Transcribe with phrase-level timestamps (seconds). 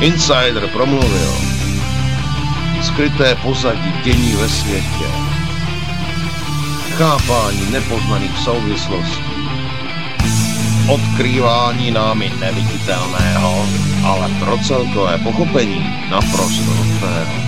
[0.00, 1.32] Insider promluvil.
[2.82, 5.06] Skryté pozadí dění ve světě.
[6.96, 9.48] Chápání nepoznaných souvislostí.
[10.88, 13.66] Odkrývání námi neviditelného,
[14.04, 17.47] ale pro celkové pochopení naprosto nutného.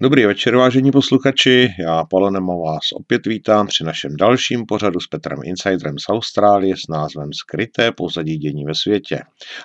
[0.00, 1.68] Dobrý večer, vážení posluchači.
[1.78, 6.88] Já, Polonem, vás opět vítám při našem dalším pořadu s Petrem Insiderem z Austrálie s
[6.90, 9.20] názvem Skryté pozadí dění ve světě.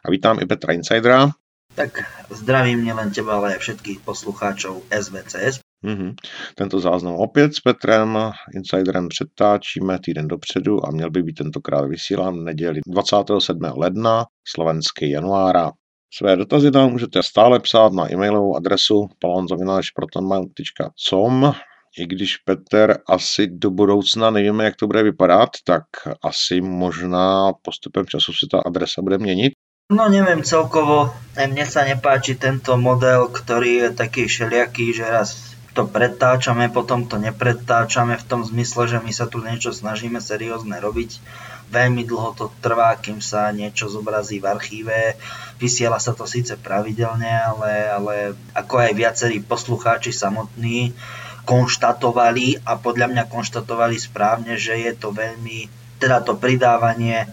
[0.05, 1.29] A vítám i Petra Insidera.
[1.75, 1.89] Tak
[2.29, 5.65] zdravím nielen teba, ale aj všetkých poslucháčov SVCS.
[5.85, 6.15] Mm-hmm.
[6.55, 8.17] Tento záznam opět s Petrem
[8.55, 13.61] Insiderem přetáčíme týden dopředu a měl by být tentokrát vysílán neděli 27.
[13.75, 15.71] ledna slovenský januára.
[16.13, 21.53] Své dotazy nám můžete stále psát na e-mailovou adresu palonzavináčprotonmail.com
[21.97, 25.83] i když Petr asi do budoucna nevíme, jak to bude vypadat, tak
[26.23, 29.53] asi možná postupem času se ta adresa bude měnit.
[29.89, 35.89] No neviem celkovo, mne sa nepáči tento model, ktorý je taký všelijaký, že raz to
[35.89, 41.17] pretáčame, potom to nepretáčame v tom zmysle, že my sa tu niečo snažíme seriózne robiť
[41.69, 44.97] Veľmi dlho to trvá, kým sa niečo zobrazí v archíve.
[45.61, 48.15] Vysiela sa to síce pravidelne, ale, ale
[48.57, 50.97] ako aj viacerí poslucháči samotní
[51.45, 55.65] konštatovali a podľa mňa konštatovali správne, že je to veľmi,
[55.97, 57.25] teda to pridávanie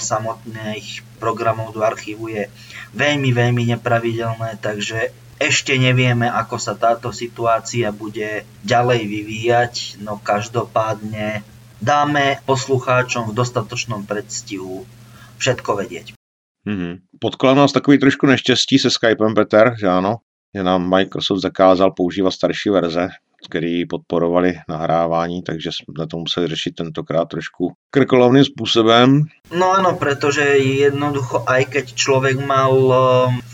[0.00, 2.50] samotných programov do archívu je
[2.92, 11.42] veľmi, veľmi nepravidelné, takže ešte nevieme, ako sa táto situácia bude ďalej vyvíjať, no každopádne
[11.84, 14.88] dáme poslucháčom v dostatočnom predstihu
[15.36, 16.16] všetko vedieť.
[16.64, 17.20] Mm-hmm.
[17.20, 20.16] Potkal nás takový trošku neštěstí se Skypem, Peter, že ano?
[20.54, 23.08] Že nám Microsoft zakázal používat starší verze,
[23.48, 29.22] který podporovali nahrávání, takže jsme to museli řešit tentokrát trošku krkolovným způsobem.
[29.52, 32.96] No áno, pretože jednoducho, aj keď človek mal um,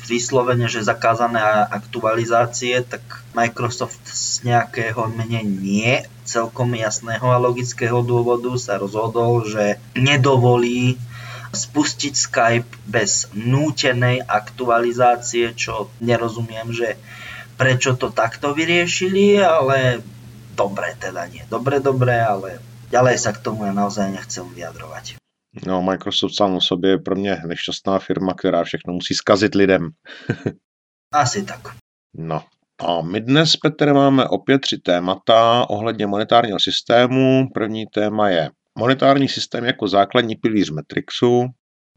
[0.07, 3.03] vyslovene, že zakázané aktualizácie, tak
[3.35, 10.95] Microsoft z nejakého mene nie celkom jasného a logického dôvodu sa rozhodol, že nedovolí
[11.51, 16.95] spustiť Skype bez nútenej aktualizácie, čo nerozumiem, že
[17.59, 19.99] prečo to takto vyriešili, ale
[20.55, 21.43] dobre teda nie.
[21.51, 22.63] Dobre, dobre, ale
[22.95, 25.19] ďalej sa k tomu ja naozaj nechcem vyjadrovať.
[25.67, 29.91] No, Microsoft sám o sobě je pro mě nešťastná firma, která všechno musí skazit lidem.
[31.15, 31.75] Asi tak.
[32.15, 32.45] No,
[32.81, 37.49] a my dnes, Petr, máme opět tři témata ohledně monetárního systému.
[37.55, 41.47] První téma je monetární systém jako základní pilíř Matrixu,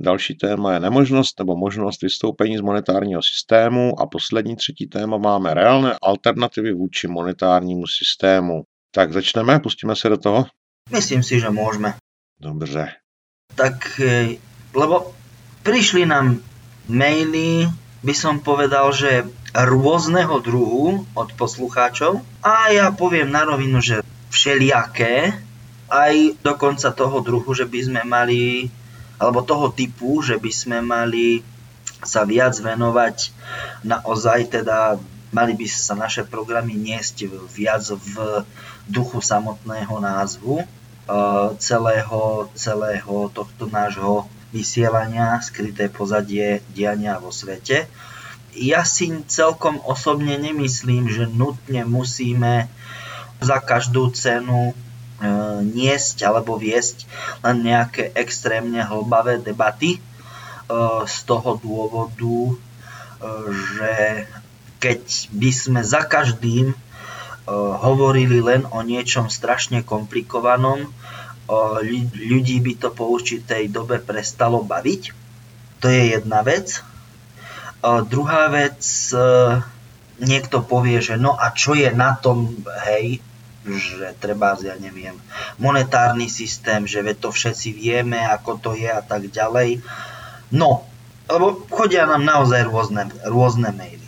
[0.02, 5.54] Další téma je nemožnost nebo možnost vystoupení z monetárního systému a poslední třetí téma máme
[5.54, 8.64] reálné alternativy vůči monetárnímu systému.
[8.92, 10.46] Tak začneme, pustíme se do toho?
[10.92, 11.96] Myslím si, že môžeme.
[12.42, 12.92] Dobře.
[13.56, 14.36] Tak, e,
[14.76, 15.16] lebo
[15.64, 16.44] prišli nám
[16.90, 17.72] maily,
[18.04, 19.24] by som povedal, že
[19.54, 24.02] rôzneho druhu od poslucháčov a ja poviem na rovinu, že
[24.34, 25.38] všelijaké,
[25.94, 28.74] aj dokonca toho druhu, že by sme mali
[29.22, 31.46] alebo toho typu, že by sme mali
[32.02, 33.30] sa viac venovať
[33.86, 34.98] naozaj teda
[35.34, 38.46] mali by sa naše programy niesť viac v
[38.86, 40.66] duchu samotného názvu e,
[41.58, 47.90] celého, celého tohto nášho vysielania, skryté pozadie diania vo svete.
[48.54, 52.70] Ja si celkom osobne nemyslím, že nutne musíme
[53.42, 54.78] za každú cenu
[55.24, 55.30] E,
[55.64, 57.08] niesť alebo viesť
[57.48, 60.00] len nejaké extrémne hlbavé debaty e,
[61.08, 62.56] z toho dôvodu, e,
[63.56, 63.94] že
[64.84, 65.02] keď
[65.32, 66.76] by sme za každým
[67.84, 70.88] hovorili len o niečom strašne komplikovanom,
[72.16, 75.12] ľudí by to po určitej dobe prestalo baviť.
[75.84, 76.80] To je jedna vec.
[77.84, 78.80] Druhá vec,
[80.24, 82.56] niekto povie, že no a čo je na tom,
[82.88, 83.20] hej,
[83.64, 85.20] že treba, ja neviem,
[85.60, 89.84] monetárny systém, že to všetci vieme, ako to je a tak ďalej.
[90.52, 90.88] No,
[91.28, 94.08] lebo chodia nám naozaj rôzne, rôzne maily.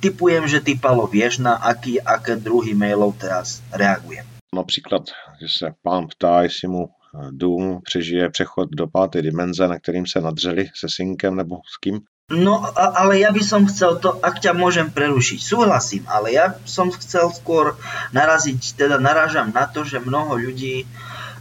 [0.00, 4.24] Typujem, že ty, Palo, vieš, na aký, aké druhý mailov teraz reaguje.
[4.54, 5.02] Například,
[5.40, 6.88] že se pán ptá, jestli mu
[7.30, 12.00] dům přežije přechod do páté dimenze, na kterým se nadřeli se synkem nebo s kým?
[12.32, 16.88] No, ale ja by som chcel to, ak ťa môžem prerušiť, súhlasím, ale ja som
[16.88, 17.76] chcel skôr
[18.16, 20.86] naraziť, teda narážam na to, že mnoho ľudí, e,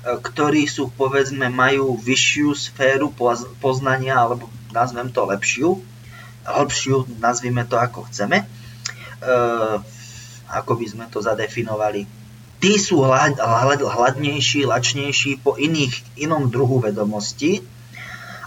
[0.04, 3.07] ktorí sú, povedzme, majú vyššiu sféru
[3.63, 5.80] poznania, alebo nazvem to lepšiu,
[6.44, 8.45] hĺbšiu, nazvime to ako chceme, e,
[10.51, 12.04] ako by sme to zadefinovali.
[12.60, 17.63] Tí sú hlad, hlad, hladnejší, lačnejší po iných, inom druhu vedomosti,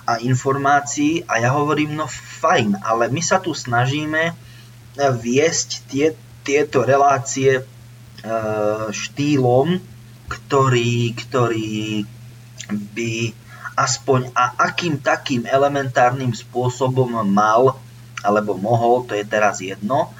[0.05, 4.35] a informácií a ja hovorím, no fajn, ale my sa tu snažíme eh,
[4.97, 6.07] viesť tie,
[6.45, 7.63] tieto relácie e,
[8.93, 9.81] štýlom,
[10.29, 12.05] ktorý, ktorý
[12.69, 13.33] by
[13.75, 17.81] aspoň a akým takým elementárnym spôsobom mal
[18.25, 20.13] alebo mohol, to je teraz jedno,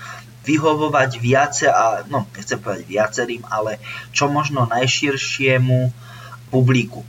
[0.45, 3.81] vyhovovať viace, a, no nechcem povedať viacerým, ale
[4.13, 5.89] čo možno najširšiemu
[6.53, 7.01] publiku.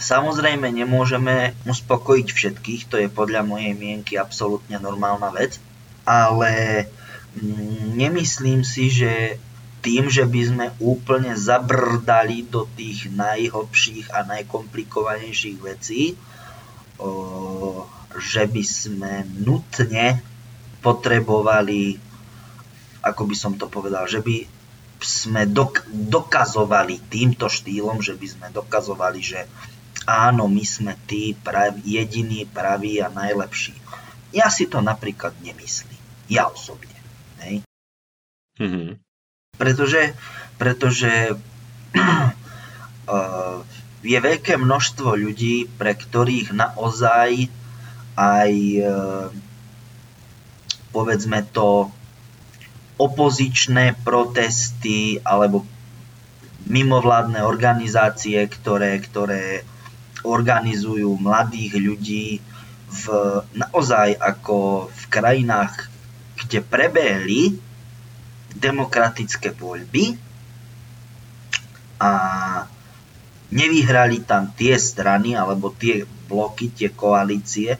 [0.00, 5.60] Samozrejme nemôžeme uspokojiť všetkých, to je podľa mojej mienky absolútne normálna vec,
[6.08, 6.88] ale
[7.36, 9.36] mm, nemyslím si, že
[9.84, 16.16] tým, že by sme úplne zabrdali do tých najhlbších a najkomplikovanejších vecí,
[18.20, 20.20] že by sme nutne
[20.84, 21.96] potrebovali,
[23.00, 24.44] ako by som to povedal, že by
[25.00, 29.48] sme dok- dokazovali týmto štýlom, že by sme dokazovali, že
[30.06, 33.76] áno, my sme tí prav, jediní, praví a najlepší.
[34.30, 35.98] Ja si to napríklad nemyslím.
[36.30, 36.94] Ja osobne.
[37.42, 37.66] Hej?
[38.60, 38.88] Mm-hmm.
[39.58, 40.14] Pretože,
[40.56, 41.34] pretože
[43.10, 43.58] uh,
[44.12, 47.50] je veľké množstvo ľudí, pre ktorých naozaj
[48.14, 48.52] aj
[48.84, 49.28] uh,
[50.90, 51.90] povedzme to
[53.00, 55.64] opozičné protesty alebo
[56.68, 59.64] mimovládne organizácie, ktoré, ktoré
[60.24, 62.26] organizujú mladých ľudí
[62.90, 63.04] v,
[63.54, 65.86] naozaj ako v krajinách,
[66.40, 67.56] kde prebehli
[68.56, 70.18] demokratické voľby
[72.00, 72.12] a
[73.50, 77.78] nevyhrali tam tie strany alebo tie bloky, tie koalície,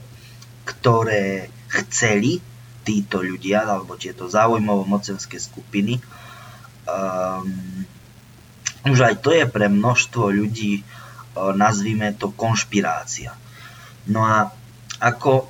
[0.63, 2.39] ktoré chceli
[2.83, 5.99] títo ľudia alebo tieto záujmovo-mocenské skupiny.
[6.87, 7.85] Um,
[8.89, 10.81] už aj to je pre množstvo ľudí
[11.35, 13.31] nazvime to konšpirácia.
[14.07, 14.51] No a
[14.99, 15.47] ako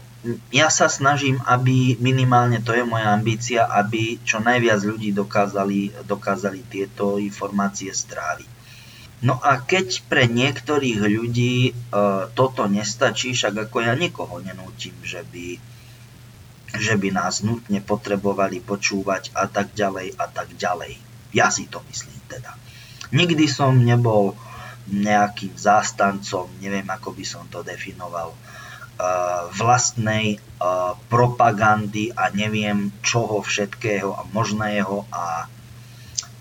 [0.54, 6.62] ja sa snažím, aby minimálne to je moja ambícia, aby čo najviac ľudí dokázali, dokázali
[6.70, 8.50] tieto informácie stráviť.
[9.22, 11.72] No a keď pre niektorých ľudí e,
[12.34, 15.62] toto nestačí, však ako ja nikoho nenútim, že by,
[16.78, 20.98] že by nás nutne potrebovali počúvať a tak ďalej a tak ďalej.
[21.38, 22.58] Ja si to myslím teda.
[23.14, 24.34] Nikdy som nebol
[24.90, 33.46] nejakým zástancom, neviem ako by som to definoval, uh, vlastnej uh, propagandy a neviem čoho
[33.46, 35.46] všetkého a možného a,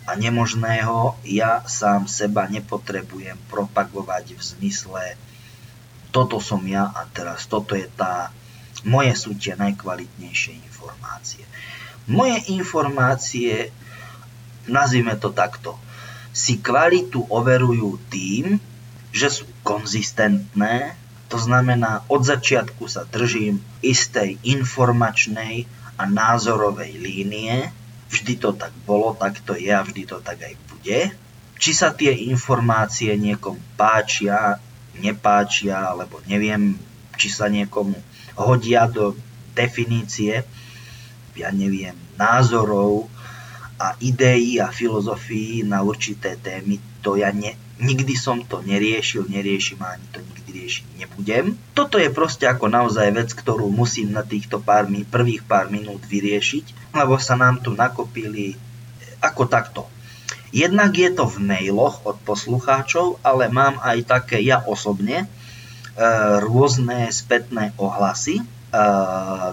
[0.09, 1.21] a nemožného.
[1.29, 5.05] Ja sám seba nepotrebujem propagovať v zmysle
[6.11, 8.35] toto som ja a teraz toto je tá
[8.83, 11.45] moje sú tie najkvalitnejšie informácie.
[12.11, 13.71] Moje informácie,
[14.67, 15.77] nazvime to takto,
[16.31, 18.63] si kvalitu overujú tým,
[19.11, 20.95] že sú konzistentné,
[21.31, 25.67] to znamená od začiatku sa držím istej informačnej
[25.99, 27.71] a názorovej línie,
[28.11, 31.15] vždy to tak bolo, tak to je a vždy to tak aj bude.
[31.61, 34.59] Či sa tie informácie niekomu páčia,
[34.99, 36.75] nepáčia, alebo neviem,
[37.15, 37.95] či sa niekomu
[38.35, 39.15] hodia do
[39.55, 40.43] definície,
[41.37, 43.07] ja neviem, názorov,
[43.81, 49.81] a ideí a filozofií na určité témy, to ja ne, nikdy som to neriešil, neriešim
[49.81, 51.57] a ani to nikdy riešiť nebudem.
[51.73, 56.93] Toto je proste ako naozaj vec, ktorú musím na týchto pár, prvých pár minút vyriešiť,
[56.93, 58.61] lebo sa nám tu nakopili
[59.25, 59.89] ako takto.
[60.53, 65.27] Jednak je to v mailoch od poslucháčov, ale mám aj také ja osobne e,
[66.43, 68.43] rôzne spätné ohlasy.
[68.43, 68.45] E,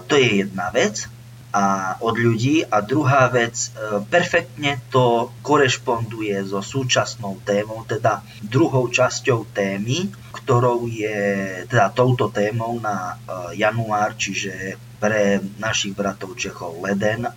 [0.04, 1.06] to je jedna vec
[1.52, 2.64] a od ľudí.
[2.68, 10.84] A druhá vec, e, perfektne to korešponduje so súčasnou témou, teda druhou časťou témy, ktorou
[10.88, 11.18] je
[11.66, 17.32] teda touto témou na e, január, čiže pre našich bratov Čechov leden e,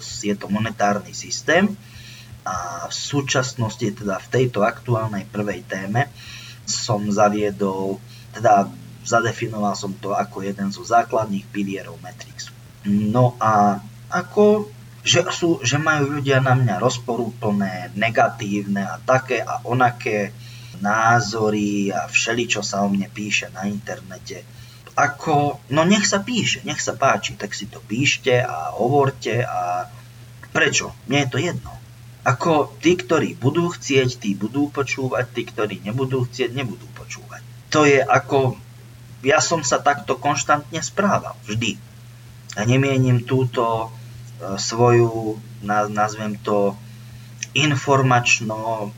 [0.00, 1.76] je to monetárny systém
[2.44, 6.08] a v súčasnosti, teda v tejto aktuálnej prvej téme
[6.64, 8.00] som zaviedol,
[8.32, 8.70] teda
[9.04, 12.49] zadefinoval som to ako jeden zo základných pilierov Matrixu.
[12.88, 14.68] No a ako,
[15.04, 20.32] že, sú, že majú ľudia na mňa rozporúplné, negatívne a také a onaké
[20.80, 24.42] názory a všeli, čo sa o mne píše na internete.
[24.96, 29.88] Ako, no nech sa píše, nech sa páči, tak si to píšte a hovorte a
[30.50, 30.92] prečo?
[31.06, 31.72] Mne je to jedno.
[32.20, 37.40] Ako tí, ktorí budú chcieť, tí budú počúvať, tí, ktorí nebudú chcieť, nebudú počúvať.
[37.72, 38.60] To je ako,
[39.24, 41.80] ja som sa takto konštantne správal, vždy.
[42.58, 46.74] A nemienim túto e, svoju, nazvem to,
[47.54, 48.90] informačno,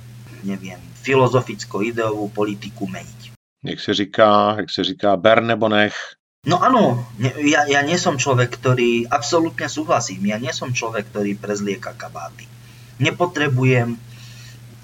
[0.45, 3.33] neviem, filozoficko-ideovú politiku meniť.
[3.65, 5.95] Jak se říká, jak se říká, ber nebo nech.
[6.43, 7.07] No áno,
[7.39, 12.51] ja, ja nie som človek, ktorý, absolútne súhlasím, ja nie som človek, ktorý prezlieka kabáty.
[12.99, 13.95] Nepotrebujem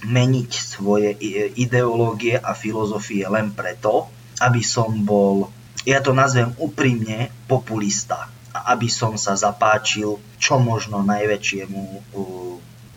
[0.07, 1.19] meniť svoje
[1.59, 4.07] ideológie a filozofie len preto,
[4.39, 5.51] aby som bol,
[5.83, 8.31] ja to nazvem úprimne, populista.
[8.67, 11.81] Aby som sa zapáčil čo možno najväčšiemu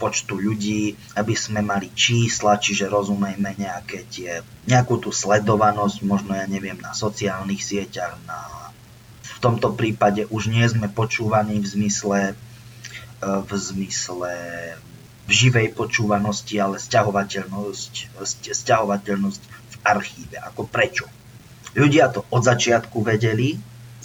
[0.01, 6.50] počtu ľudí, aby sme mali čísla, čiže rozumejme nejaké tie, nejakú tú sledovanosť, možno ja
[6.50, 8.41] neviem, na sociálnych sieťach, na,
[9.22, 12.36] v tomto prípade už nie sme počúvaní v zmysle, e,
[13.22, 14.34] v zmysle
[15.30, 20.36] v živej počúvanosti, ale sťahovateľnosť, sťahovateľnosť v archíve.
[20.41, 21.06] Ako prečo?
[21.77, 23.56] Ľudia to od začiatku vedeli,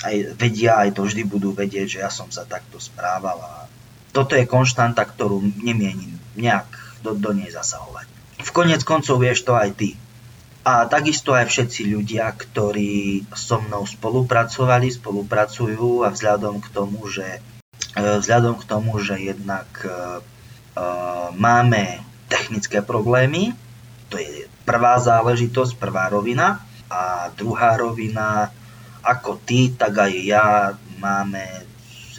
[0.05, 3.65] aj vedia, aj to vždy budú vedieť, že ja som sa takto správal a
[4.13, 6.69] toto je konštanta, ktorú nemienim nejak
[7.05, 8.09] do, do nej zasahovať.
[8.41, 9.97] V konec koncov vieš to aj ty.
[10.67, 17.39] A takisto aj všetci ľudia, ktorí so mnou spolupracovali, spolupracujú a vzhľadom k tomu, že,
[17.95, 20.19] e, vzhľadom k tomu, že jednak uh,
[21.33, 23.55] máme technické problémy,
[24.11, 26.63] to je prvá záležitosť, prvá rovina.
[26.87, 28.55] A druhá rovina,
[29.07, 31.47] ako ty, tak aj ja máme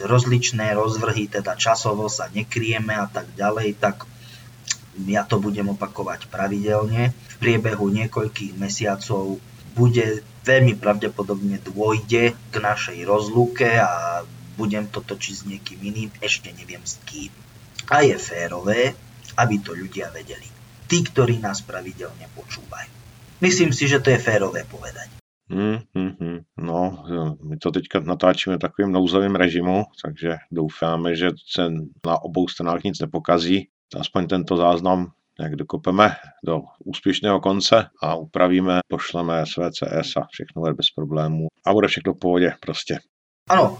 [0.00, 4.06] rozličné rozvrhy, teda časovo sa nekrieme a tak ďalej, tak
[5.06, 7.12] ja to budem opakovať pravidelne.
[7.12, 9.38] V priebehu niekoľkých mesiacov
[9.76, 14.24] bude veľmi pravdepodobne dôjde k našej rozlúke a
[14.58, 17.30] budem to točiť s niekým iným, ešte neviem s kým.
[17.92, 18.96] A je férové,
[19.38, 20.50] aby to ľudia vedeli.
[20.88, 22.90] Tí, ktorí nás pravidelne počúvajú.
[23.38, 25.17] Myslím si, že to je férové povedať.
[25.50, 26.38] Hmm, hmm, hmm.
[26.56, 27.04] No,
[27.42, 31.70] my to teďka natáčíme v takovým nouzovém režimu, takže doufáme, že se
[32.06, 33.68] na obou stranách nic nepokazí.
[33.96, 40.74] Aspoň tento záznam jak dokopeme do úspěšného konce a upravíme, pošleme SVCS a všechno bude
[40.74, 42.98] bez problémů a bude všechno v pohodě prostě.
[43.48, 43.78] Ano,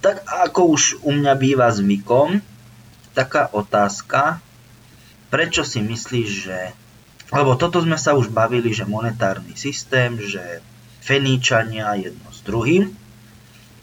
[0.00, 2.40] tak ako už u mňa býva zvykom,
[3.12, 4.38] taká otázka,
[5.30, 6.58] prečo si myslíš, že
[7.30, 10.62] lebo toto sme sa už bavili, že monetárny systém, že
[11.00, 12.92] Feníčania jedno s druhým,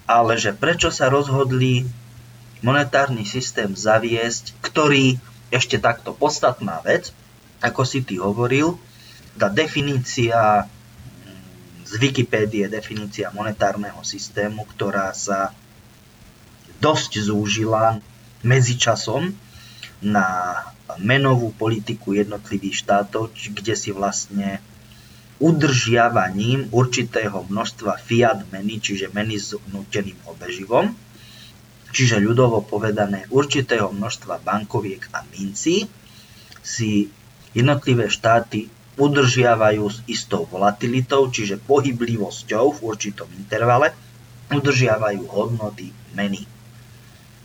[0.08, 1.84] ale že prečo sa rozhodli
[2.62, 5.20] monetárny systém zaviesť, ktorý
[5.52, 7.12] ešte takto podstatná vec,
[7.62, 8.78] ako si ty hovoril,
[9.38, 10.66] tá definícia
[11.88, 15.56] z Wikipédie, definícia monetárneho systému, ktorá sa
[16.84, 18.04] dosť zúžila
[18.44, 19.32] medzičasom
[20.04, 20.28] na
[21.00, 24.60] menovú politiku jednotlivých štátov, kde si vlastne
[25.38, 30.90] udržiavaním určitého množstva fiat meny, čiže meny s nuteným obeživom,
[31.94, 35.86] čiže ľudovo povedané určitého množstva bankoviek a mincí,
[36.66, 37.08] si
[37.54, 38.68] jednotlivé štáty
[38.98, 43.94] udržiavajú s istou volatilitou, čiže pohyblivosťou v určitom intervale,
[44.50, 46.44] udržiavajú hodnoty meny.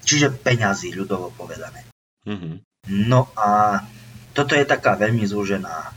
[0.03, 1.87] Čiže peňazí, ľudovo povedané.
[2.25, 2.55] Mm-hmm.
[3.07, 3.79] No a
[4.33, 5.93] toto je taká veľmi zúžená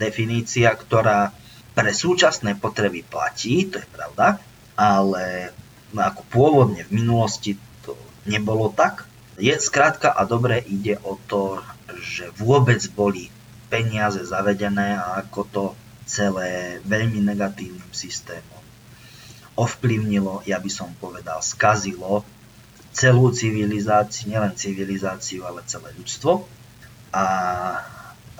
[0.00, 1.34] definícia, ktorá
[1.80, 4.36] pre súčasné potreby platí, to je pravda,
[4.76, 5.48] ale
[5.96, 7.96] ako pôvodne v minulosti to
[8.28, 9.08] nebolo tak.
[9.40, 11.64] Je skrátka a dobre ide o to,
[12.04, 13.32] že vôbec boli
[13.72, 15.64] peniaze zavedené a ako to
[16.04, 18.60] celé veľmi negatívnym systémom
[19.60, 22.24] ovplyvnilo, ja by som povedal, skazilo
[22.96, 26.48] celú civilizáciu, nielen civilizáciu, ale celé ľudstvo.
[27.12, 27.24] A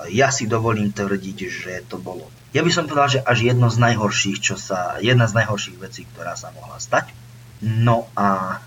[0.09, 2.33] ja si dovolím tvrdiť, že to bolo.
[2.51, 6.03] Ja by som povedal, že až jedno z najhorších, čo sa, jedna z najhorších vecí,
[6.11, 7.15] ktorá sa mohla stať.
[7.63, 8.59] No a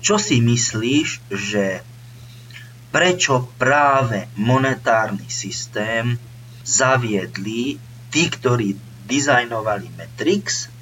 [0.00, 1.84] čo si myslíš, že
[2.88, 6.16] prečo práve monetárny systém
[6.64, 7.76] zaviedli
[8.08, 10.72] tí, ktorí dizajnovali Matrix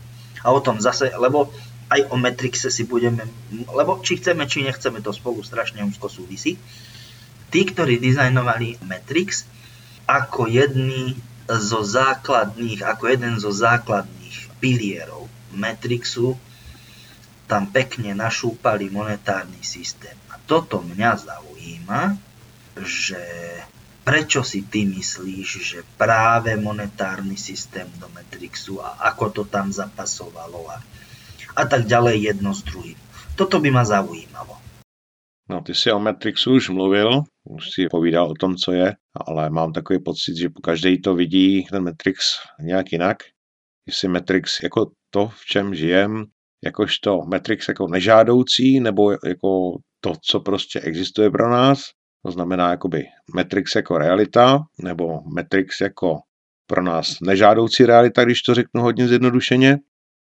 [0.47, 1.51] a o tom zase, lebo
[1.91, 3.27] aj o Matrixe si budeme,
[3.75, 6.57] lebo či chceme, či nechceme, to spolu strašne úzko súvisí
[7.53, 9.45] tí, ktorí dizajnovali Matrix,
[10.09, 11.15] ako jedný
[11.49, 16.39] zo základných, ako jeden zo základných pilierov Matrixu,
[17.51, 20.17] tam pekne našúpali monetárny systém.
[20.33, 22.17] A toto mňa zaujíma,
[22.81, 23.21] že
[24.03, 30.73] prečo si ty myslíš, že práve monetárny systém do Matrixu a ako to tam zapasovalo
[30.73, 30.81] a,
[31.59, 32.99] a tak ďalej jedno s druhým.
[33.37, 34.62] Toto by ma zaujímalo.
[35.51, 38.95] No, ty si o Matrixu už mluvil, už si povídal o tom, co je,
[39.27, 42.25] ale mám takový pocit, že každý to vidí, ten Matrix,
[42.61, 43.17] nějak jinak.
[43.87, 46.25] Jestli Matrix jako to, v čem žijem,
[46.65, 51.83] jakožto Matrix jako nežádoucí, nebo jako to, co prostě existuje pro nás,
[52.25, 56.17] to znamená jakoby Matrix jako realita, nebo Matrix jako
[56.67, 59.79] pro nás nežádoucí realita, když to řeknu hodně zjednodušeně.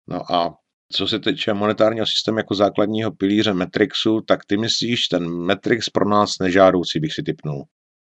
[0.09, 0.55] No a
[0.92, 6.08] co se týče monetárního systému jako základního pilíře Matrixu, tak ty myslíš ten Matrix pro
[6.08, 7.64] nás nežádoucí, bych si typnul.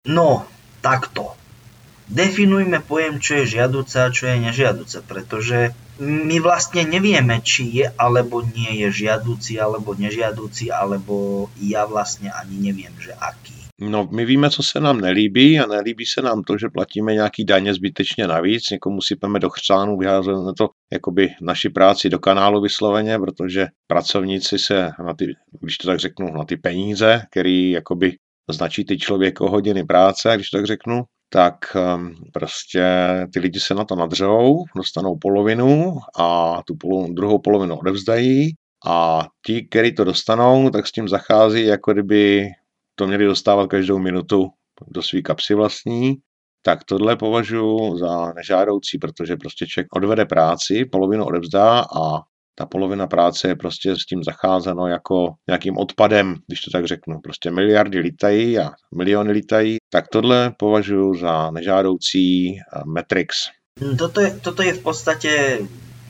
[0.07, 0.47] No,
[0.81, 1.35] takto.
[2.07, 7.87] Definujme pojem, čo je žiaduce a čo je nežiaduce, pretože my vlastne nevieme, či je
[7.99, 13.66] alebo nie je žiaduci alebo nežiaduci, alebo ja vlastne ani neviem, že aký.
[13.81, 17.45] No, my víme, co se nám nelíbí a nelíbí se nám to, že platíme nějaký
[17.45, 23.19] daně zbytečně navíc, někomu sypeme do chřánu, vyházíme to jakoby naši práci do kanálu vysloveně,
[23.19, 28.17] protože pracovníci se na ty, když to tak řeknu, na ty peníze, který jakoby
[28.51, 31.55] značí ty člověko hodiny práce, když to tak řeknu, tak
[31.95, 32.85] um, prostě
[33.33, 38.51] ty lidi se na to nadřou, dostanou polovinu a tu polo, druhou polovinu odevzdají
[38.87, 42.49] a ti, kteří to dostanou, tak s tím zachází, jako kdyby
[42.99, 44.49] to měli dostávat každou minutu
[44.89, 46.15] do své kapsy vlastní,
[46.63, 52.23] tak tohle považuji za nežádoucí, protože prostě člověk odvede práci, polovinu odevzdá a
[52.59, 57.21] ta polovina práce je prostě s tím zacházeno jako nějakým odpadem, když to tak řeknu.
[57.21, 63.37] Prostě miliardy lítají a miliony lítají, tak tohle považuji za nežádoucí eh, Matrix.
[63.81, 65.31] Hm, toto je, toto je v podstate,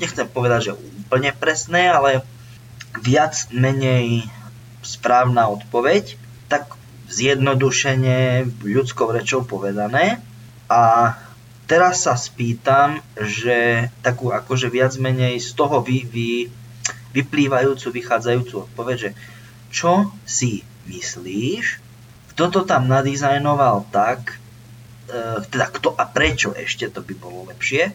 [0.00, 2.22] nechcem povedať, že úplne presné, ale
[3.02, 4.22] viac menej
[4.86, 6.76] správna odpoveď tak
[7.06, 10.18] zjednodušene ľudskou rečou povedané.
[10.66, 11.14] A
[11.70, 16.30] teraz sa spýtam, že takú akože viac menej z toho vy, vy,
[17.14, 19.10] vyplývajúcu, vychádzajúcu odpoveď, že
[19.70, 21.82] čo si myslíš,
[22.34, 24.38] kto to tam nadizajnoval tak,
[25.10, 27.90] e, teda kto a prečo ešte to by bolo lepšie,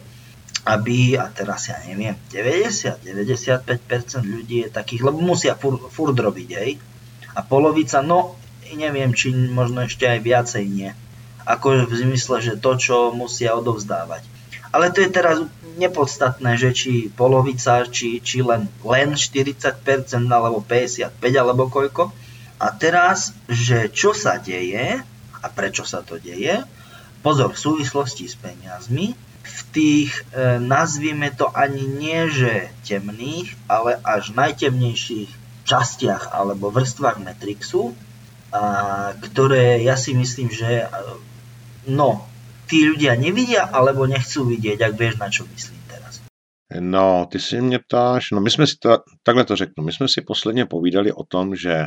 [0.62, 6.78] aby, a teraz ja neviem, 90-95% ľudí je takých, lebo musia furt, furt robiť, hej,
[7.32, 8.41] a polovica, no
[8.76, 10.90] neviem, či možno ešte aj viacej nie.
[11.42, 14.22] Ako v zmysle, že to, čo musia odovzdávať.
[14.72, 15.42] Ale to je teraz
[15.76, 19.60] nepodstatné, že či polovica, či, či len, len 40%
[20.32, 22.12] alebo 55 alebo koľko.
[22.62, 25.02] A teraz, že čo sa deje
[25.42, 26.62] a prečo sa to deje,
[27.26, 33.98] pozor, v súvislosti s peniazmi, v tých, e, nazvime to ani nie, že temných, ale
[34.06, 35.30] až najtemnejších
[35.66, 37.94] častiach alebo vrstvách Matrixu,
[38.52, 38.62] a
[39.16, 40.86] ktoré ja si myslím, že
[41.88, 42.28] no,
[42.68, 46.20] tí ľudia nevidia alebo nechcú vidieť, ak vieš, na čo myslím teraz.
[46.80, 50.08] No, ty si mě ptáš, no my jsme si, ta, takhle to řeknu, my jsme
[50.08, 51.86] si posledně povídali o tom, že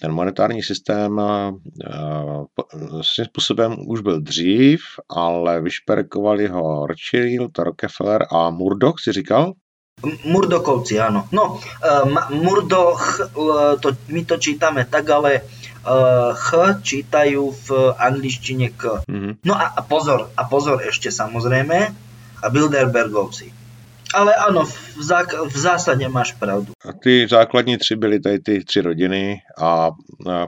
[0.00, 1.54] ten monetární systém uh,
[3.00, 4.80] svým způsobem už byl dřív,
[5.10, 9.52] ale vyšperkovali ho Rothschild, Rockefeller a Murdoch, si říkal?
[10.26, 11.30] Murdokovci, áno.
[11.32, 12.04] No, uh,
[12.34, 15.40] Murdoch, uh, to, my to čítame tak, ale
[15.84, 16.50] uh, Ch
[16.82, 19.04] čítajú v angličtine K.
[19.06, 19.44] Mm-hmm.
[19.44, 21.78] No a, a pozor, a pozor ešte samozrejme,
[22.42, 23.52] a Bilderbergovci.
[24.14, 26.70] Ale áno, v, zák- v zásade máš pravdu.
[27.02, 29.90] Ty základní tři byly tady ty tři rodiny a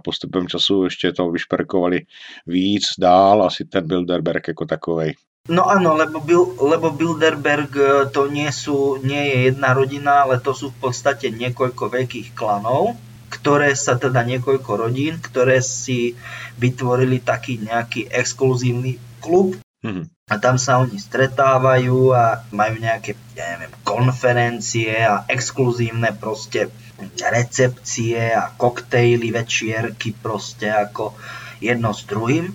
[0.05, 2.01] postupem času ještě to vyšperkovali
[2.47, 5.15] víc dál, asi ten Bilderberg jako takovej.
[5.47, 10.43] No áno, lebo, Bil, lebo Bilderberg e, to nie, sú, nie je jedna rodina, ale
[10.43, 16.15] to sú v podstate niekoľko veľkých klanov ktoré sa teda niekoľko rodín, ktoré si
[16.57, 20.05] vytvorili taký nejaký exkluzívny klub mm-hmm.
[20.31, 26.71] a tam sa oni stretávajú a majú nejaké, ja neviem, konferencie a exkluzívne proste
[27.19, 31.13] recepcie a koktejly, večierky proste ako
[31.61, 32.55] jedno s druhým.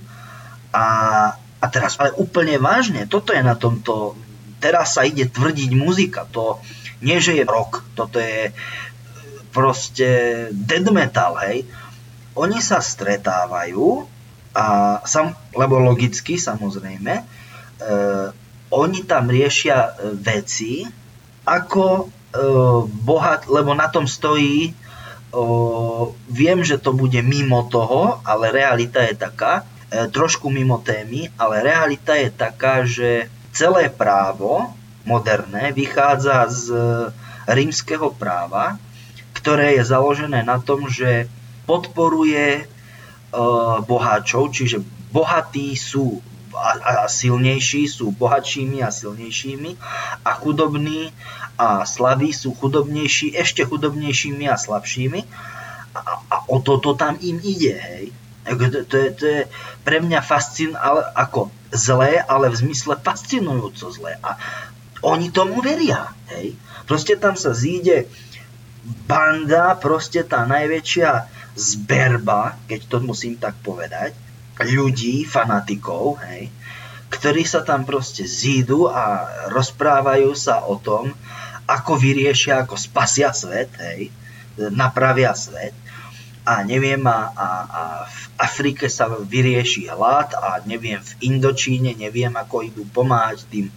[0.72, 0.88] A,
[1.36, 4.16] a teraz, ale úplne vážne, toto je na tomto,
[4.64, 6.64] teraz sa ide tvrdiť muzika, to
[7.02, 8.54] nie, že je rock, toto je
[9.52, 10.08] proste
[10.52, 11.68] dead metal, hej,
[12.36, 14.08] oni sa stretávajú
[14.56, 14.66] a
[15.04, 17.24] sam, lebo logicky samozrejme, e,
[18.72, 20.88] oni tam riešia e, veci,
[21.44, 22.06] ako e,
[23.04, 24.74] bohat, lebo na tom stojí, e,
[26.32, 31.64] viem, že to bude mimo toho, ale realita je taká, e, trošku mimo témy, ale
[31.64, 34.72] realita je taká, že celé právo
[35.04, 36.64] moderné vychádza z
[37.50, 38.80] rímskeho práva,
[39.41, 41.25] ktoré je založené na tom, že
[41.65, 46.21] podporuje uh, boháčov, čiže bohatí sú
[46.54, 49.71] a, a silnejší sú bohatšími a silnejšími
[50.21, 51.10] a chudobní
[51.58, 55.21] a slabí sú chudobnejší, ešte chudobnejšími a slabšími
[55.95, 58.06] a, a o toto tam im ide, hej.
[58.41, 59.41] To, to, je, to je
[59.86, 64.17] pre mňa fascin, ale ako zlé, ale v zmysle fascinujúco zlé.
[64.25, 64.36] A
[65.06, 66.58] oni tomu veria, hej.
[66.89, 68.10] Proste tam sa zíde
[68.84, 74.15] banda, proste tá najväčšia zberba, keď to musím tak povedať,
[74.62, 76.50] ľudí, fanatikov, hej,
[77.12, 81.12] ktorí sa tam proste zídu a rozprávajú sa o tom,
[81.67, 84.10] ako vyriešia, ako spasia svet, hej,
[84.72, 85.76] napravia svet.
[86.41, 92.34] A neviem, a, a, a v Afrike sa vyrieši hlad a neviem, v Indočíne neviem,
[92.34, 93.70] ako idú pomáhať tým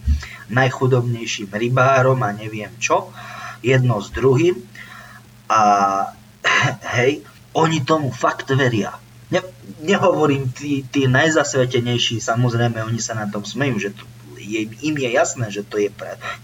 [0.49, 3.13] najchudobnejším rybárom a neviem čo,
[3.61, 4.57] jedno s druhým.
[5.49, 5.59] A
[6.97, 7.21] hej,
[7.53, 8.97] oni tomu fakt veria.
[9.33, 9.41] Ne,
[9.81, 14.03] nehovorím tí, tí najzasvetenejší, samozrejme oni sa na tom smejú, že to,
[14.37, 15.89] je, im je jasné, že to je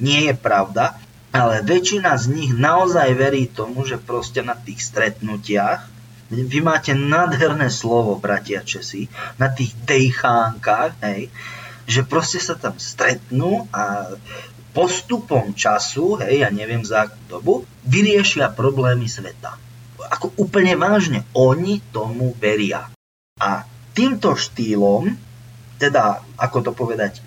[0.01, 0.97] nie je pravda,
[1.31, 5.87] ale väčšina z nich naozaj verí tomu, že proste na tých stretnutiach
[6.31, 11.27] vy máte nádherné slovo, bratia Česi, na tých dejchánkach, hej,
[11.83, 14.15] že proste sa tam stretnú a
[14.71, 17.53] postupom času, hej, ja neviem za akú dobu,
[17.83, 19.59] vyriešia problémy sveta
[20.11, 21.23] ako úplne vážne.
[21.31, 22.91] Oni tomu veria.
[23.39, 23.63] A
[23.95, 25.15] týmto štýlom,
[25.79, 27.23] teda, ako to povedať,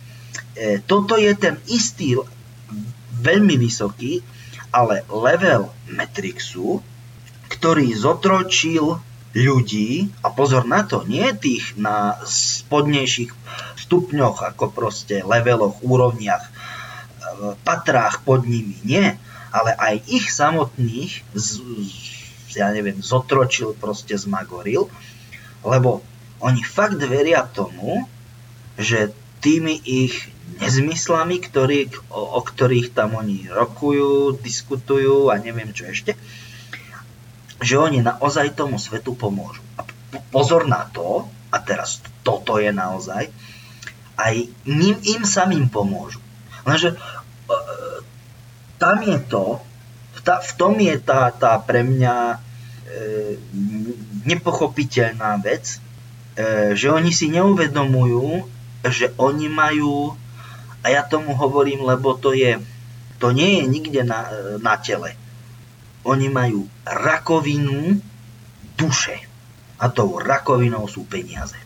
[0.54, 2.20] e, toto je ten istý,
[3.24, 4.20] veľmi vysoký,
[4.68, 6.84] ale level Matrixu,
[7.48, 9.00] ktorý zotročil
[9.34, 13.34] ľudí, a pozor na to, nie tých na spodnejších
[13.82, 16.53] stupňoch, ako proste leveloch, úrovniach,
[17.64, 19.16] patrách pod nimi, nie,
[19.54, 21.48] ale aj ich samotných z,
[22.58, 24.90] ja neviem, zotročil, proste zmagoril,
[25.62, 26.02] lebo
[26.42, 28.06] oni fakt veria tomu,
[28.74, 35.88] že tými ich nezmyslami, ktorý, o, o ktorých tam oni rokujú, diskutujú a neviem čo
[35.88, 36.16] ešte,
[37.62, 39.62] že oni naozaj tomu svetu pomôžu.
[39.80, 39.86] A
[40.34, 43.30] pozor na to, a teraz toto je naozaj,
[44.14, 44.34] aj
[44.66, 46.22] ním im samým pomôžu.
[46.64, 46.96] Lenže
[48.78, 49.60] tam je to,
[50.24, 52.36] v tom je tá, tá pre mňa e,
[54.24, 55.76] nepochopiteľná vec,
[56.36, 58.44] e, že oni si neuvedomujú,
[58.88, 60.16] že oni majú,
[60.84, 62.60] a ja tomu hovorím, lebo to je,
[63.20, 64.28] to nie je nikde na,
[64.60, 65.16] na tele.
[66.04, 68.00] Oni majú rakovinu
[68.76, 69.16] duše.
[69.80, 71.56] A tou rakovinou sú peniaze.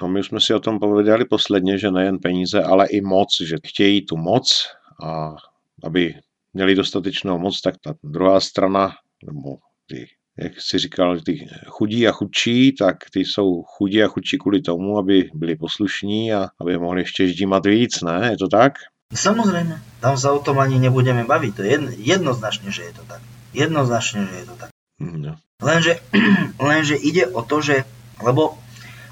[0.00, 3.56] No my jsme si o tom povedali posledně, že nejen peníze, ale i moc, že
[3.66, 4.66] chtějí tu moc
[5.02, 5.36] a
[5.84, 6.14] aby
[6.52, 8.92] měli dostatečnou moc, tak ta druhá strana,
[9.26, 10.06] nebo ty,
[10.38, 14.98] jak si říkal, ty chudí a chudší, tak ty jsou chudí a chudší kvůli tomu,
[14.98, 18.28] aby byli poslušní a aby mohli ještě ždímat víc, ne?
[18.30, 18.72] Je to tak?
[19.10, 21.52] Samozrejme, tam sa o tom ani nebudeme baviť.
[21.58, 23.18] To je jedno, jednoznačne, že je to tak.
[23.50, 24.70] Jednoznačne, že je to tak.
[25.02, 25.34] No.
[25.58, 25.98] lenže,
[26.70, 27.82] lenže ide o to, že,
[28.22, 28.54] lebo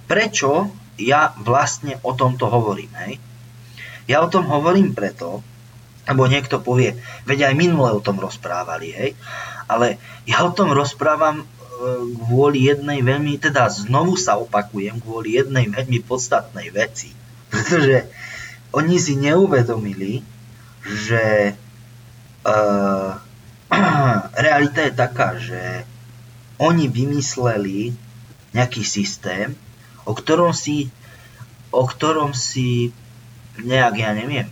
[0.07, 0.70] prečo
[1.03, 3.18] ja vlastne o tomto hovorím, hej?
[4.07, 5.42] Ja o tom hovorím preto,
[6.09, 6.97] lebo niekto povie,
[7.29, 9.11] veď aj minule o tom rozprávali, hej.
[9.68, 11.47] Ale ja o tom rozprávam e,
[12.25, 17.12] kvôli jednej veľmi, teda znovu sa opakujem, kvôli jednej veľmi podstatnej veci.
[17.53, 18.09] Pretože
[18.73, 20.25] oni si neuvedomili,
[20.88, 21.53] že
[22.44, 23.11] uh,
[24.44, 25.85] realita je taká, že
[26.61, 27.92] oni vymysleli
[28.53, 29.53] nejaký systém,
[30.09, 30.88] o ktorom si,
[31.73, 32.92] o ktorom si
[33.61, 34.49] nejak, ja neviem,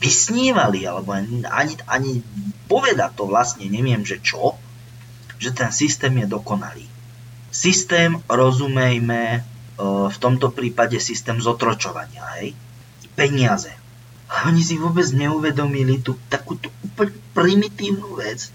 [0.00, 2.24] vysnívali, alebo ani, ani
[2.66, 4.56] povedať to vlastne neviem, že čo,
[5.36, 6.88] že ten systém je dokonalý.
[7.52, 9.40] Systém, rozumejme, e,
[10.08, 12.56] v tomto prípade systém zotročovania, hej?
[13.12, 13.72] Peniaze.
[14.48, 18.48] Oni si vôbec neuvedomili tú takúto úplne primitívnu vec,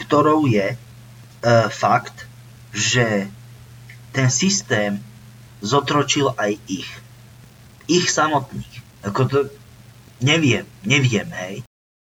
[0.00, 0.76] ktorou je e,
[1.68, 2.24] fakt,
[2.72, 3.28] že
[4.16, 5.04] ten systém
[5.60, 6.88] zotročil aj ich.
[7.90, 8.74] Ich samotných.
[9.04, 9.38] Ako to,
[10.18, 11.54] Neviem, neviem, hej.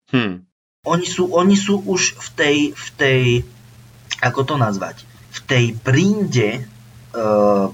[0.09, 0.47] Hmm.
[0.87, 3.23] Oni, sú, oni sú už v tej, v tej,
[4.23, 5.03] ako to nazvať,
[5.35, 6.63] v tej brinde
[7.13, 7.69] uh,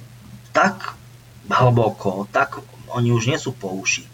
[0.51, 0.97] tak
[1.47, 2.59] hlboko, tak
[2.93, 4.09] oni už nie sú po uši.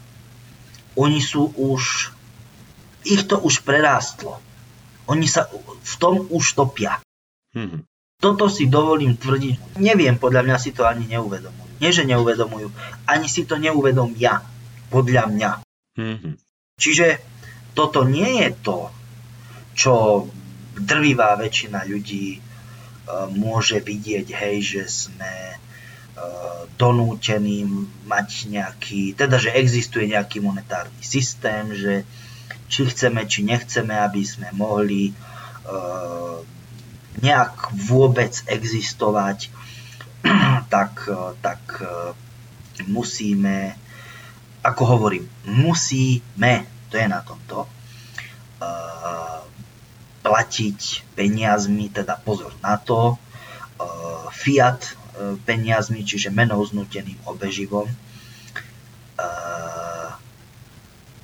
[0.99, 2.11] Oni sú už,
[3.07, 4.43] ich to už prerástlo.
[5.07, 6.99] Oni sa v tom už topia.
[7.55, 7.87] Hmm.
[8.19, 9.79] Toto si dovolím tvrdiť.
[9.79, 11.79] Neviem, podľa mňa si to ani neuvedomujú.
[11.79, 12.75] Nie, že neuvedomujú.
[13.07, 14.43] Ani si to neuvedom ja.
[14.91, 15.51] Podľa mňa.
[15.99, 16.35] Mm-hmm.
[16.79, 17.19] Čiže
[17.75, 18.79] toto nie je to,
[19.75, 20.25] čo
[20.79, 22.41] drvivá väčšina ľudí e,
[23.35, 25.59] môže vidieť, hej, že sme
[26.79, 27.67] donútený
[28.07, 32.07] mať nejaký, teda že existuje nejaký monetárny systém, že
[32.71, 36.39] či chceme, či nechceme, aby sme mohli uh,
[37.19, 39.51] nejak vôbec existovať,
[40.75, 41.11] tak,
[41.43, 41.63] tak
[42.87, 43.75] musíme,
[44.63, 49.41] ako hovorím, musíme, to je na tomto, uh,
[50.23, 50.79] platiť
[51.15, 57.87] peniazmi, teda pozor na to, uh, fiat uh, peniazmi, čiže menou znúteným obeživom.
[59.19, 60.11] Uh,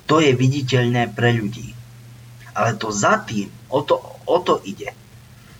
[0.05, 1.75] to je viditeľné pre ľudí.
[2.55, 4.95] Ale to za tým, o to, o to ide,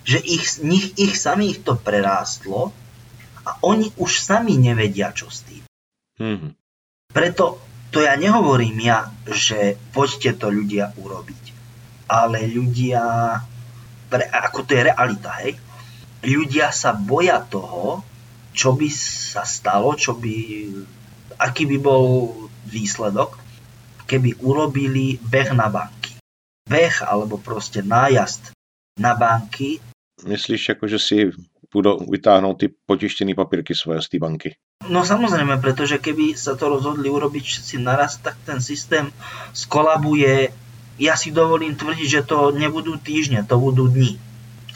[0.06, 2.72] že ich, nich, ich samých to prerástlo
[3.44, 5.62] a oni už sami nevedia, čo s tým.
[6.16, 6.65] Mm-hmm.
[7.10, 11.44] Preto to ja nehovorím ja, že poďte to ľudia urobiť.
[12.06, 13.02] Ale ľudia,
[14.12, 15.56] pre, ako to je realita, hej,
[16.26, 18.02] ľudia sa boja toho,
[18.56, 20.36] čo by sa stalo, čo by,
[21.36, 22.32] aký by bol
[22.66, 23.36] výsledok,
[24.06, 26.16] keby urobili beh na banky.
[26.66, 28.54] Beh alebo proste nájazd
[28.98, 29.78] na banky.
[30.24, 31.16] Myslíš, ako, že si
[31.76, 34.50] budú vytáhnuť ty potištené papírky svoje z tej banky?
[34.88, 39.12] No samozrejme, pretože keby sa to rozhodli urobiť všetci naraz, tak ten systém
[39.52, 40.48] skolabuje.
[40.96, 44.16] Ja si dovolím tvrdiť, že to nebudú týždne, to budú dni.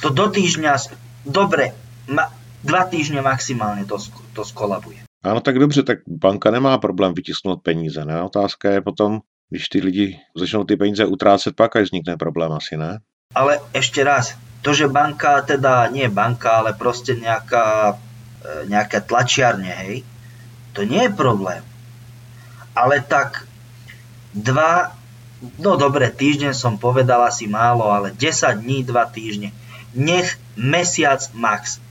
[0.04, 0.76] To do týždňa,
[1.24, 1.72] dobre,
[2.08, 2.28] ma,
[2.60, 3.96] dva týždne maximálne to,
[4.36, 5.04] to skolabuje.
[5.20, 8.22] Áno, tak dobře, tak banka nemá problém vytisknout peníze, ne?
[8.22, 12.76] Otázka je potom, když ty lidi začnou ty peníze utrácet, pak aj vznikne problém asi,
[12.76, 13.04] ne?
[13.36, 17.96] Ale ešte raz, to, že banka, teda nie banka, ale proste nejaká,
[18.44, 20.04] e, nejaké tlačiarne, hej,
[20.76, 21.64] to nie je problém.
[22.76, 23.48] Ale tak
[24.36, 24.94] dva,
[25.58, 29.50] no dobre, týždeň som povedal asi málo, ale 10 dní, dva týždne.
[29.96, 31.82] Nech mesiac max.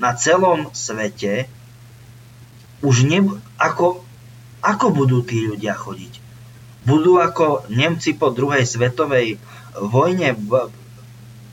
[0.00, 1.46] Na celom svete
[2.82, 3.22] už ne,
[3.60, 4.02] ako,
[4.64, 6.18] ako budú tí ľudia chodiť?
[6.82, 9.38] Budú ako Nemci po druhej svetovej
[9.78, 10.34] vojne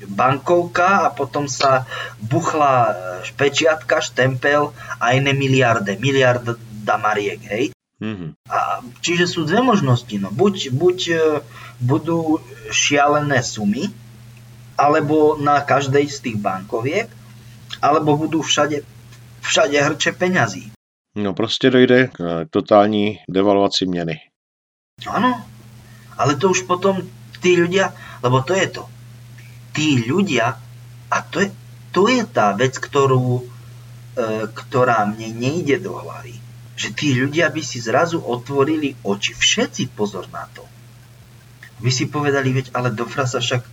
[0.07, 1.83] bankovka a potom sa
[2.21, 2.91] buchla e,
[3.27, 7.65] špečiatka, štempel a iné miliarde, miliarda mariek, hej?
[7.99, 8.29] Mm-hmm.
[8.47, 10.15] A, čiže sú dve možnosti.
[10.15, 10.31] No.
[10.31, 11.17] Buď, buď e,
[11.83, 12.39] budú
[12.71, 13.91] šialené sumy,
[14.79, 17.11] alebo na každej z tých bankoviek,
[17.83, 18.87] alebo budú všade,
[19.43, 20.71] všade hrče peňazí.
[21.15, 24.19] No prostě dojde k totální devalvaci měny.
[25.07, 25.41] Áno,
[26.17, 26.99] ale to už potom
[27.39, 28.83] tí ľudia, lebo to je to.
[29.73, 30.57] Tí ľudia,
[31.09, 31.49] a to je,
[31.93, 33.43] to je tá vec, ktorú, e,
[34.49, 36.37] ktorá mne nejde do hlavy.
[36.79, 39.35] Že tí ľudia by si zrazu otvorili oči.
[39.35, 40.63] Všetci pozor na to.
[41.79, 43.63] Vy si povedali, veď ale do frasa však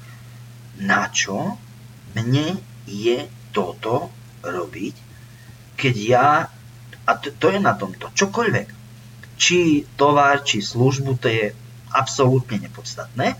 [0.82, 1.58] na čo
[2.14, 4.12] mne je toto
[4.44, 4.94] robiť,
[5.74, 6.28] keď ja
[7.06, 8.10] a to, to je na tomto.
[8.10, 8.68] Čokoľvek.
[9.36, 11.54] Či tovar, či službu, to je
[11.94, 13.38] absolútne nepodstatné.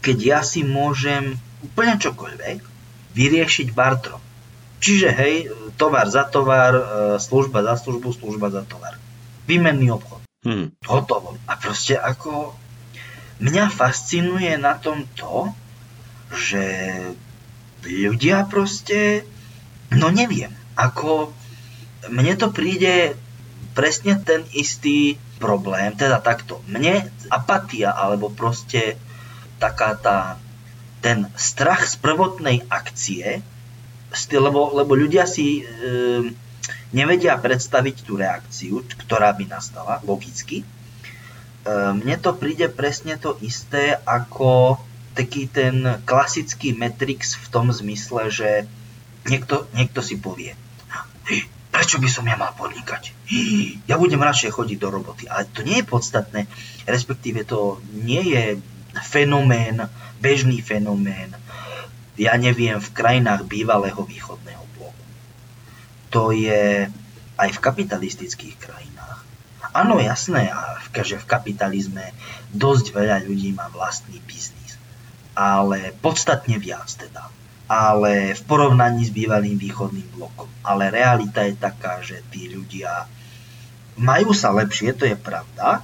[0.00, 2.58] Keď ja si môžem úplne čokoľvek
[3.12, 4.20] vyriešiť bartrom.
[4.80, 5.34] Čiže hej,
[5.76, 6.84] tovar za tovar, e,
[7.20, 8.96] služba za službu, služba za tovar.
[9.44, 10.24] Výmenný obchod.
[10.40, 10.72] Hmm.
[10.88, 11.36] Hotovo.
[11.44, 12.56] A proste ako...
[13.40, 15.48] Mňa fascinuje na tom to,
[16.32, 16.60] že
[17.84, 19.24] ľudia proste...
[19.96, 21.32] No neviem, ako
[22.12, 23.16] mne to príde
[23.72, 26.60] presne ten istý problém, teda takto.
[26.68, 29.00] Mne apatia, alebo proste
[29.60, 30.18] taká tá,
[31.04, 33.44] ten strach z prvotnej akcie,
[34.32, 35.62] lebo, lebo ľudia si e,
[36.90, 40.64] nevedia predstaviť tú reakciu, ktorá by nastala, logicky.
[40.64, 40.66] E,
[41.94, 44.80] mne to príde presne to isté ako
[45.14, 48.50] taký ten klasický Matrix v tom zmysle, že
[49.26, 50.54] niekto, niekto si povie,
[51.70, 53.14] prečo by som ja mal podnikať?
[53.86, 55.24] Ja budem radšej chodiť do roboty.
[55.30, 56.40] Ale to nie je podstatné,
[56.86, 58.58] respektíve to nie je
[58.98, 59.86] fenomén,
[60.18, 61.34] bežný fenomén,
[62.20, 65.04] ja neviem, v krajinách bývalého východného bloku.
[66.12, 66.90] To je
[67.40, 69.24] aj v kapitalistických krajinách.
[69.70, 70.50] Áno, jasné,
[70.90, 72.12] že v kapitalizme
[72.50, 74.76] dosť veľa ľudí má vlastný biznis.
[75.32, 77.30] Ale podstatne viac teda
[77.70, 80.50] ale v porovnaní s bývalým východným blokom.
[80.66, 83.06] Ale realita je taká, že tí ľudia
[83.94, 85.78] majú sa lepšie, to je pravda,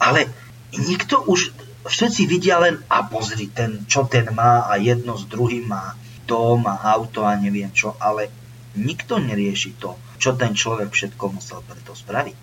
[0.00, 0.32] ale
[0.72, 1.52] nikto už,
[1.86, 5.94] všetci vidia len, a pozri, ten, čo ten má a jedno s druhým má
[6.26, 8.28] dom a auto a neviem čo, ale
[8.76, 12.36] nikto nerieši to, čo ten človek všetko musel preto spraviť.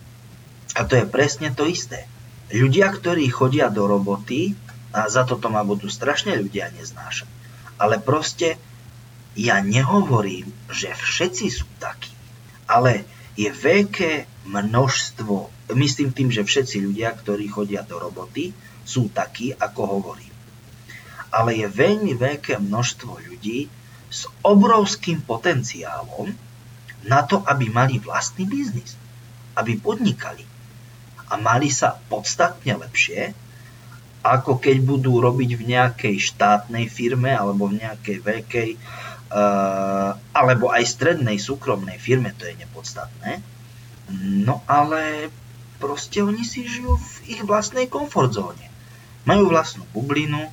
[0.73, 2.09] A to je presne to isté.
[2.49, 4.57] Ľudia, ktorí chodia do roboty,
[4.93, 7.25] a za toto ma budú strašne ľudia neznášať,
[7.81, 8.61] ale proste
[9.33, 12.13] ja nehovorím, že všetci sú takí,
[12.69, 13.01] ale
[13.33, 18.53] je veľké množstvo, myslím tým, že všetci ľudia, ktorí chodia do roboty,
[18.83, 20.33] sú takí, ako hovorím.
[21.33, 23.65] Ale je veľmi veľké množstvo ľudí
[24.13, 26.29] s obrovským potenciálom
[27.09, 28.93] na to, aby mali vlastný biznis,
[29.57, 30.45] aby podnikali
[31.33, 33.33] a mali sa podstatne lepšie,
[34.23, 38.69] ako keď budú robiť v nejakej štátnej firme alebo v nejakej veľkej
[39.33, 43.43] uh, alebo aj strednej súkromnej firme, to je nepodstatné.
[44.45, 45.33] No ale
[45.81, 48.72] proste oni si žijú v ich vlastnej komfortzóne.
[49.23, 50.51] Majú vlastnú bublinu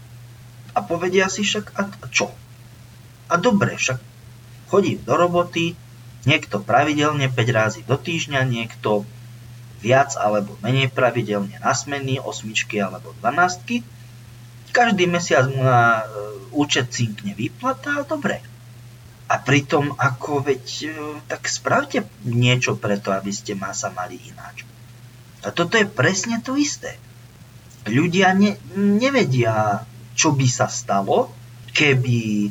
[0.74, 2.30] a povedia si však a čo?
[3.30, 3.98] A dobre, však
[4.70, 5.74] chodím do roboty,
[6.24, 9.02] niekto pravidelne 5 razy do týždňa, niekto
[9.80, 13.82] viac alebo menej pravidelne na smeny, osmičky alebo dvanástky.
[14.70, 16.04] Každý mesiac mu na e,
[16.54, 18.38] účet cinkne výplata a dobre.
[19.26, 20.88] A pritom ako veď, e,
[21.26, 24.62] tak spravte niečo preto, aby ste ma sa mali ináč.
[25.42, 27.00] A toto je presne to isté.
[27.88, 29.80] Ľudia ne, nevedia,
[30.12, 31.32] čo by sa stalo,
[31.72, 32.50] keby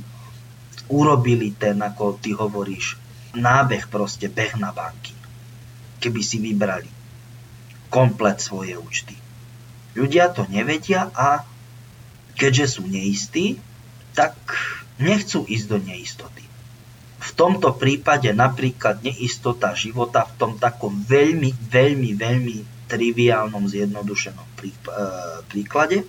[0.90, 2.98] urobili ten, ako ty hovoríš,
[3.38, 5.14] nábeh proste, beh na banky.
[6.02, 6.90] Keby si vybrali
[7.94, 9.18] komplet svoje účty.
[9.98, 11.46] Ľudia to nevedia a
[12.38, 13.58] keďže sú neistí,
[14.14, 14.34] tak
[15.02, 16.46] nechcú ísť do neistoty.
[17.20, 24.72] V tomto prípade napríklad neistota života v tom takom veľmi, veľmi, veľmi triviálnom, zjednodušenom e,
[25.48, 26.04] príklade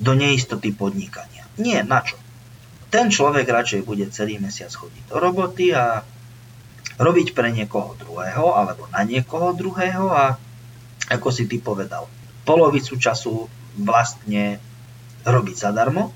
[0.00, 1.44] do neistoty podnikania.
[1.60, 2.18] Nie, na čo?
[2.90, 6.02] Ten človek radšej bude celý mesiac chodiť do roboty a
[6.98, 10.38] robiť pre niekoho druhého alebo na niekoho druhého a
[11.10, 12.08] ako si ty povedal,
[12.48, 14.62] polovicu času vlastne
[15.26, 16.14] robiť zadarmo,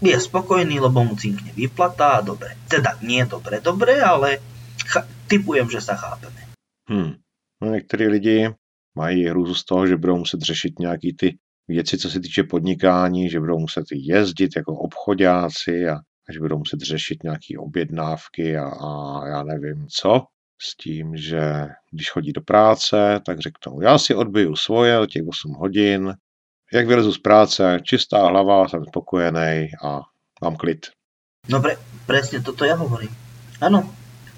[0.00, 2.52] je spokojný, lebo mu cinkne výplata a dobre.
[2.68, 4.40] Teda nie dobre, dobre, ale
[4.84, 6.42] ch- typujem, že sa chápeme.
[6.88, 7.16] Hmm.
[7.60, 8.54] No, některý lidi
[8.96, 13.30] mají hrůzu z toho, že budou muset řešit nějaký ty věci, co se týče podnikání,
[13.30, 18.68] že budou muset jezdit jako obchodáci a, a že budou muset řešit nějaké objednávky a,
[18.68, 20.22] a já nevím co
[20.62, 25.52] s tím, že když chodí do práce, tak řeknou, já si odbiju svoje těch 8
[25.52, 26.14] hodin,
[26.72, 30.00] jak vylezu z práce, čistá hlava, jsem spokojený a
[30.42, 30.86] mám klid.
[31.46, 31.78] No pre,
[32.10, 33.10] presne toto ja hovorím.
[33.62, 33.86] Áno,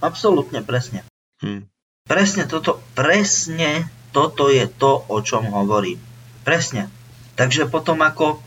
[0.05, 1.09] absolútne presne.
[1.41, 1.65] Hmm.
[2.05, 6.01] Presne toto, presne toto je to, o čom hovorím.
[6.43, 6.89] Presne.
[7.37, 8.41] Takže potom ako,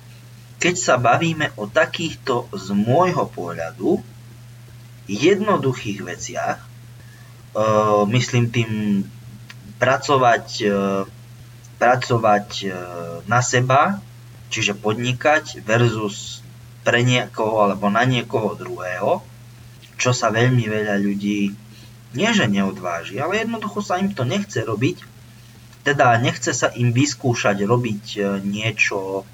[0.60, 4.02] keď sa bavíme o takýchto z môjho pohľadu
[5.08, 8.72] jednoduchých veciach, uh, myslím tým
[9.80, 11.04] pracovať, uh,
[11.80, 12.72] pracovať uh,
[13.26, 14.04] na seba,
[14.52, 16.44] čiže podnikať versus
[16.84, 19.24] pre niekoho alebo na niekoho druhého,
[19.96, 21.54] čo sa veľmi veľa ľudí
[22.12, 25.00] nie že neodváži, ale jednoducho sa im to nechce robiť,
[25.82, 28.04] teda nechce sa im vyskúšať robiť
[28.46, 29.26] niečo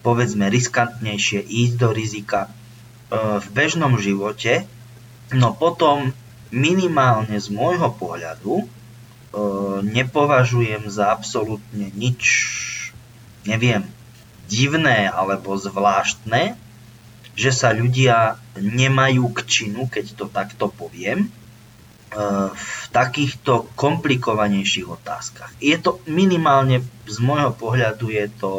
[0.00, 2.48] povedzme riskantnejšie, ísť do rizika
[3.12, 4.64] v bežnom živote,
[5.32, 6.12] no potom
[6.48, 8.66] minimálne z môjho pohľadu e,
[9.84, 12.24] nepovažujem za absolútne nič,
[13.44, 13.84] neviem,
[14.48, 16.56] divné alebo zvláštne,
[17.36, 21.30] že sa ľudia nemajú k činu, keď to takto poviem, e,
[22.08, 25.52] v takýchto komplikovanejších otázkach.
[25.60, 28.52] Je to minimálne z môjho pohľadu je to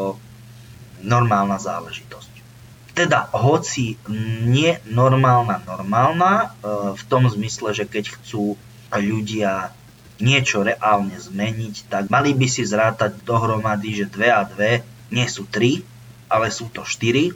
[1.01, 2.29] normálna záležitosť
[2.99, 3.95] teda hoci
[4.43, 6.47] nie normálna normálna, e,
[6.99, 8.59] v tom zmysle, že keď chcú
[8.91, 9.71] ľudia
[10.19, 15.47] niečo reálne zmeniť, tak mali by si zrátať dohromady, že 2 a 2 nie sú
[15.47, 15.79] 3,
[16.27, 17.31] ale sú to 4,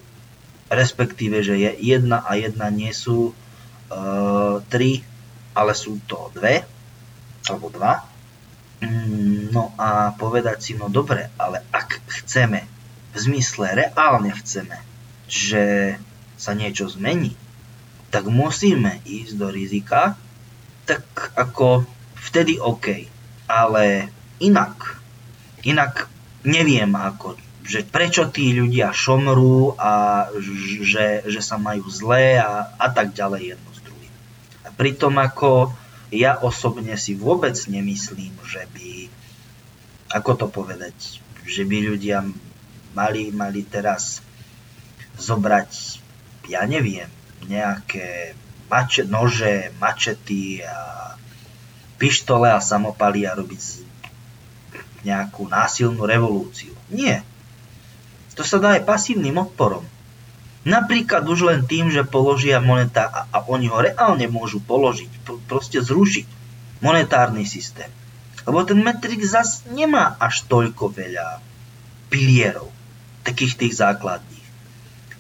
[0.68, 3.34] respektíve, že je 1 a 1 nie sú e,
[4.68, 5.13] 3,
[5.54, 8.84] ale sú to 2, alebo 2.
[8.84, 12.68] Mm, no a povedať si, no dobre, ale ak chceme,
[13.14, 14.94] v zmysle reálne chceme
[15.34, 15.96] že
[16.38, 17.34] sa niečo zmení,
[18.14, 20.14] tak musíme ísť do rizika,
[20.86, 23.10] tak ako vtedy OK.
[23.50, 25.02] Ale inak,
[25.66, 26.06] inak
[26.46, 30.28] neviem ako, že prečo tí ľudia šomrú a
[30.84, 33.72] že, že sa majú zlé a, a tak ďalej jedno
[34.76, 35.72] pritom ako
[36.14, 39.10] ja osobne si vôbec nemyslím, že by,
[40.14, 40.94] ako to povedať,
[41.44, 42.22] že by ľudia
[42.94, 44.22] mali, mali teraz
[45.18, 46.00] zobrať,
[46.50, 47.10] ja neviem,
[47.50, 48.38] nejaké
[48.70, 51.14] mače, nože, mačety a
[51.98, 53.62] pištole a samopaly a robiť
[55.04, 56.72] nejakú násilnú revolúciu.
[56.88, 57.22] Nie.
[58.34, 59.86] To sa dá aj pasívnym odporom.
[60.64, 65.12] Napríklad už len tým, že položia moneta a, a oni ho reálne môžu položiť,
[65.48, 66.28] proste zrušiť.
[66.80, 67.88] monetárny systém.
[68.44, 71.40] Lebo ten Matrix zas nemá až toľko veľa
[72.12, 72.72] pilierov,
[73.24, 74.48] takých tých základných.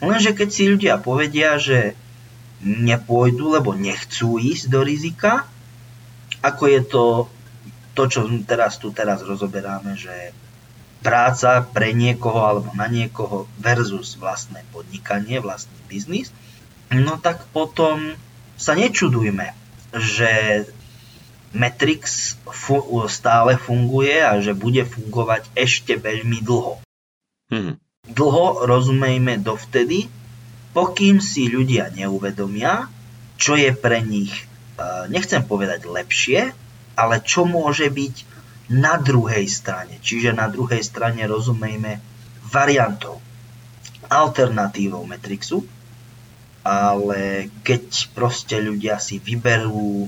[0.04, 1.96] Lenže keď si ľudia povedia, že
[2.64, 5.48] nepôjdu, lebo nechcú ísť do rizika,
[6.44, 7.04] ako je to
[7.94, 10.34] to, čo teraz tu teraz rozoberáme, že
[11.04, 16.32] práca pre niekoho alebo na niekoho versus vlastné podnikanie, vlastný biznis,
[16.90, 18.16] no tak potom
[18.56, 19.52] sa nečudujme,
[19.92, 20.64] že
[21.54, 26.82] Matrix fu- stále funguje a že bude fungovať ešte veľmi dlho.
[27.54, 27.78] Hmm.
[28.10, 30.10] Dlho rozumejme dovtedy,
[30.74, 32.90] pokým si ľudia neuvedomia,
[33.38, 34.44] čo je pre nich, e,
[35.14, 36.58] nechcem povedať lepšie,
[36.98, 38.33] ale čo môže byť
[38.72, 40.00] na druhej strane.
[40.00, 42.00] Čiže na druhej strane rozumejme
[42.48, 43.20] variantou,
[44.08, 45.66] alternatívou Matrixu,
[46.64, 50.08] ale keď proste ľudia si vyberú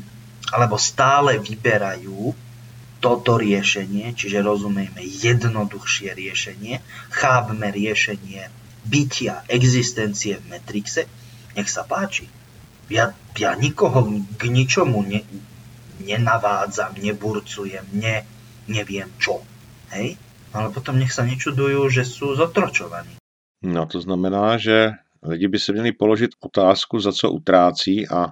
[0.56, 2.32] alebo stále vyberajú
[3.04, 6.80] toto riešenie, čiže rozumejme jednoduchšie riešenie,
[7.12, 8.48] chápme riešenie
[8.86, 11.10] bytia, existencie v Matrixe,
[11.58, 12.30] nech sa páči.
[12.88, 15.26] Ja, ja nikoho k ničomu ne,
[16.06, 18.24] nenavádzam, neburcujem, ne,
[18.68, 19.42] neviem čo.
[19.92, 20.18] Hej?
[20.56, 23.20] Ale potom nech sa nečudujú, že sú zotročovaní.
[23.66, 24.92] No to znamená, že
[25.24, 28.28] lidi by se měli položit otázku, za co utrácí a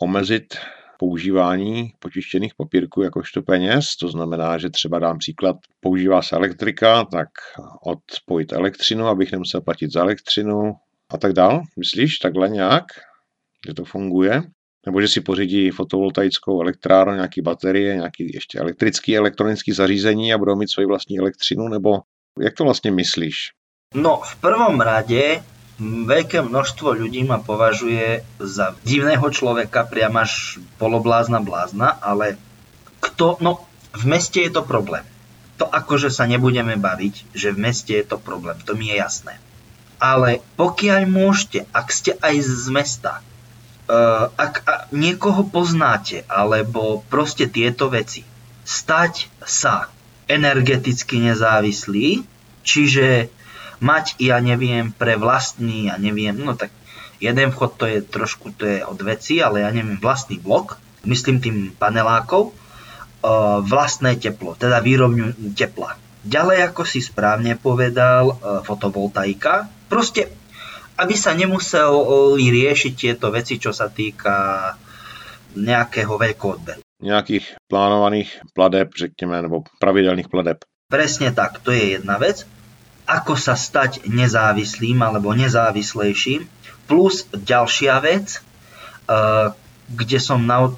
[0.00, 0.54] omezit
[0.98, 3.96] používání počištěných papírků jakožto peněz.
[3.96, 7.28] To znamená, že třeba dám příklad, používá se elektrika, tak
[7.86, 10.72] odpojit elektřinu, abych nemusel platit za elektřinu
[11.10, 11.62] a tak dál.
[11.78, 12.84] Myslíš takhle nějak,
[13.66, 14.42] že to funguje?
[14.86, 20.56] Nebo že si pořídí fotovoltaickou elektrárnu, nějaký baterie, nějaký ještě elektrický, elektronický zařízení a budou
[20.56, 22.00] mít svoji vlastní elektřinu, nebo
[22.40, 23.36] jak to vlastně myslíš?
[23.94, 25.42] No, v prvom rade
[25.82, 32.36] veľké množstvo ľudí ma považuje za divného človeka, priam až poloblázna blázna, ale
[33.00, 33.64] kto, no
[33.96, 35.02] v meste je to problém.
[35.56, 39.42] To akože sa nebudeme baviť, že v meste je to problém, to mi je jasné.
[39.98, 43.12] Ale pokiaľ môžete, ak ste aj z mesta,
[44.38, 48.22] ak a, niekoho poznáte, alebo proste tieto veci,
[48.62, 49.90] stať sa
[50.30, 52.22] energeticky nezávislý,
[52.62, 53.26] čiže
[53.82, 56.70] mať, ja neviem, pre vlastný, ja neviem, no tak
[57.18, 61.42] jeden vchod to je trošku, to je od veci, ale ja neviem, vlastný blok, myslím
[61.42, 62.54] tým panelákov,
[63.66, 66.00] vlastné teplo, teda výrobňu tepla.
[66.24, 69.68] Ďalej, ako si správne povedal, fotovoltaika.
[69.88, 70.32] Proste,
[71.00, 71.88] aby sa nemusel
[72.36, 74.76] riešiť tieto veci, čo sa týka
[75.56, 76.84] nejakého veľkoodberu.
[77.00, 80.60] Nejakých plánovaných pladeb, řekněme, nebo pravidelných pladeb.
[80.92, 82.44] Presne tak, to je jedna vec
[83.10, 86.46] ako sa stať nezávislým alebo nezávislejším.
[86.86, 89.50] Plus ďalšia vec, eh,
[89.90, 90.70] kde som na,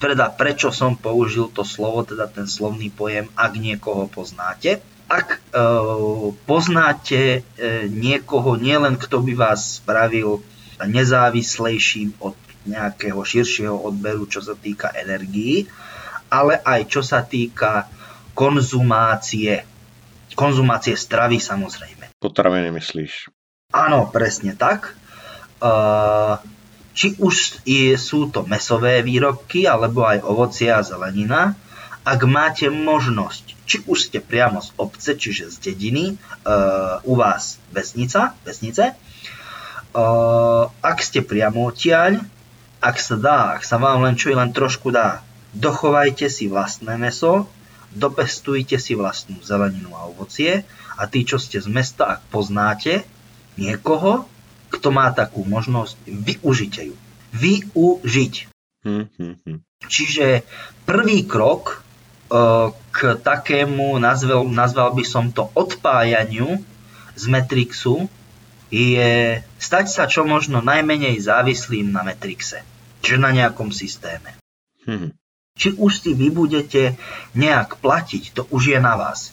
[0.00, 4.80] teda prečo som použil to slovo, teda ten slovný pojem, ak niekoho poznáte.
[5.14, 5.38] Ak e,
[6.42, 7.40] poznáte e,
[7.86, 10.42] niekoho, nielen kto by vás spravil
[10.82, 12.34] nezávislejším od
[12.66, 15.70] nejakého širšieho odberu, čo sa týka energií,
[16.34, 17.86] ale aj čo sa týka
[18.34, 19.62] konzumácie
[20.34, 22.10] konzumácie stravy samozrejme.
[22.18, 23.30] Potraviny myslíš?
[23.70, 24.98] Áno, presne tak.
[26.94, 27.62] Či už
[27.98, 31.54] sú to mesové výrobky, alebo aj ovocie a zelenina,
[32.04, 36.20] ak máte možnosť, či už ste priamo z obce, čiže z dediny,
[37.04, 38.92] u vás vesnica, vesnice,
[40.80, 42.20] ak ste priamo odtiaľ,
[42.84, 45.24] ak sa dá, ak sa vám len čo len trošku dá,
[45.56, 47.48] dochovajte si vlastné meso,
[47.94, 50.66] dopestujte si vlastnú zeleninu a ovocie
[50.98, 53.06] a tí, čo ste z mesta, ak poznáte
[53.54, 54.26] niekoho,
[54.74, 56.96] kto má takú možnosť, využite ju.
[57.34, 58.34] Využiť.
[58.82, 59.58] Hmm, hmm, hmm.
[59.86, 60.42] Čiže
[60.82, 61.83] prvý krok
[62.94, 66.62] k takému, nazval, nazval by som to odpájaniu
[67.14, 68.08] z Matrixu,
[68.74, 72.64] je stať sa čo možno najmenej závislým na Matrixe,
[73.04, 74.34] čiže na nejakom systéme.
[74.82, 75.14] Hmm.
[75.54, 76.98] Či už si vy budete
[77.38, 79.30] nejak platiť, to už je na vás.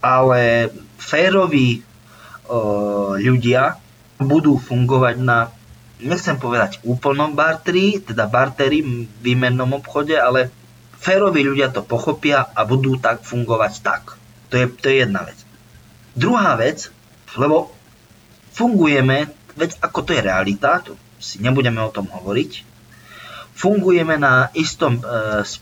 [0.00, 1.80] Ale féroví e,
[3.20, 3.76] ľudia
[4.16, 5.52] budú fungovať na,
[6.00, 10.48] nechcem povedať úplnom barteri, teda barteri v výmennom obchode, ale
[11.02, 14.14] féroví ľudia to pochopia a budú tak fungovať tak.
[14.48, 15.38] To je, to je jedna vec.
[16.14, 16.94] Druhá vec,
[17.34, 17.74] lebo
[18.54, 19.26] fungujeme,
[19.58, 22.62] veď ako to je realita, to si nebudeme o tom hovoriť,
[23.52, 25.02] fungujeme na istom e,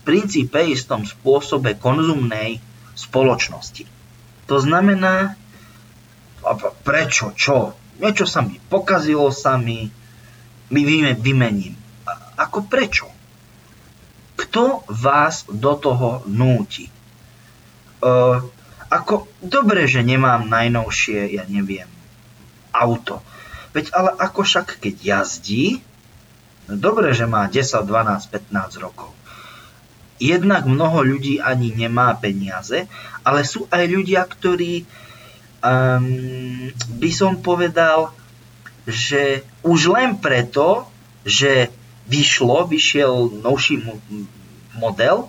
[0.05, 2.61] princípe, istom spôsobe konzumnej
[2.93, 3.87] spoločnosti.
[4.45, 5.39] To znamená,
[6.83, 7.73] prečo, čo?
[8.01, 9.87] Niečo sa mi pokazilo sa mi,
[10.73, 10.81] my
[11.15, 11.77] vymením.
[12.35, 13.20] Ako prečo?
[14.51, 16.91] Kto vás do toho núti?
[18.03, 18.43] Uh,
[18.91, 21.87] ako, dobre, že nemám najnovšie, ja neviem,
[22.75, 23.23] auto.
[23.71, 25.79] Veď ale ako však keď jazdí,
[26.67, 29.15] no dobre, že má 10, 12, 15 rokov.
[30.19, 32.91] Jednak mnoho ľudí ani nemá peniaze,
[33.23, 34.83] ale sú aj ľudia, ktorí
[35.63, 36.67] um,
[36.99, 38.11] by som povedal,
[38.83, 40.91] že už len preto,
[41.23, 41.71] že
[42.11, 43.79] vyšlo, vyšiel novší
[44.75, 45.27] model,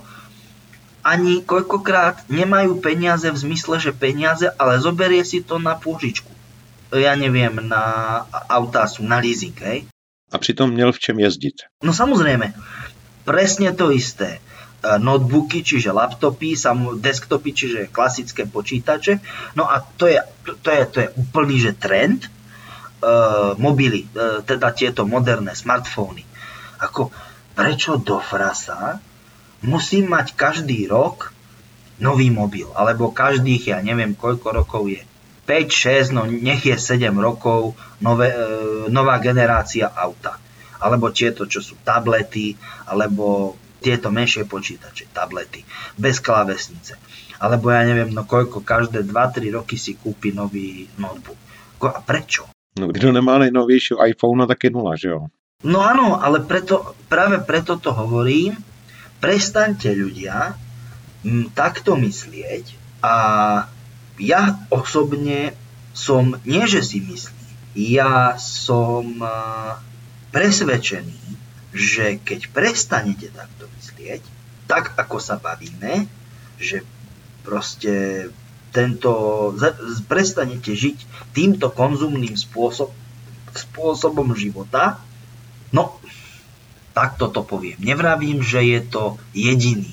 [1.03, 6.31] ani koľkokrát nemajú peniaze v zmysle, že peniaze, ale zoberie si to na pôžičku.
[6.95, 7.83] Ja neviem, na
[8.47, 9.79] autá sú na leasing, hej?
[10.33, 11.57] A přitom měl v čem jezdit.
[11.83, 12.55] No samozrejme,
[13.25, 14.39] presne to isté.
[14.39, 14.41] E,
[14.99, 16.57] notebooky, čiže laptopy,
[16.97, 19.21] desktopy, čiže klasické počítače.
[19.57, 20.21] No a to je,
[20.63, 22.31] to je, to je úplný že trend.
[23.03, 26.23] Uh, mobily, uh, teda tieto moderné smartfóny.
[26.87, 27.11] Ako,
[27.51, 29.03] prečo do frasa
[29.63, 31.31] musím mať každý rok
[32.03, 35.03] nový mobil, alebo každých, ja neviem koľko rokov je,
[35.47, 38.39] 5, 6, no nech je 7 rokov nové, e,
[38.91, 40.39] nová generácia auta.
[40.83, 42.59] Alebo tieto, čo sú tablety,
[42.91, 45.67] alebo tieto menšie počítače, tablety,
[45.99, 46.99] bez klávesnice.
[47.43, 51.39] Alebo ja neviem, no koľko, každé 2-3 roky si kúpi nový notebook.
[51.83, 52.47] A prečo?
[52.79, 55.27] No kdo nemá najnovejšieho iPhone, tak je nula, že jo?
[55.67, 58.55] No áno, ale preto, práve preto to hovorím,
[59.23, 60.59] prestaňte ľudia
[61.23, 63.15] m, takto myslieť a
[64.19, 65.55] ja osobne
[65.95, 69.17] som, nie že si myslím, ja som
[70.35, 71.21] presvedčený,
[71.73, 74.21] že keď prestanete takto myslieť,
[74.69, 76.05] tak ako sa bavíme,
[76.61, 76.85] že
[77.45, 78.29] proste
[78.73, 79.13] tento,
[80.09, 82.93] prestanete žiť týmto konzumným spôsob,
[83.53, 85.01] spôsobom života,
[85.73, 86.01] no
[86.93, 87.81] Takto to poviem.
[87.81, 89.89] Nevravím, že je to jediný,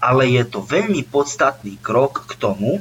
[0.00, 2.80] ale je to veľmi podstatný krok k tomu,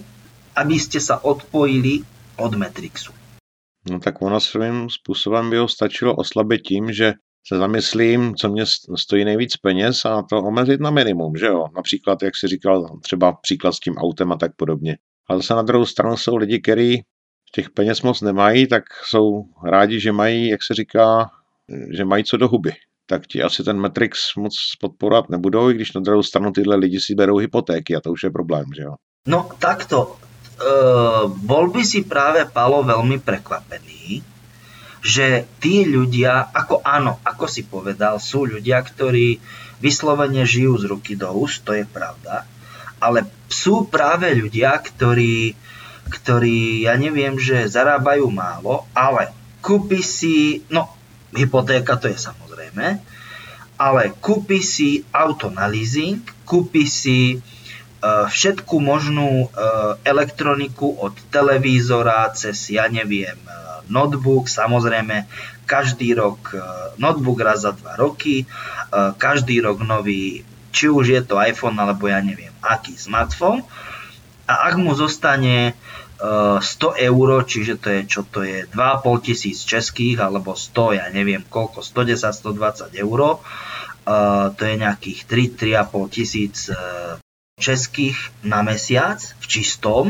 [0.56, 2.08] aby ste sa odpojili
[2.40, 3.12] od Matrixu.
[3.90, 7.14] No tak ono svým způsobem by ho stačilo oslabit tím, že
[7.48, 8.64] se zamyslím, co mě
[8.96, 11.68] stojí nejvíc peněz a to omezit na minimum, že jo?
[11.76, 14.98] Například, jak si říkal, třeba příklad s tím autem a tak podobně.
[15.30, 17.04] Ale zase na druhou stranu jsou lidi, kteří
[17.56, 21.30] těch peněz moc nemají, tak jsou rádi, že mají, jak se říká,
[21.98, 22.72] že mají co do huby
[23.06, 27.00] tak ti asi ten Matrix moc podporovat nebudou, i když na druhou stranu tyhle lidi
[27.00, 28.94] si berou hypotéky a to už je problém, že jo?
[29.28, 30.20] No takto,
[30.60, 34.20] uh, bol by si práve Palo veľmi prekvapený,
[35.04, 39.40] že tí ľudia, ako áno, ako si povedal, sú ľudia, ktorí
[39.84, 42.48] vyslovene žijú z ruky do úst, to je pravda,
[43.04, 45.60] ale sú práve ľudia, ktorí,
[46.08, 50.88] ktorí, ja neviem, že zarábajú málo, ale kúpi si, no
[51.34, 53.02] hypotéka to je samozrejme,
[53.78, 62.30] ale kúpi si auto na leasing, kúpi si uh, všetku možnú uh, elektroniku od televízora
[62.38, 65.28] cez, ja neviem, uh, notebook, samozrejme
[65.64, 66.52] každý rok
[67.00, 68.44] notebook raz za dva roky,
[69.16, 70.44] každý rok nový,
[70.76, 73.64] či už je to iPhone alebo ja neviem aký smartfón.
[74.44, 75.76] A ak mu zostane
[76.20, 76.62] 100
[77.00, 81.84] eur, čiže to je, čo to je, 2,5 tisíc českých, alebo 100, ja neviem koľko,
[81.84, 83.20] 110, 120 eur,
[84.54, 86.76] to je nejakých 3-3,5 tisíc e,
[87.56, 90.06] českých na mesiac v čistom,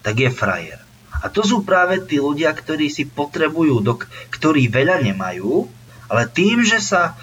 [0.00, 0.80] tak je frajer.
[1.20, 4.00] A to sú práve tí ľudia, ktorí si potrebujú, do,
[4.32, 5.68] ktorí veľa nemajú,
[6.08, 7.16] ale tým, že sa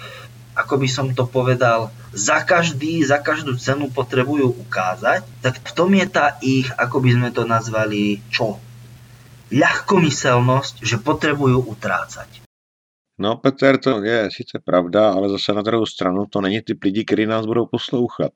[0.54, 5.90] ako by som to povedal, za každý, za každú cenu potrebujú ukázať, tak v tom
[5.92, 8.56] je tá ich, ako by sme to nazvali, čo?
[9.50, 12.46] Ľahkomyselnosť, že potrebujú utrácať.
[13.14, 17.06] No, Peter, to je sice pravda, ale zase na druhou stranu to není typ lidí,
[17.06, 18.34] ktorí nás budou poslouchat.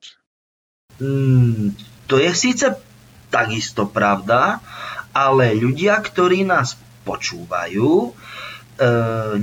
[0.99, 1.75] Mm,
[2.07, 2.67] to je síce
[3.27, 4.63] takisto pravda,
[5.11, 8.15] ale ľudia, ktorí nás počúvajú,
[8.79, 8.85] E,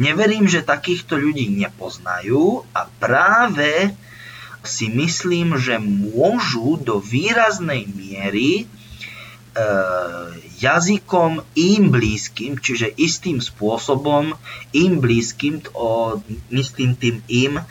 [0.00, 3.92] neverím, že takýchto ľudí nepoznajú a práve
[4.66, 8.64] si myslím, že môžu do výraznej miery e,
[10.60, 14.34] jazykom im blízkym, čiže istým spôsobom
[14.74, 16.18] im blízkym, o,
[16.50, 17.64] myslím tým im, e,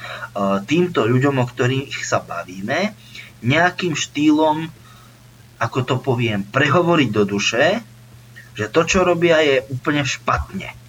[0.65, 2.95] týmto ľuďom, o ktorých sa bavíme,
[3.43, 4.71] nejakým štýlom,
[5.61, 7.83] ako to poviem, prehovoriť do duše,
[8.55, 10.85] že to, čo robia, je úplne špatne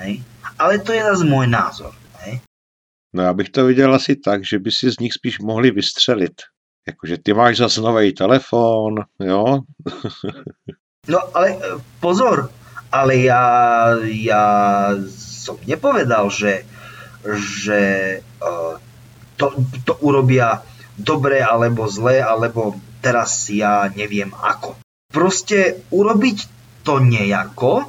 [0.00, 0.24] Hej?
[0.56, 1.92] Ale to je zase môj názor.
[3.12, 6.42] No já bych to viděl asi tak, že by si z nich spíš mohli vystřelit.
[6.86, 9.58] Jakože ty máš zase nový telefon, jo?
[11.08, 11.58] no ale e,
[12.00, 12.50] pozor,
[12.92, 13.44] ale ja,
[14.02, 14.42] ja
[15.14, 16.66] som nepovedal, že,
[17.62, 17.80] že
[18.42, 18.74] uh,
[19.38, 19.54] to,
[19.86, 20.66] to urobia
[20.98, 24.76] dobre alebo zle, alebo teraz ja neviem ako.
[25.10, 26.38] Proste urobiť
[26.82, 27.86] to nejako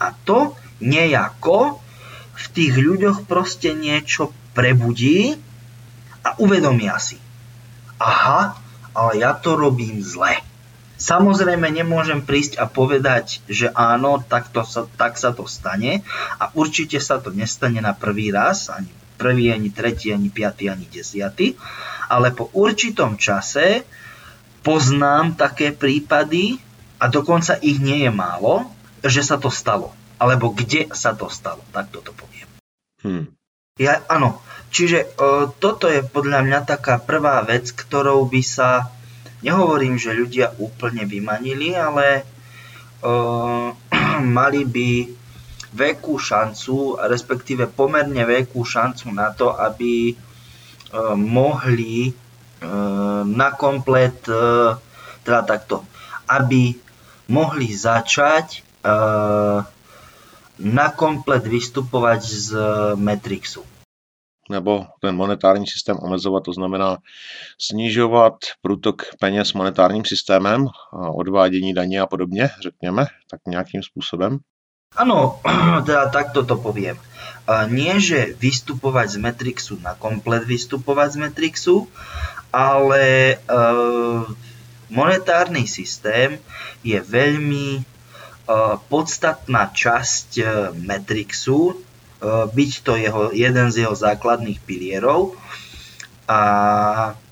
[0.00, 1.82] a to nejako
[2.34, 5.36] v tých ľuďoch proste niečo prebudí
[6.24, 7.20] a uvedomia si.
[8.00, 8.56] Aha,
[8.94, 10.40] ale ja to robím zle.
[10.94, 16.06] Samozrejme nemôžem prísť a povedať, že áno, tak, to sa, tak sa to stane
[16.38, 18.88] a určite sa to nestane na prvý raz, ani
[19.18, 21.58] prvý, ani tretí, ani piatý, ani desiatý,
[22.06, 23.82] ale po určitom čase
[24.62, 26.62] poznám také prípady
[27.02, 28.70] a dokonca ich nie je málo,
[29.04, 29.92] že sa to stalo.
[30.16, 32.48] Alebo kde sa to stalo, tak toto poviem.
[33.02, 33.26] Hmm.
[33.74, 34.38] Ja, áno,
[34.70, 38.86] čiže o, toto je podľa mňa taká prvá vec, ktorou by sa,
[39.42, 42.22] nehovorím, že ľudia úplne vymanili, ale
[43.02, 43.74] o,
[44.38, 44.90] mali by
[45.74, 52.14] veľkú šancu, respektíve pomerne veľkú šancu na to, aby o, mohli o,
[53.26, 54.78] na komplet, o,
[55.26, 55.82] teda takto,
[56.30, 56.78] aby
[57.26, 58.62] mohli začať
[60.58, 62.48] na komplet vystupovať z
[62.94, 63.64] Matrixu.
[64.50, 66.96] Nebo ten monetární systém omezovat, to znamená
[67.58, 70.66] snižovat průtok peněz monetárním systémem,
[71.16, 74.38] odvádění daně a podobně, řekněme, tak nějakým způsobem?
[74.94, 75.42] Áno,
[75.86, 76.94] teda takto to poviem.
[77.68, 81.90] Nie, že vystupovať z Matrixu na komplet vystupovať z Matrixu,
[82.54, 83.36] ale
[84.86, 86.38] monetárny systém
[86.86, 87.82] je veľmi
[88.92, 90.44] podstatná časť e,
[90.76, 91.74] Matrixu, e,
[92.52, 95.32] byť to jeho, jeden z jeho základných pilierov.
[96.28, 96.40] A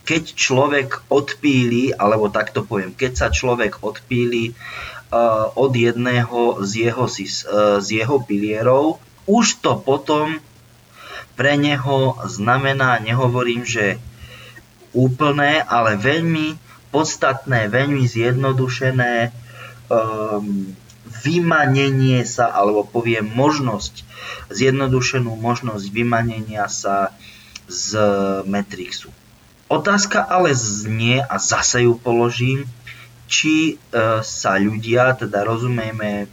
[0.03, 4.53] keď človek odpíli, alebo takto poviem, keď sa človek odpíli e,
[5.53, 7.05] od jedného z jeho,
[7.81, 8.97] z jeho pilierov,
[9.29, 10.41] už to potom
[11.37, 14.01] pre neho znamená, nehovorím, že
[14.93, 16.61] úplné, ale veľmi
[16.93, 19.33] podstatné, veľmi zjednodušené
[19.89, 20.77] um,
[21.23, 24.03] vymanenie sa, alebo poviem možnosť,
[24.51, 27.15] zjednodušenú možnosť vymanenia sa
[27.71, 27.97] z
[28.45, 29.11] Matrixu.
[29.73, 32.69] Otázka ale znie, a zase ju položím,
[33.25, 33.75] či e,
[34.21, 36.29] sa ľudia, teda rozumieme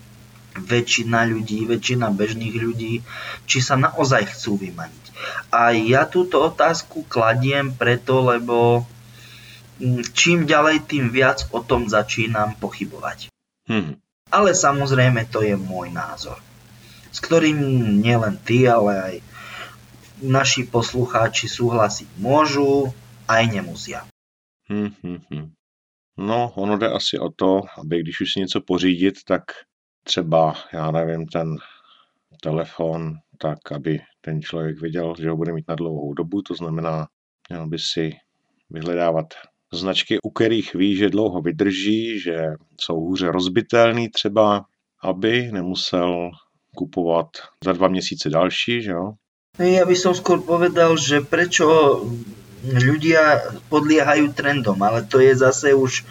[0.59, 2.99] väčšina ľudí, väčšina bežných ľudí,
[3.47, 5.03] či sa naozaj chcú vymaniť.
[5.55, 8.83] A ja túto otázku kladiem preto, lebo
[10.11, 13.31] čím ďalej, tým viac o tom začínam pochybovať.
[13.71, 13.95] Hmm.
[14.29, 16.37] Ale samozrejme to je môj názor,
[17.09, 17.57] s ktorým
[18.01, 19.15] nielen ty, ale aj
[20.21, 22.93] naši poslucháči súhlasiť môžu,
[23.25, 24.05] aj nemusia.
[24.69, 25.47] Hmm, hmm, hmm.
[26.17, 29.43] No, ono jde asi o to, aby když už si něco pořídit, tak
[30.03, 31.55] třeba, já nevím, ten
[32.41, 37.07] telefon, tak aby ten člověk věděl, že ho bude mít na dlouhou dobu, to znamená,
[37.49, 38.11] měl by si
[38.69, 39.33] vyhledávat
[39.73, 42.37] značky, u kterých ví, že dlouho vydrží, že
[42.81, 44.65] jsou hůře rozbitelný třeba,
[45.03, 46.31] aby nemusel
[46.75, 47.27] kupovat
[47.63, 49.13] za dva měsíce další, že jo?
[49.59, 51.67] Ja by som skôr povedal, že prečo
[52.63, 56.07] ľudia podliehajú trendom, ale to je zase už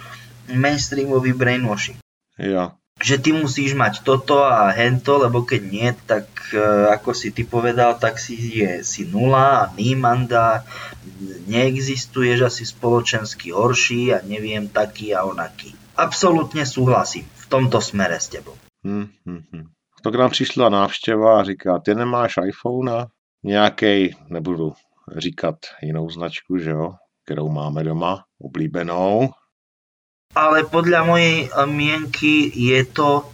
[0.53, 1.97] mainstreamový brainwashing.
[2.37, 6.59] Ja, že ty musíš mať toto a hento, lebo keď nie, tak e,
[6.91, 10.67] ako si ty povedal, tak si je si nula a nímanda,
[11.47, 15.75] neexistuješ asi spoločensky horší a neviem taký a onaký.
[15.99, 18.55] Absolutně súhlasím v tomto smere s tebou.
[18.85, 19.65] Hmm, hmm, hmm.
[20.03, 23.07] To nám přišla návštěva a říká, ty nemáš iPhone?
[23.45, 24.73] Nějaký, nebudu
[25.17, 26.95] říkat jinou značku, že jo,
[27.25, 29.29] kterou máme doma, oblíbenou
[30.39, 33.27] ale podľa mojej eh, mienky je to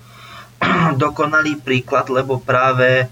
[1.05, 3.05] dokonalý príklad, lebo práve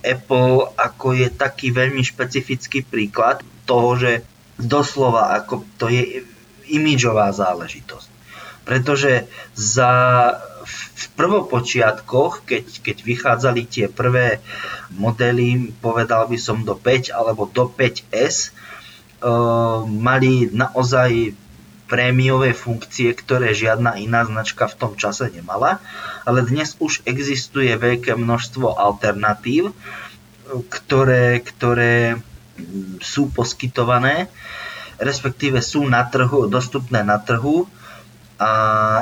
[0.00, 4.12] Apple ako je taký veľmi špecifický príklad toho, že
[4.56, 6.24] doslova ako to je
[6.72, 8.08] imidžová záležitosť.
[8.64, 9.92] Pretože za,
[10.64, 14.40] v prvopočiatkoch, keď, keď vychádzali tie prvé
[14.96, 18.52] modely, povedal by som do 5 alebo do 5S,
[19.20, 21.43] uh, eh, mali naozaj
[21.84, 25.78] prémiové funkcie, ktoré žiadna iná značka v tom čase nemala,
[26.24, 29.76] ale dnes už existuje veľké množstvo alternatív,
[30.72, 32.20] ktoré, ktoré
[33.04, 34.32] sú poskytované,
[34.96, 37.66] respektíve sú na trhu, dostupné na trhu
[38.38, 38.50] a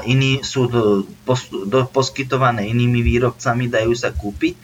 [0.05, 4.55] iní sú do, pos, do, poskytované inými výrobcami, dajú sa kúpiť.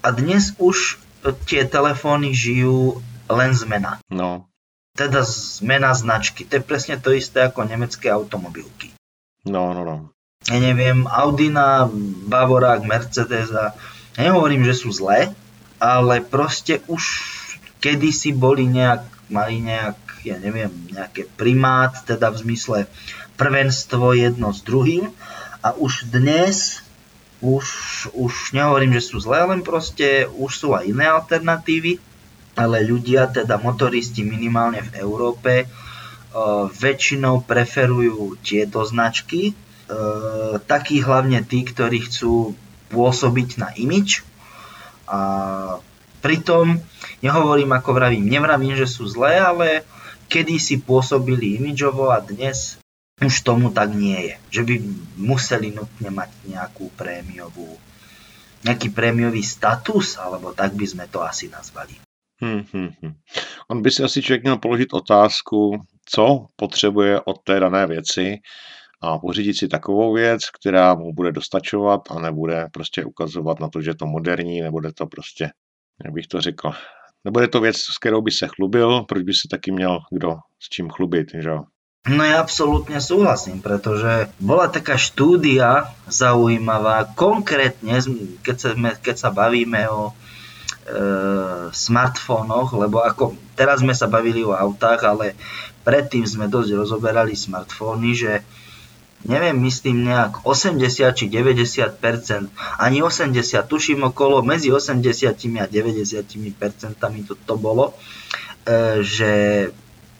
[0.00, 0.98] A dnes už
[1.46, 2.98] tie telefóny žijú
[3.30, 4.02] len zmena.
[4.10, 4.49] No,
[5.00, 6.44] teda zmena značky.
[6.44, 8.92] To je presne to isté ako nemecké automobilky.
[9.48, 9.96] No, no, no.
[10.44, 11.88] Ja neviem, Audina,
[12.28, 13.72] Bavorák, Mercedes a
[14.16, 15.32] ja nehovorím, že sú zlé,
[15.80, 17.02] ale proste už
[17.80, 22.78] kedysi boli nejak, mali nejak ja neviem, nejaké primát, teda v zmysle
[23.40, 25.08] prvenstvo jedno s druhým.
[25.64, 26.84] A už dnes,
[27.40, 27.64] už,
[28.12, 32.00] už nehovorím, že sú zlé, len proste už sú aj iné alternatívy,
[32.58, 41.42] ale ľudia, teda motoristi minimálne v Európe, uh, väčšinou preferujú tieto značky, uh, takí hlavne
[41.46, 42.54] tí, ktorí chcú
[42.90, 44.26] pôsobiť na imič.
[45.10, 45.20] A
[46.22, 46.78] pritom
[47.22, 49.82] nehovorím, ako vravím, nevravím, že sú zlé, ale
[50.30, 52.78] kedy si pôsobili imidžovo a dnes
[53.20, 54.34] už tomu tak nie je.
[54.60, 54.74] Že by
[55.20, 57.76] museli nutne mať nejakú prémiovú,
[58.64, 62.09] nejaký prémiový status, alebo tak by sme to asi nazvali.
[62.40, 63.14] Hmm, hmm, hmm.
[63.68, 68.38] On by si asi člověk měl položit otázku, co potřebuje od té dané věci,
[69.02, 73.80] a pořídit si takovou věc, která mu bude dostačovat a nebude prostě ukazovat na to,
[73.82, 75.50] že je to moderní, nebude to prostě,
[76.04, 76.70] jak bych to řekl,
[77.24, 80.68] nebude to věc, s kterou by se chlubil, proč by se taky měl kdo s
[80.68, 81.50] čím chlubit, že?
[82.08, 88.00] No ja absolútne súhlasím, pretože bola taká štúdia zaujímavá, konkrétne,
[88.40, 90.16] keď sa, keď sa bavíme o
[91.70, 95.38] smartfónoch, lebo ako teraz sme sa bavili o autách, ale
[95.86, 98.32] predtým sme dosť rozoberali smartfóny, že
[99.28, 102.50] neviem, myslím nejak 80 či 90%
[102.80, 103.36] ani 80,
[103.68, 107.92] tuším okolo medzi 80 a 90 percentami to, to bolo,
[108.64, 109.32] e, že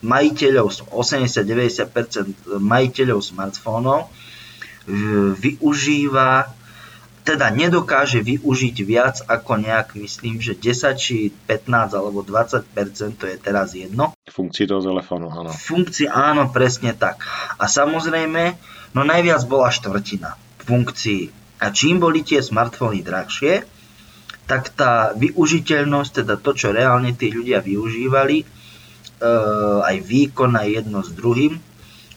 [0.01, 4.09] majiteľov, 80-90% majiteľov smartfónov
[5.37, 6.60] využíva
[7.21, 12.65] teda nedokáže využiť viac ako nejak, myslím, že 10 či 15 alebo 20
[13.21, 14.17] to je teraz jedno.
[14.25, 15.53] Funkcií toho telefónu, áno.
[15.53, 17.21] Funkcií, áno, presne tak.
[17.61, 18.57] A samozrejme,
[18.97, 21.29] no najviac bola štvrtina funkcií.
[21.61, 23.69] A čím boli tie smartfóny drahšie,
[24.49, 28.47] tak tá využiteľnosť, teda to, čo reálne tí ľudia využívali, e,
[29.85, 31.61] aj výkon aj jedno s druhým,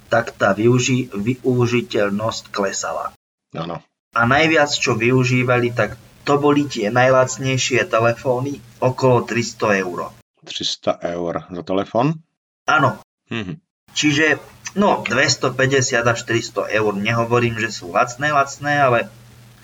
[0.08, 3.12] tak tá využi- využiteľnosť klesala.
[3.54, 3.84] Áno
[4.14, 10.14] a najviac čo využívali, tak to boli tie najlacnejšie telefóny, okolo 300 eur.
[10.46, 12.24] 300 eur za telefón?
[12.70, 13.02] Áno.
[13.28, 13.60] Mhm.
[13.94, 14.40] Čiže
[14.78, 16.94] no 250 až 300 eur.
[16.98, 19.00] Nehovorím, že sú lacné, lacné, ale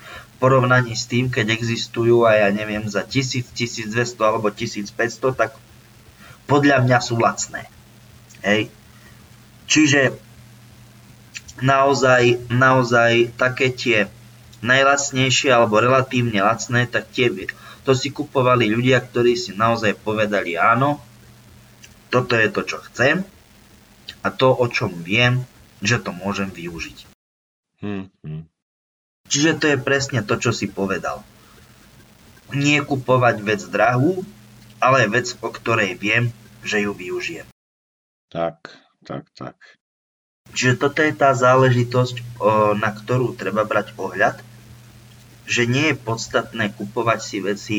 [0.06, 5.58] v porovnaní s tým, keď existujú aj ja neviem za 1000, 1200 alebo 1500, tak
[6.45, 7.70] podľa mňa sú lacné.
[8.41, 8.72] Hej.
[9.70, 10.18] Čiže
[11.62, 14.08] naozaj, naozaj také tie
[14.60, 17.32] najlacnejšie alebo relatívne lacné, tak tie
[17.88, 20.99] to si kupovali ľudia, ktorí si naozaj povedali áno,
[22.12, 23.24] toto je to, čo chcem
[24.22, 25.47] a to, o čom viem,
[25.80, 27.07] že to môžem využiť.
[27.80, 28.43] Hmm, hmm.
[29.30, 31.24] Čiže to je presne to, čo si povedal.
[32.51, 34.26] Nie kupovať vec drahú,
[34.82, 36.34] ale vec, o ktorej viem,
[36.66, 37.47] že ju využijem.
[38.34, 38.74] Tak,
[39.05, 39.55] tak, tak.
[40.49, 42.41] Čiže toto je tá záležitosť,
[42.82, 44.41] na ktorú treba brať ohľad
[45.50, 47.78] že nie je podstatné kupovať si veci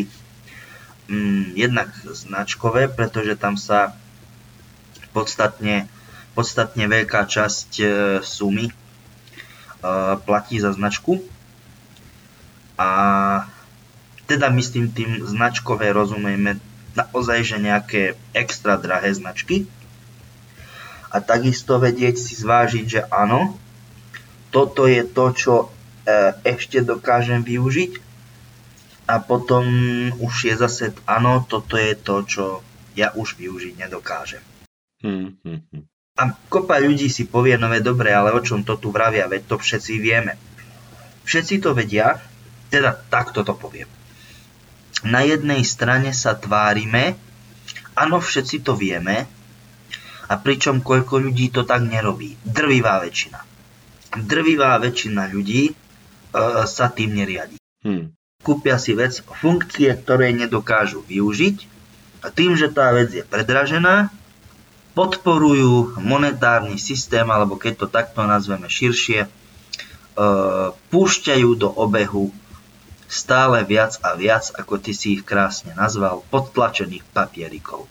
[1.06, 3.94] mm, jednak značkové, pretože tam sa
[5.14, 5.86] podstatne,
[6.34, 7.86] podstatne veľká časť e,
[8.26, 8.74] sumy e,
[10.26, 11.22] platí za značku.
[12.74, 12.88] A
[14.26, 16.58] teda myslím tým značkové rozumieme
[16.98, 18.02] naozaj, že nejaké
[18.34, 19.70] extra drahé značky.
[21.10, 23.58] A takisto vedieť si zvážiť, že áno,
[24.54, 25.54] toto je to, čo
[26.44, 27.92] ešte dokážem využiť
[29.10, 29.64] a potom
[30.22, 32.44] už je zase, áno, toto je to, čo
[32.94, 34.42] ja už využiť nedokážem.
[35.02, 35.84] Hmm, hmm, hmm.
[36.20, 39.56] A kopa ľudí si povie, no dobre, ale o čom to tu vravia, veď to
[39.56, 40.36] všetci vieme.
[41.24, 42.20] Všetci to vedia,
[42.68, 43.88] teda takto to poviem.
[45.00, 47.16] Na jednej strane sa tvárime,
[47.96, 49.24] áno, všetci to vieme,
[50.30, 52.38] a pričom koľko ľudí to tak nerobí.
[52.46, 53.40] Drvivá väčšina.
[54.22, 55.74] Drvivá väčšina ľudí
[56.66, 57.58] sa tým neriadi.
[57.82, 58.12] Hmm.
[58.40, 61.56] Kúpia si vec, funkcie, ktoré nedokážu využiť
[62.24, 64.08] a tým, že tá vec je predražená,
[64.96, 69.28] podporujú monetárny systém, alebo keď to takto nazveme širšie,
[70.92, 72.34] púšťajú do obehu
[73.10, 77.90] stále viac a viac, ako ty si ich krásne nazval, podtlačených papierikov.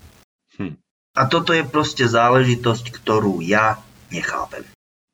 [0.55, 0.79] Hm.
[1.17, 3.81] A toto je proste záležitosť, ktorú ja
[4.13, 4.63] nechápem.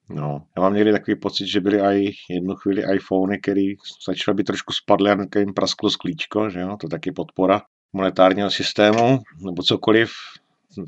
[0.10, 3.74] No, já mám někdy takový pocit, že byly aj jednu chvíli iPhony, které
[4.08, 7.62] začaly být trošku spadly a jim prasklo sklíčko, že jo, to taky podpora
[7.94, 10.12] monetárního systému, nebo cokoliv,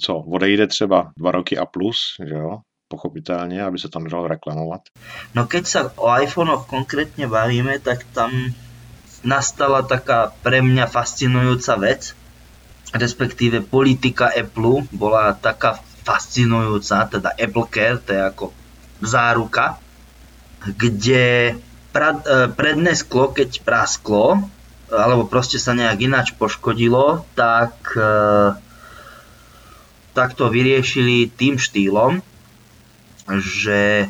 [0.02, 1.98] co odejde třeba dva roky a plus,
[2.28, 2.58] že jo,
[2.88, 4.82] pochopitelně, aby se tam dalo reklamovat.
[5.36, 8.32] No keď sa o iPhonech konkrétne bavíme, tak tam
[9.24, 12.16] nastala taká pre mňa fascinujúca vec,
[12.94, 18.46] respektíve politika Apple bola taká fascinujúca, teda Apple Care, to je ako
[19.02, 19.78] záruka,
[20.64, 21.56] kde
[21.94, 24.42] pra, e, predné sklo, keď prasklo,
[24.88, 28.56] alebo proste sa nejak ináč poškodilo, tak, e,
[30.16, 32.24] tak to vyriešili tým štýlom,
[33.28, 34.08] že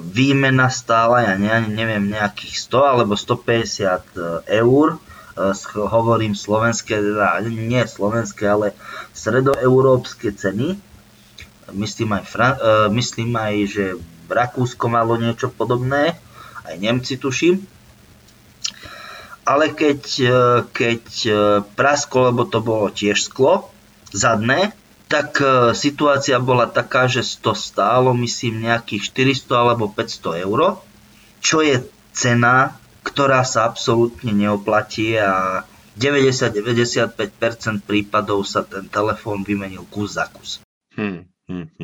[0.00, 4.96] výmena stála, ja ne, neviem, nejakých 100 alebo 150 eur,
[5.74, 8.72] hovorím slovenské, teda nie slovenské, ale
[9.10, 10.78] stredoeurópske ceny.
[11.72, 12.60] Myslím aj, Fran-
[12.92, 13.84] myslím aj, že
[14.28, 16.18] Rakúsko malo niečo podobné,
[16.68, 17.64] aj Nemci tuším.
[19.44, 20.00] Ale keď,
[20.72, 21.04] keď
[21.76, 23.68] prasklo, lebo to bolo tiež sklo,
[24.14, 24.72] zadné,
[25.10, 29.12] tak e, situácia bola taká, že to stálo myslím nejakých
[29.44, 30.80] 400 alebo 500 eur,
[31.44, 31.84] čo je
[32.14, 35.62] cena, ktorá sa absolútne neoplatí a
[36.00, 40.64] 90-95% prípadov sa ten telefón vymenil kus za kus.
[40.96, 41.83] Hmm, hmm, hmm, hmm.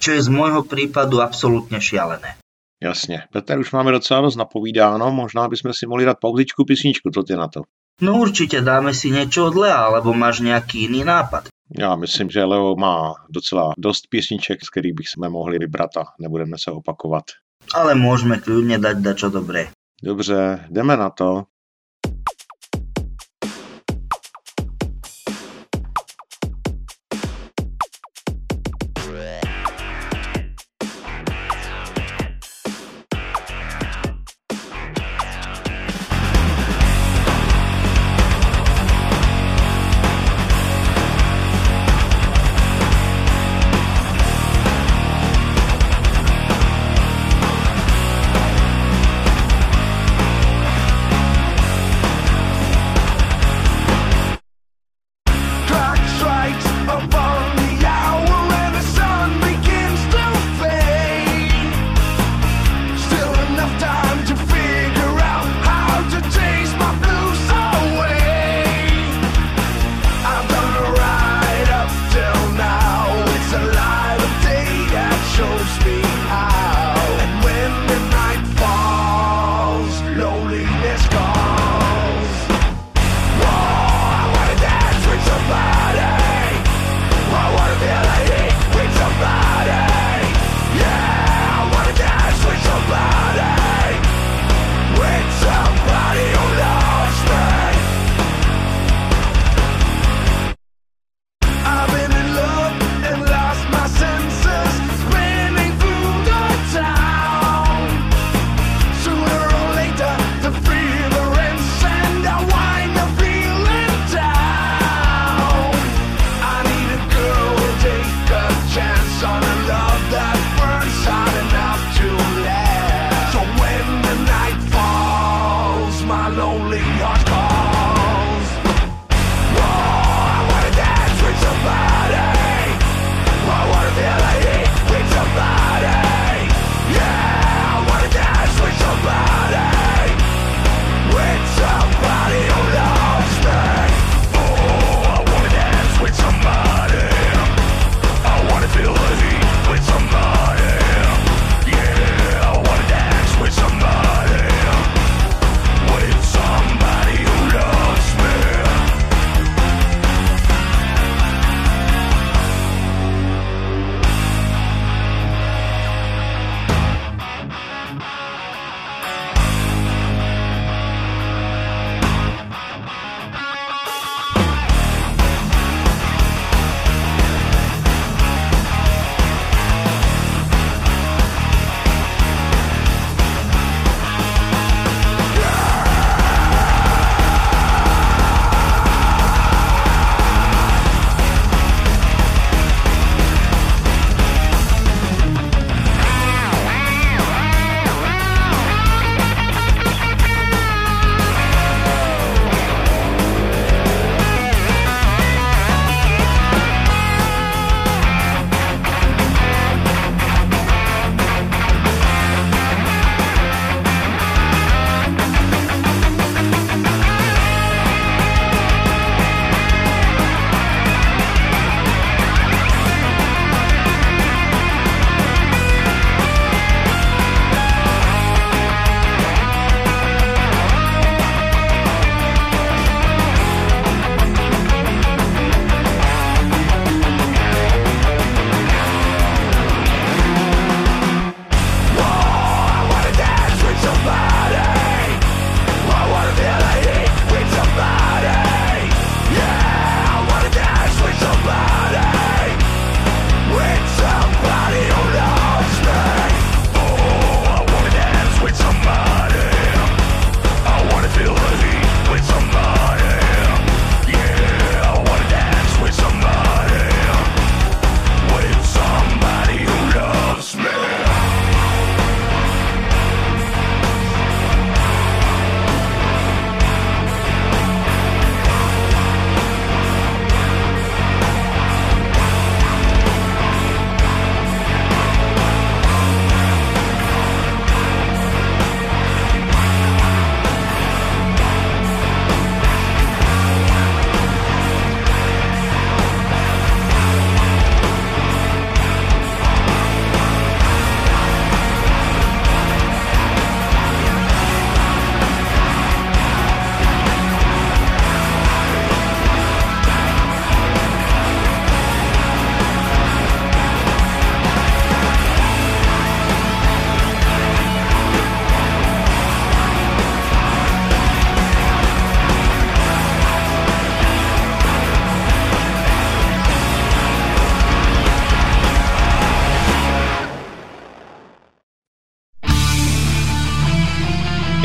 [0.00, 2.38] Čo je z môjho prípadu absolútne šialené.
[2.82, 3.22] Jasně.
[3.32, 7.36] Petr, už máme docela dost napovídáno, možná bychom si mohli dát pauzičku, písničku, co ty
[7.36, 7.62] na to?
[8.00, 11.50] No určite dáme si niečo od Lea, alebo máš nejaký iný nápad.
[11.78, 16.56] Já myslím, že Leo má docela dost písniček, z kterých bychom mohli vybrat a nebudeme
[16.58, 17.24] se opakovat.
[17.74, 19.68] Ale můžeme klidně dať dačo dobré.
[20.02, 21.44] Dobře, jdeme na to.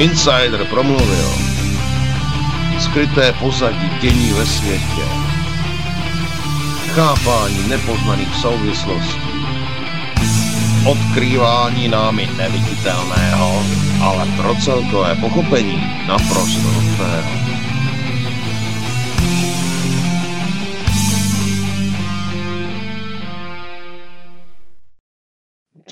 [0.03, 1.29] Insider promluvil.
[2.79, 5.05] Skryté pozadí dění ve světě.
[6.95, 9.33] Chápání nepoznaných souvislostí.
[10.85, 13.63] Odkrývání námi neviditelného,
[14.01, 17.42] ale pro celkové pochopení naprosto nutného.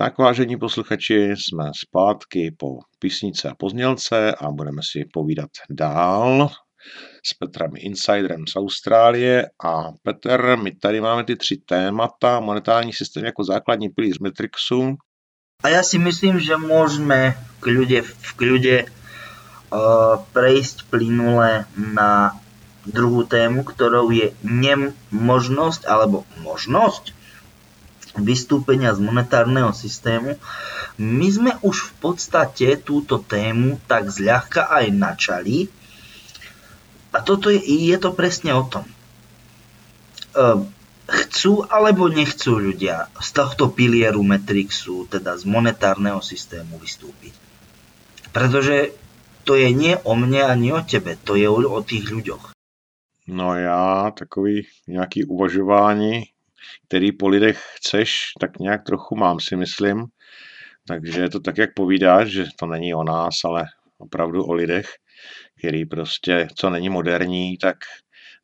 [0.01, 6.49] Tak vážení posluchači, jsme zpátky po písnice a poznělce a budeme si povídat dál
[7.25, 9.45] s Petrem Insiderem z Austrálie.
[9.65, 14.95] A Petr, my tady máme ty tři témata, monetární systém jako základní pilíř Matrixu.
[15.63, 18.89] A já si myslím, že můžeme v kľude, v kľude uh,
[20.33, 22.41] prejsť plynule na
[22.89, 27.20] druhou tému, ktorou je nemožnosť alebo možnosť
[28.19, 30.35] vystúpenia z monetárneho systému.
[30.99, 35.71] My sme už v podstate túto tému tak zľahka aj načali.
[37.11, 38.87] A toto je, je to presne o tom.
[40.31, 40.71] Ehm,
[41.11, 47.35] chcú alebo nechcú ľudia z tohto pilieru Matrixu, teda z monetárneho systému vystúpiť.
[48.31, 48.95] Pretože
[49.43, 52.55] to je nie o mne ani o tebe, to je o, tých ľuďoch.
[53.27, 56.23] No já takový nějaký uvažování
[56.87, 60.05] který po lidech chceš, tak nějak trochu mám si myslím.
[60.87, 63.65] Takže je to tak, jak povídáš, že to není o nás, ale
[63.97, 64.89] opravdu o lidech,
[65.57, 67.77] který prostě, co není moderní, tak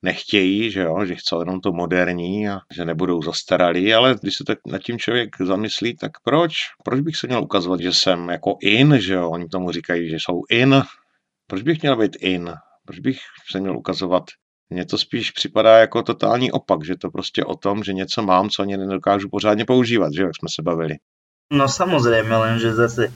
[0.01, 4.43] nechtějí, že jo, že chcou jenom to moderní a že nebudou zastaralí, ale když se
[4.43, 6.53] tak nad tím člověk zamyslí, tak proč?
[6.83, 10.15] Proč bych se měl ukazovat, že jsem jako in, že jo, oni tomu říkají, že
[10.15, 10.81] jsou in.
[11.47, 12.53] Proč bych měl být in?
[12.85, 13.19] Proč bych
[13.51, 14.23] se měl ukazovat
[14.69, 18.49] mně to spíš připadá jako totální opak, že to prostě o tom, že něco mám,
[18.49, 20.95] co ani nedokážu pořádně používat, že jak jsme se bavili.
[21.53, 23.13] No samozřejmě, lenže zase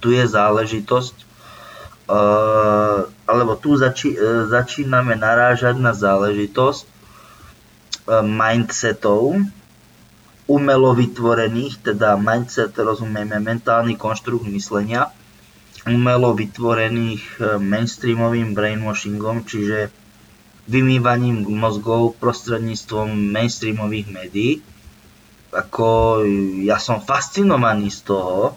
[0.00, 1.14] tu je záležitosť,
[2.06, 9.42] uh, alebo tu zači, uh, začíname narážať na záležitosť uh, mindsetov,
[10.46, 15.10] umelo vytvorených, teda mindset rozumieme mentálny konštrukt myslenia,
[15.84, 19.92] umelo vytvorených mainstreamovým brainwashingom, čiže
[20.68, 24.52] vymývaním mozgov prostredníctvom mainstreamových médií.
[25.48, 26.20] Ako
[26.60, 28.52] ja som fascinovaný z toho,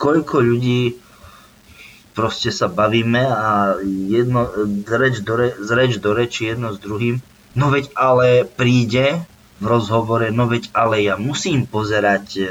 [0.00, 0.96] koľko ľudí
[2.16, 4.48] proste sa bavíme a jedno,
[4.84, 7.20] zreč do, re, zreč do reči jedno s druhým.
[7.52, 9.20] No veď ale príde
[9.60, 12.44] v rozhovore, no veď ale ja musím pozerať e,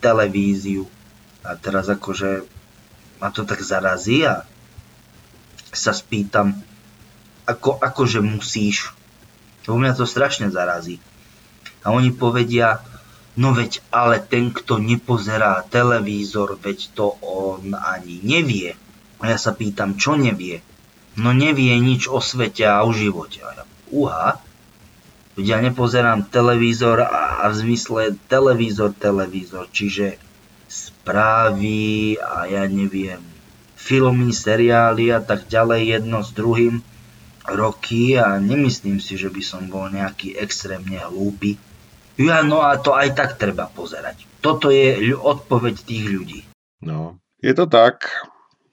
[0.00, 0.88] televíziu.
[1.44, 2.44] A teraz akože
[3.20, 4.44] ma to tak zarazí a
[5.72, 6.52] sa spýtam,
[7.46, 8.90] ako, akože musíš.
[9.66, 10.98] Lebo mňa to strašne zarazí.
[11.82, 12.82] A oni povedia,
[13.38, 18.78] no veď ale ten, kto nepozerá televízor, veď to on ani nevie.
[19.22, 20.62] A ja sa pýtam, čo nevie?
[21.14, 23.42] No nevie nič o svete a o živote.
[23.44, 24.40] A ja, uha,
[25.38, 30.18] ja nepozerám televízor a, a v zmysle televízor, televízor, čiže
[30.72, 33.20] správy a ja neviem,
[33.76, 36.80] filmy, seriály a tak ďalej jedno s druhým
[37.48, 41.58] roky a nemyslím si, že by som bol nejaký extrémne hlúpy.
[42.18, 44.28] Ja, no a to aj tak treba pozerať.
[44.44, 46.40] Toto je odpoveď tých ľudí.
[46.82, 48.10] No, je to tak,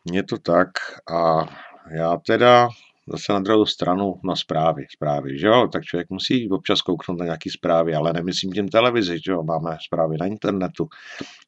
[0.05, 0.69] je to tak
[1.05, 1.45] a
[1.91, 2.69] já teda
[3.11, 7.25] zase na druhou stranu na zprávy, zprávy, že jo, tak člověk musí občas kouknout na
[7.25, 10.87] nějaký zprávy, ale nemyslím tím televizi, že jo, máme zprávy na internetu.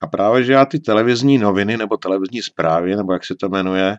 [0.01, 3.97] A právě, že já ty televizní noviny nebo televizní zprávy, nebo jak se to jmenuje,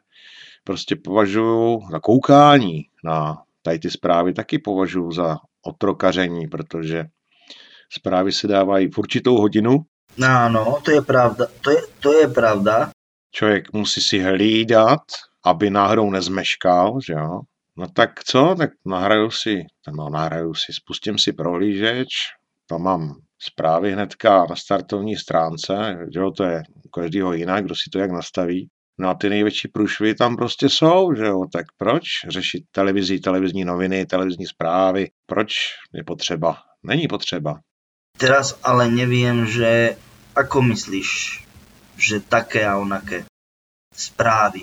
[0.65, 7.05] prostě považuji za koukání na tady ty zprávy taky považuji za otrokaření, protože
[7.91, 9.79] zprávy se dávají v určitou hodinu.
[10.23, 11.47] Áno, to je pravda.
[11.61, 12.91] To je, to je pravda.
[13.31, 15.01] Člověk musí si hlídat,
[15.45, 17.41] aby náhodou nezmeškal, že jo.
[17.77, 19.65] No tak co, tak nahraju si,
[19.97, 22.09] no nahraju si, spustím si prohlížeč,
[22.67, 27.75] to mám zprávy hnedka na startovní stránce, že jo, to je u každého jinak, kdo
[27.75, 28.69] si to jak nastaví.
[29.03, 33.65] No a ty největší průšvy tam prostě jsou, že jo, tak proč řešit televizi, televizní
[33.65, 35.53] noviny, televizní zprávy, proč
[35.93, 36.57] je potřeba?
[36.83, 37.61] Není potřeba.
[38.19, 39.97] Teraz ale nevím, že
[40.37, 41.43] ako myslíš,
[41.97, 43.25] že také a onaké
[43.95, 44.63] zprávy?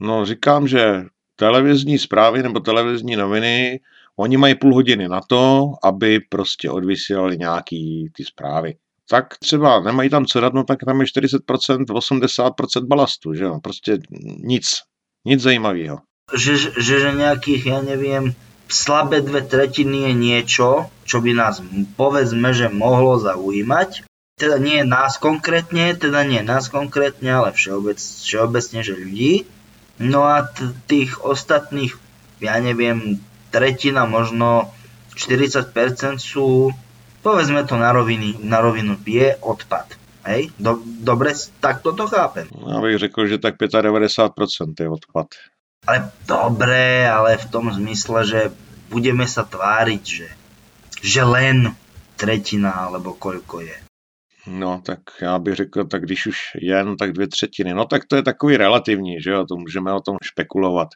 [0.00, 1.04] No říkám, že
[1.36, 3.80] televizní zprávy nebo televizní noviny,
[4.18, 8.74] oni mají půl hodiny na to, aby prostě odvysílali nějaký ty zprávy
[9.10, 13.98] tak třeba nemají tam co dát, tak tam je 40%, 80% balastu, že jo, prostě
[14.38, 14.66] nic,
[15.26, 15.98] nic zajímavého.
[16.34, 18.34] Že, že, že nejakých, ja neviem,
[18.66, 21.62] slabé dve tretiny je niečo, čo by nás
[21.94, 24.02] povedzme, že mohlo zaujímať.
[24.34, 29.46] Teda nie nás konkrétne, teda nie nás konkrétne, ale všeobec, všeobecne, že ľudí.
[30.02, 30.50] No a
[30.90, 31.96] tých ostatných,
[32.42, 33.22] ja neviem,
[33.54, 34.74] tretina, možno
[35.16, 36.74] 40% sú,
[37.26, 39.98] povedzme to na, roviny, na rovinu, je odpad.
[40.30, 40.54] Hej?
[40.62, 42.46] Do, dobre, tak toto chápem.
[42.70, 44.30] Já bych řekl, že tak 95%
[44.80, 45.26] je odpad.
[45.86, 48.40] Ale dobre, ale v tom zmysle, že
[48.90, 50.28] budeme sa tváriť, že,
[51.02, 51.74] že len
[52.18, 53.78] tretina alebo koľko je.
[54.46, 57.74] No, tak já bych řekl, tak když už jen, tak dvě třetiny.
[57.74, 60.88] No, tak to je takový relativní, že jo, to můžeme o tom špekulovat.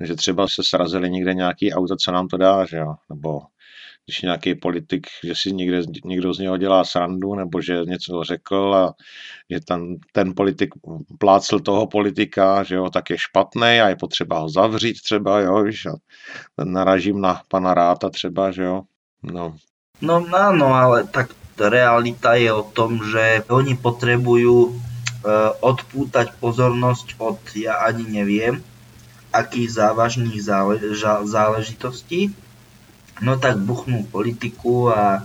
[0.00, 3.40] že třeba se srazili někde nějaký auto, co nám to dá, že jo, nebo
[4.06, 8.74] když nějaký politik, že si někde, někdo z něho dělá srandu, nebo že něco řekl
[8.74, 8.94] a
[9.50, 10.74] že ten, ten politik
[11.18, 15.62] plácl toho politika, že jo, tak je špatný a je potřeba ho zavřít třeba, jo,
[15.62, 15.94] víš, a
[16.64, 18.82] naražím na pana Ráta třeba, že jo,
[19.22, 19.56] no.
[19.96, 24.72] No áno, ale tak realita je o tom, že oni potrebujú e,
[25.64, 28.60] odpútať pozornosť od, ja ani neviem,
[29.32, 30.76] akých závažných zále,
[31.24, 32.36] záležitostí,
[33.20, 35.24] no tak buchnú politiku a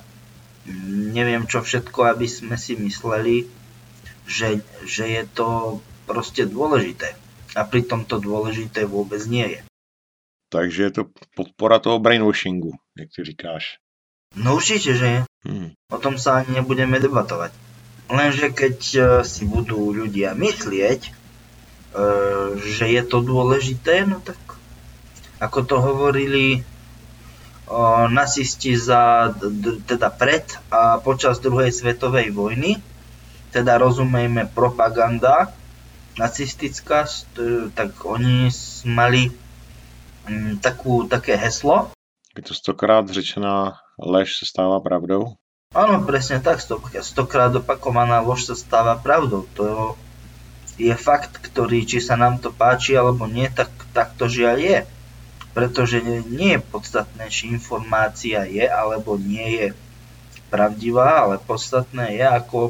[1.11, 3.49] neviem čo všetko, aby sme si mysleli,
[4.29, 7.17] že, že je to proste dôležité.
[7.57, 9.61] A pritom to dôležité vôbec nie je.
[10.51, 11.03] Takže je to
[11.35, 13.79] podpora toho brainwashingu, jak ty říkáš.
[14.35, 15.19] No určite, že je.
[15.43, 15.75] Hmm.
[15.91, 17.51] O tom sa ani nebudeme debatovať.
[18.11, 21.11] Lenže keď e, si budú ľudia myslieť, e,
[22.55, 24.39] že je to dôležité, no tak
[25.39, 26.63] ako to hovorili
[28.11, 29.31] nacisti za,
[29.87, 32.79] teda pred a počas druhej svetovej vojny,
[33.51, 35.51] teda rozumejme propaganda
[36.19, 37.07] nacistická,
[37.75, 38.51] tak oni
[38.83, 39.31] mali
[40.27, 41.91] mm, takú, také heslo.
[42.35, 45.35] Je to stokrát řečená lež se stává pravdou?
[45.71, 46.59] Áno, presne tak,
[46.99, 49.47] stokrát opakovaná lož sa stáva pravdou.
[49.55, 49.95] To
[50.75, 54.77] je fakt, ktorý, či sa nám to páči alebo nie, tak, tak to žiaľ je
[55.51, 55.99] pretože
[56.31, 59.67] nie je podstatné, či informácia je alebo nie je
[60.47, 62.61] pravdivá, ale podstatné je, ako,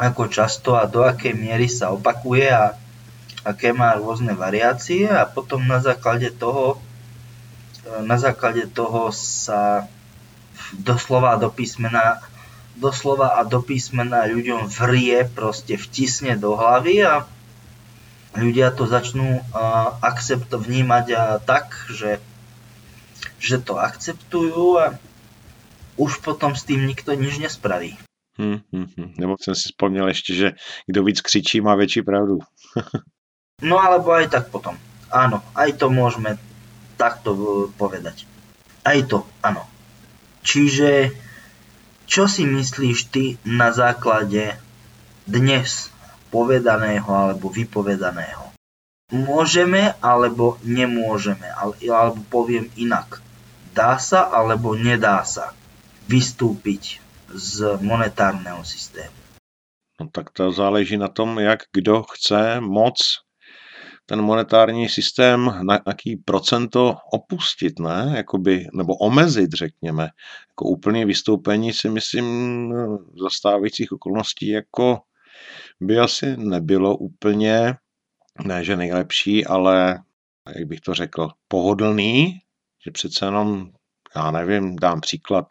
[0.00, 2.76] ako často a do akej miery sa opakuje a
[3.42, 6.78] aké má rôzne variácie a potom na základe toho
[8.06, 9.90] na základe toho sa
[10.70, 12.22] doslova do písmena
[12.78, 17.28] doslova a do písmena ľuďom vrie, proste vtisne do hlavy a
[18.36, 22.18] ľudia to začnú uh, akcept vnímať uh, tak, že,
[23.38, 24.86] že to akceptujú a
[26.00, 28.00] už potom s tým nikto nič nespraví.
[28.38, 29.14] Hmm, hmm, hmm.
[29.18, 30.52] Nebo jsem si vzpomněl ještě, že
[30.86, 32.38] kdo víc křičí, má větší pravdu.
[33.62, 34.74] no alebo aj tak potom.
[35.12, 36.40] Áno, aj to môžeme
[36.96, 37.36] takto
[37.76, 38.24] povedať.
[38.80, 39.68] Aj to, áno.
[40.40, 41.12] Čiže,
[42.08, 44.56] čo si myslíš ty na základe
[45.28, 45.91] dnes
[46.32, 48.56] povedaného alebo vypovedaného.
[49.12, 53.20] Môžeme alebo nemôžeme, alebo poviem inak.
[53.76, 55.52] Dá sa alebo nedá sa
[56.08, 59.12] vystúpiť z monetárneho systému.
[60.00, 62.96] No tak to záleží na tom, jak kdo chce moc
[64.06, 68.12] ten monetární systém na jaký procento opustit, ne?
[68.16, 70.02] Jakoby, nebo omezit, řekněme.
[70.48, 72.74] Jako úplný vystoupení si myslím
[73.22, 75.00] za stávajících okolností jako
[75.82, 77.74] by asi nebylo úplně,
[78.44, 80.02] ne že nejlepší, ale
[80.56, 82.38] jak bych to řekl, pohodlný,
[82.84, 83.70] že přece jenom,
[84.16, 85.46] já nevím, dám příklad,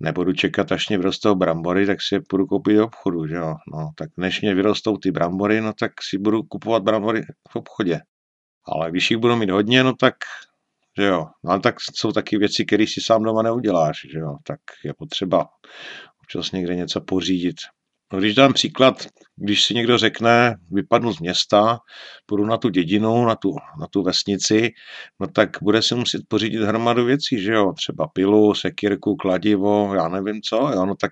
[0.00, 3.54] nebudu čekat, až mě vyrostou brambory, tak si je půjdu koupit do obchodu, že jo.
[3.72, 8.00] No, tak než mě vyrostou ty brambory, no tak si budu kupovat brambory v obchodě.
[8.64, 10.14] Ale když jich budu mít hodně, no tak,
[10.98, 11.26] že jo.
[11.44, 14.36] No, tak jsou taky věci, které si sám doma neuděláš, že jo.
[14.44, 15.48] Tak je potřeba
[16.22, 17.56] občas někde něco pořídit.
[18.12, 19.06] No, když dám příklad,
[19.36, 21.78] když si někdo řekne, vypadnu z města,
[22.26, 24.70] půjdu na tu dědinu, na tu, na tu vesnici,
[25.20, 30.08] no tak bude si muset pořídit hromadu věcí, že jo, třeba pilu, sekírku, kladivo, já
[30.08, 31.10] nevím co, jo, no tak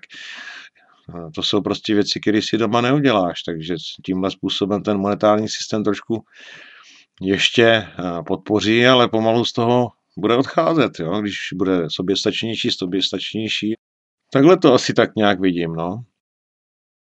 [1.09, 5.83] eh, to jsou prostě věci, které si doma neuděláš, takže tímhle způsobem ten monetární systém
[5.83, 6.23] trošku
[7.21, 7.87] ještě eh,
[8.27, 13.73] podpoří, ale pomalu z toho bude odcházet, jo, když bude soběstačnější, soběstačnější.
[14.33, 16.03] Takhle to asi tak nějak vidím, no.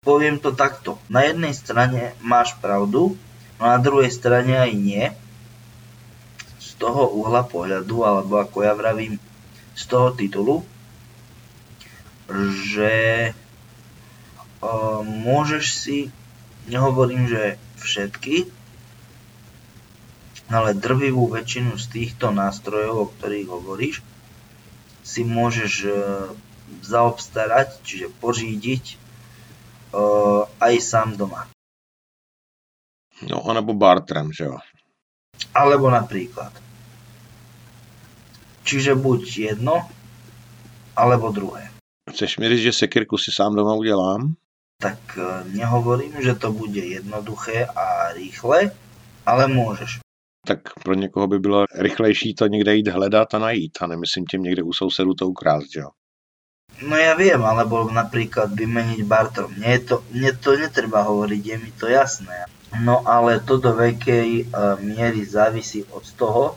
[0.01, 0.97] Poviem to takto.
[1.13, 3.21] Na jednej strane máš pravdu,
[3.61, 5.13] no na druhej strane aj nie.
[6.57, 9.21] Z toho uhla pohľadu, alebo ako ja vravím,
[9.77, 10.65] z toho titulu,
[12.73, 12.93] že
[14.65, 16.09] uh, môžeš si,
[16.65, 18.49] nehovorím, že všetky,
[20.49, 24.01] ale drvivú väčšinu z týchto nástrojov, o ktorých hovoríš,
[25.05, 25.93] si môžeš uh,
[26.89, 29.00] zaobstarať, čiže pořídiť
[29.95, 31.47] uh, aj sám doma.
[33.29, 34.57] No, anebo bartrem, že jo?
[35.53, 36.53] Alebo napríklad.
[38.65, 39.85] Čiže buď jedno,
[40.97, 41.69] alebo druhé.
[42.11, 44.35] Chceš mi říct, že sekirku si sám doma udělám?
[44.81, 48.71] Tak e, nehovorím, že to bude jednoduché a rýchle,
[49.27, 50.01] ale môžeš.
[50.47, 54.43] Tak pro někoho by bylo rychlejší to někde jít hledat a najít a nemyslím tím
[54.43, 55.89] někde u sousedu to ukrást, jo?
[56.81, 59.53] No ja viem, alebo napríklad vymeniť bartrom.
[59.53, 62.49] Mne, to, mne to netreba hovoriť, je mi to jasné.
[62.81, 66.57] No ale to do veľkej uh, miery závisí od toho,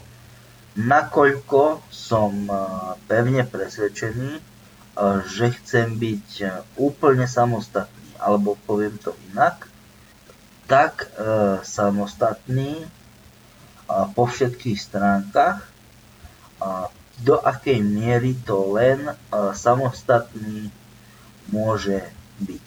[0.79, 6.29] nakoľko som uh, pevne presvedčený, uh, že chcem byť
[6.79, 9.67] úplne samostatný, alebo poviem to inak,
[10.71, 15.67] tak uh, samostatný uh, po všetkých stránkach,
[16.63, 16.87] uh,
[17.21, 20.71] do akej miery to len uh, samostatný
[21.53, 22.01] môže
[22.41, 22.65] byť.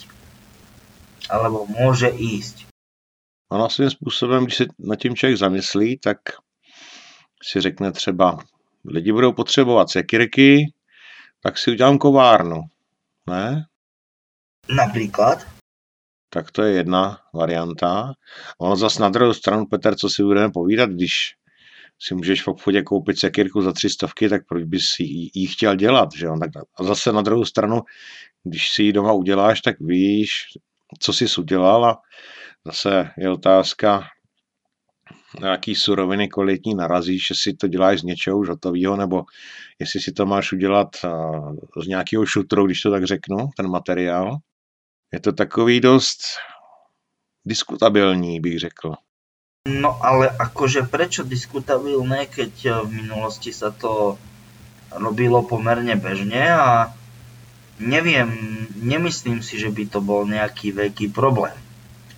[1.26, 2.66] Alebo môže ísť.
[3.50, 6.18] Ono svým způsobem, když se nad tím člověk zamyslí, tak
[7.42, 8.38] si řekne třeba,
[8.84, 10.72] lidi budou potřebovat sekirky,
[11.42, 12.62] tak si udělám kovárnu.
[13.26, 13.66] Ne?
[14.76, 15.46] Například?
[16.30, 18.12] Tak to je jedna varianta.
[18.58, 21.34] Ono zase na druhou stranu, Petr, co si budeme povídat, když
[22.00, 24.84] si můžeš v obchodě koupit sekirku za tři stovky, tak proč bys
[25.34, 26.36] ji chtěl dělat, že jo?
[26.78, 27.80] A zase na druhou stranu,
[28.44, 30.32] když si ji doma uděláš, tak víš,
[31.00, 32.00] co jsi udělal a
[32.64, 34.08] zase je otázka,
[35.40, 39.22] na jaký suroviny kvalitní narazíš, jestli to děláš z něčeho už hotového, nebo
[39.78, 40.88] jestli si to máš udělat
[41.82, 44.36] z nějakého šutru, když to tak řeknu, ten materiál.
[45.12, 46.18] Je to takový dost
[47.44, 48.94] diskutabilní, bych řekl.
[49.66, 54.14] No ale akože prečo diskutabilné, keď eh, v minulosti sa to
[54.94, 56.94] robilo pomerne bežne a
[57.82, 58.30] neviem,
[58.78, 61.58] nemyslím si, že by to bol nejaký veľký problém.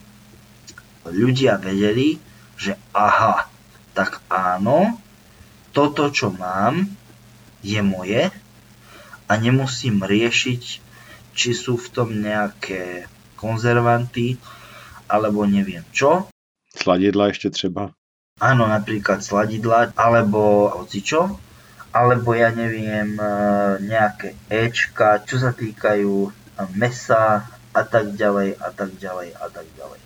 [1.09, 2.21] ľudia vedeli,
[2.59, 3.49] že aha,
[3.97, 5.01] tak áno,
[5.73, 6.85] toto, čo mám,
[7.65, 8.29] je moje
[9.27, 10.63] a nemusím riešiť,
[11.35, 13.07] či sú v tom nejaké
[13.39, 14.39] konzervanty,
[15.07, 16.29] alebo neviem čo.
[16.75, 17.95] Sladidla ešte treba.
[18.39, 21.48] Áno, napríklad sladidla, alebo hocičo
[21.93, 23.31] alebo ja neviem, e,
[23.85, 26.33] nejaké Ečka, čo sa týkajú
[26.75, 30.01] mesa a tak ďalej a tak ďalej a tak ďalej.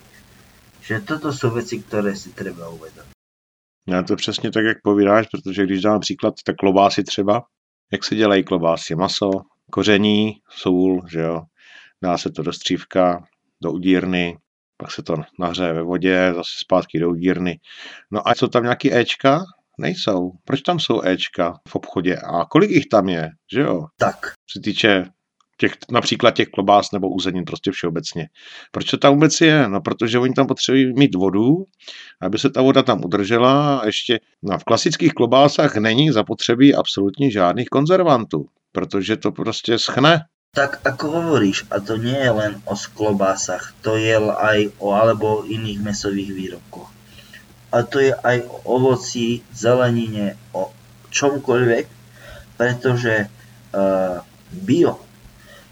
[0.82, 3.12] Že toto sú veci, ktoré si treba uvedomiť.
[3.88, 7.42] Já to přesně tak, jak povídáš, protože když dám příklad, tak klobásy třeba,
[7.92, 9.30] jak se dělají klobásy, maso,
[9.70, 11.42] koření, sůl, že jo,
[12.02, 13.24] dá se to do střívka,
[13.62, 14.38] do udírny,
[14.76, 17.58] pak se to nahřeje ve vodě, zase zpátky do udírny.
[18.10, 19.44] No a jsou tam nějaký Ečka,
[19.82, 20.30] Nejsou.
[20.44, 22.16] Proč tam jsou Ečka v obchodě?
[22.16, 23.86] A kolik jich tam je, že jo?
[23.98, 24.32] Tak.
[24.50, 25.04] Se týče
[25.58, 28.28] těch, například těch klobás nebo uzenin prostě všeobecně.
[28.70, 29.68] Proč to tam vůbec je?
[29.68, 31.64] No, protože oni tam potřebují mít vodu,
[32.22, 37.30] aby se ta voda tam udržela a ještě no, v klasických klobásách není zapotřebí absolutně
[37.30, 40.24] žádných konzervantů, protože to prostě schne.
[40.52, 45.48] Tak ako hovoríš, a to nie je len o sklobásach, to je aj o alebo
[45.48, 46.91] iných mesových výrobkoch.
[47.72, 50.68] A to je aj o ovoci, zelenine, o
[51.08, 51.86] čomkoľvek,
[52.60, 54.20] pretože uh,
[54.52, 55.00] bio.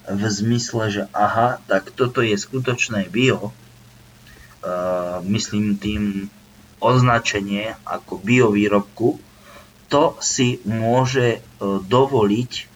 [0.09, 6.32] V zmysle, že aha, tak toto je skutočné bio, uh, myslím tým
[6.81, 9.20] označenie ako biovýrobku,
[9.93, 12.70] to si môže uh, dovoliť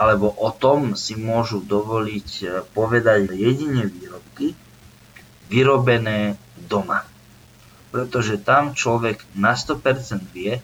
[0.00, 2.28] alebo o tom si môžu dovoliť
[2.72, 4.56] povedať jedine výrobky
[5.52, 7.04] vyrobené doma.
[7.90, 10.62] Pretože tam človek na 100% vie,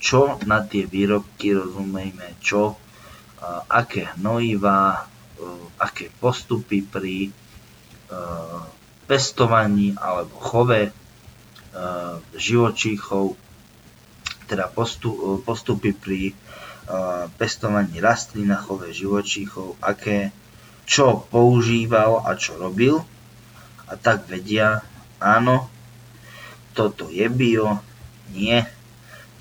[0.00, 2.78] čo na tie výrobky rozumejme, čo,
[3.68, 5.02] aké hnojivá, e,
[5.78, 7.30] aké postupy pri e,
[9.06, 10.92] pestovaní alebo chove
[12.34, 13.38] živočíchov,
[14.50, 14.66] teda
[15.46, 16.34] postupy pri
[17.36, 20.32] pestovaní rastlín a chove živočíchov, aké,
[20.88, 23.04] čo používal a čo robil.
[23.88, 24.80] A tak vedia,
[25.20, 25.68] áno,
[26.78, 27.82] toto je bio,
[28.30, 28.62] nie,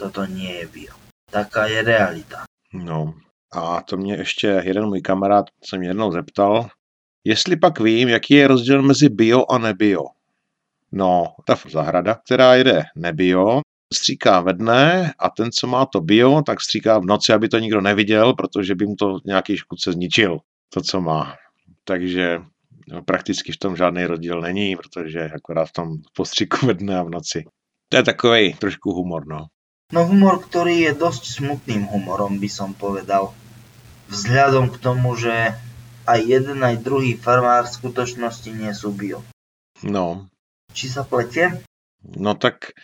[0.01, 0.93] toto nie je bio.
[1.30, 2.49] Taká je realita.
[2.73, 3.14] No
[3.53, 6.69] a to mě ještě jeden můj kamarád se mě jednou zeptal,
[7.23, 10.05] jestli pak vím, jaký je rozdíl mezi bio a nebio.
[10.91, 13.61] No, ta zahrada, která jede nebio,
[13.93, 17.59] stříká ve dne a ten, co má to bio, tak stříká v noci, aby to
[17.59, 20.39] nikdo neviděl, protože by mu to nějaký škůdce zničil,
[20.73, 21.35] to, co má.
[21.84, 22.41] Takže
[23.05, 27.09] prakticky v tom žádný rozdíl není, protože akorát v tom postřiku ve dne a v
[27.09, 27.43] noci.
[27.89, 29.47] To je takový trošku humor, no.
[29.88, 33.31] No humor, ktorý je dosť smutným humorom, by som povedal.
[34.11, 35.55] Vzhľadom k tomu, že
[36.03, 39.23] aj jeden, aj druhý farmár v skutočnosti nie sú bio.
[39.84, 40.27] No.
[40.76, 41.64] Či sa pletiem?
[42.03, 42.76] No tak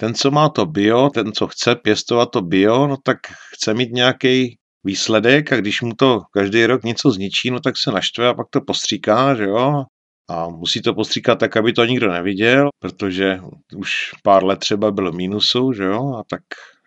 [0.00, 3.18] ten, co má to bio, ten, co chce pěstovat to bio, no tak
[3.52, 4.56] chce mít nějaký
[4.86, 8.46] výsledek a když mu to každý rok něco zničí, no tak se naštve a pak
[8.50, 9.84] to postříká, že jo.
[10.30, 13.40] A musí to postříkat tak, aby to nikdo neviděl, protože
[13.76, 16.42] už pár let třeba byl v mínusu, že jo, a tak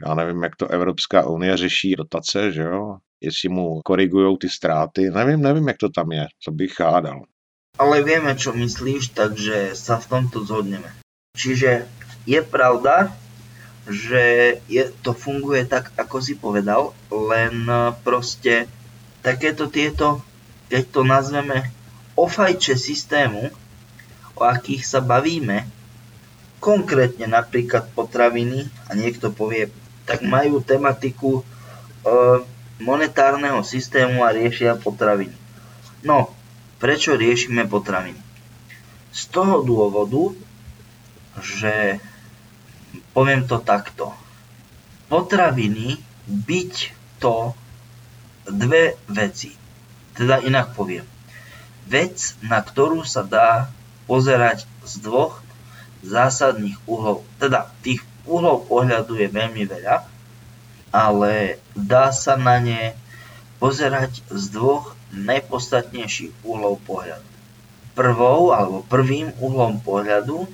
[0.07, 5.09] já nevím, jak to Evropská unie řeší dotace, že jo, jestli mu korigují ty ztráty,
[5.09, 7.21] nevím, nevím, jak to tam je, co bych hádal.
[7.79, 10.91] Ale vieme, čo myslíš, takže sa v tomto zhodneme.
[11.31, 11.87] Čiže
[12.27, 13.15] je pravda,
[13.89, 17.65] že je, to funguje tak, ako si povedal, len
[18.05, 18.69] proste
[19.25, 20.21] takéto tieto,
[20.69, 21.57] keď to nazveme
[22.13, 23.49] ofajče systému,
[24.37, 25.65] o akých sa bavíme,
[26.59, 29.71] konkrétne napríklad potraviny, a niekto povie,
[30.03, 31.43] tak majú tematiku e,
[32.83, 35.35] monetárneho systému a riešia potraviny.
[36.03, 36.31] No,
[36.79, 38.19] prečo riešime potraviny?
[39.11, 40.35] Z toho dôvodu,
[41.39, 41.99] že
[43.19, 44.15] poviem to takto.
[45.11, 46.73] Potraviny byť
[47.19, 47.51] to
[48.47, 49.51] dve veci.
[50.15, 51.03] Teda inak poviem.
[51.83, 53.67] Vec, na ktorú sa dá
[54.07, 55.43] pozerať z dvoch
[55.99, 57.27] zásadných uhlov.
[57.43, 60.07] Teda tých uhlov pohľadu je veľmi veľa,
[60.95, 62.95] ale dá sa na ne
[63.59, 67.27] pozerať z dvoch najpodstatnejších uhlov pohľadu.
[67.99, 70.47] Prvou alebo prvým uhlom pohľadu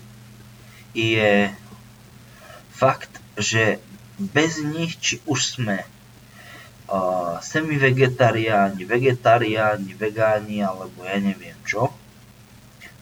[0.98, 1.54] je
[2.76, 3.80] fakt, že
[4.20, 5.80] bez nich, či už sme
[6.92, 11.92] uh, semi-vegetariáni, vegetariáni, vegáni, alebo ja neviem čo,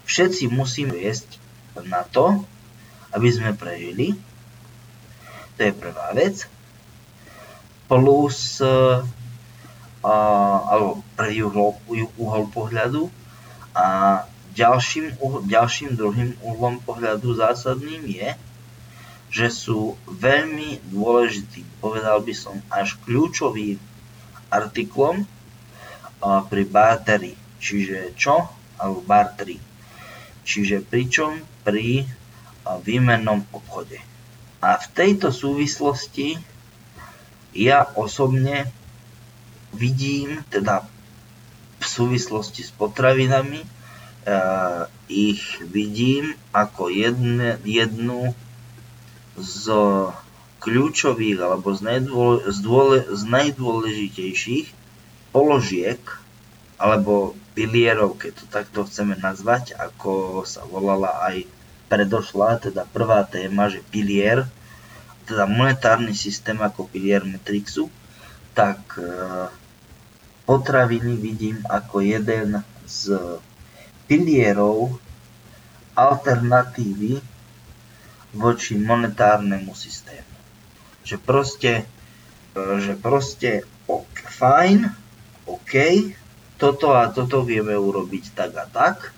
[0.06, 1.41] všetci musíme jesť
[1.90, 2.45] na to,
[3.14, 4.14] aby sme prežili.
[5.58, 6.45] To je prvá vec.
[7.90, 9.06] Plus, uh,
[10.04, 11.80] alebo prvý uhol,
[12.20, 13.08] uhol pohľadu
[13.72, 14.20] a
[14.54, 15.16] ďalším,
[15.48, 18.30] ďalším druhým uhlom pohľadu zásadným je,
[19.34, 23.82] že sú veľmi dôležitým, povedal by som až kľúčovým
[24.54, 25.26] artiklom
[26.22, 27.34] pri barteri.
[27.58, 28.46] Čiže čo?
[28.78, 29.58] Alebo barteri.
[30.46, 32.06] Čiže pričom pri
[32.86, 33.98] výmennom obchode.
[34.62, 36.38] A v tejto súvislosti
[37.58, 38.70] ja osobne
[39.74, 40.86] vidím, teda
[41.82, 43.66] v súvislosti s potravinami,
[45.10, 48.38] ich vidím ako jedne, jednu
[49.38, 49.64] z
[50.64, 54.68] kľúčových alebo z, najdôle, z, dôle, z najdôležitejších
[55.36, 56.00] položiek
[56.80, 61.46] alebo pilierov, keď to takto chceme nazvať, ako sa volala aj
[61.92, 64.48] predošla, teda prvá téma, že pilier,
[65.30, 67.88] teda monetárny systém ako pilier Matrixu,
[68.58, 69.06] tak e,
[70.50, 73.16] potraviny vidím ako jeden z
[74.10, 74.98] pilierov
[75.94, 77.33] alternatívy
[78.34, 80.36] voči monetárnemu systému.
[81.06, 81.72] Že proste,
[82.58, 84.90] e, že proste ok, fajn,
[85.46, 85.74] OK,
[86.58, 89.14] to toto a toto vieme urobiť tak a tak.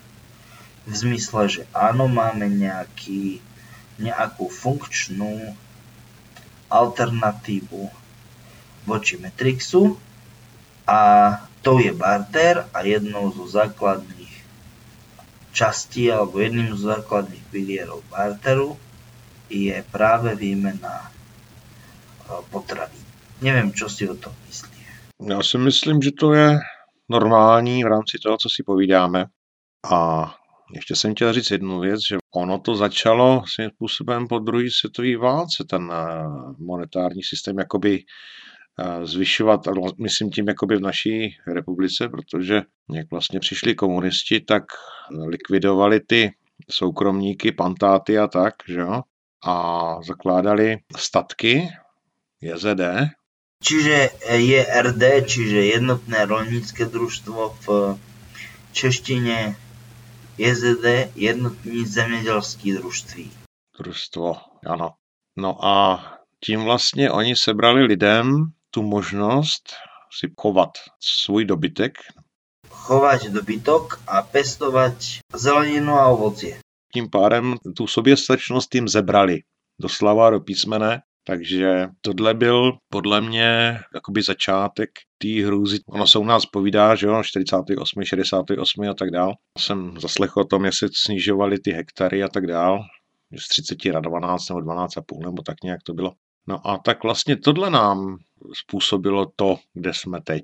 [0.85, 3.41] V zmysle, že áno, máme nejaký,
[3.97, 5.55] nejakú funkčnú
[6.69, 7.89] alternatívu
[8.85, 9.97] voči Matrixu
[10.85, 11.01] a
[11.65, 14.33] to je barter a jednou zo základných
[15.55, 18.77] častí alebo jedným zo základných pilierov barteru
[19.49, 21.11] je práve výmena e,
[22.49, 22.97] potravy.
[23.41, 24.75] Neviem, čo si o tom myslí.
[25.29, 26.59] Já si myslím, že to je
[27.09, 29.25] normální v rámci toho, co si povídáme.
[29.91, 30.33] A
[30.73, 35.17] ještě jsem chtěl říct jednu věc, že ono to začalo svým způsobem po druhé světové
[35.17, 36.23] válce, ten eh,
[36.59, 37.99] monetární systém jakoby
[38.79, 39.61] eh, zvyšovat,
[39.99, 42.61] myslím tím jakoby v naší republice, protože
[42.93, 44.63] jak vlastně přišli komunisti, tak
[45.27, 46.31] likvidovali ty
[46.71, 49.01] soukromníky, pantáty a tak, že jo,
[49.45, 49.55] a
[50.01, 51.69] zakládali statky,
[52.41, 52.81] JZD,
[53.63, 57.97] Čiže JRD, čiže Jednotné rolnícke družstvo v
[58.71, 59.55] češtine
[60.37, 63.31] JZD, Jednotní zemědělský družství.
[63.79, 64.35] Družstvo,
[64.65, 64.93] ano.
[65.37, 66.03] No a
[66.39, 69.73] tím vlastně oni sebrali lidem tu možnost
[70.19, 71.97] si chovat svůj dobytek.
[72.69, 76.64] Chovať dobytok a pestovať zeleninu a ovocie.
[76.95, 79.39] Tím pádem tu soběstačnost tím zebrali.
[79.81, 85.79] Doslova do písmene takže tohle byl podle mě jakoby začátek té hrůzy.
[85.87, 89.33] Ono se u nás povídá, že jo, 48, 68 a tak dál.
[89.57, 92.79] Jsem zaslechl o tom, jestli snižovali ty hektary a tak dál.
[93.37, 96.13] Z 30 na 12 nebo 12,5 nebo tak nějak to bylo.
[96.47, 98.17] No a tak vlastně tohle nám
[98.53, 100.43] způsobilo to, kde jsme teď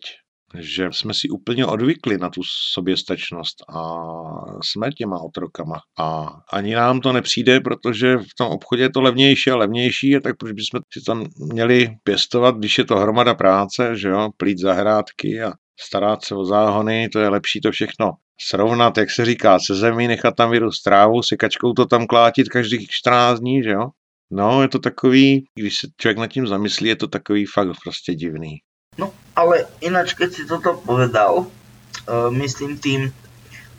[0.59, 2.41] že jsme si úplně odvykli na tu
[2.73, 4.01] soběstačnost a
[4.63, 5.79] jsme těma otrokama.
[5.99, 10.19] A ani nám to nepřijde, protože v tom obchodě je to levnější a levnější, a
[10.19, 14.59] tak proč bychom si tam měli pěstovat, když je to hromada práce, že jo, plít
[14.59, 18.11] zahrádky a starat se o záhony, to je lepší to všechno
[18.47, 22.89] srovnat, jak se říká, se zemí, nechat tam vyrůst trávu, kačkou to tam klátit každých
[22.89, 23.89] 14 dní, že jo.
[24.31, 28.13] No, je to takový, když se člověk nad tím zamyslí, je to takový fakt prostě
[28.13, 28.57] divný.
[28.99, 33.15] No, ale ináč, keď si toto povedal, uh, myslím tým,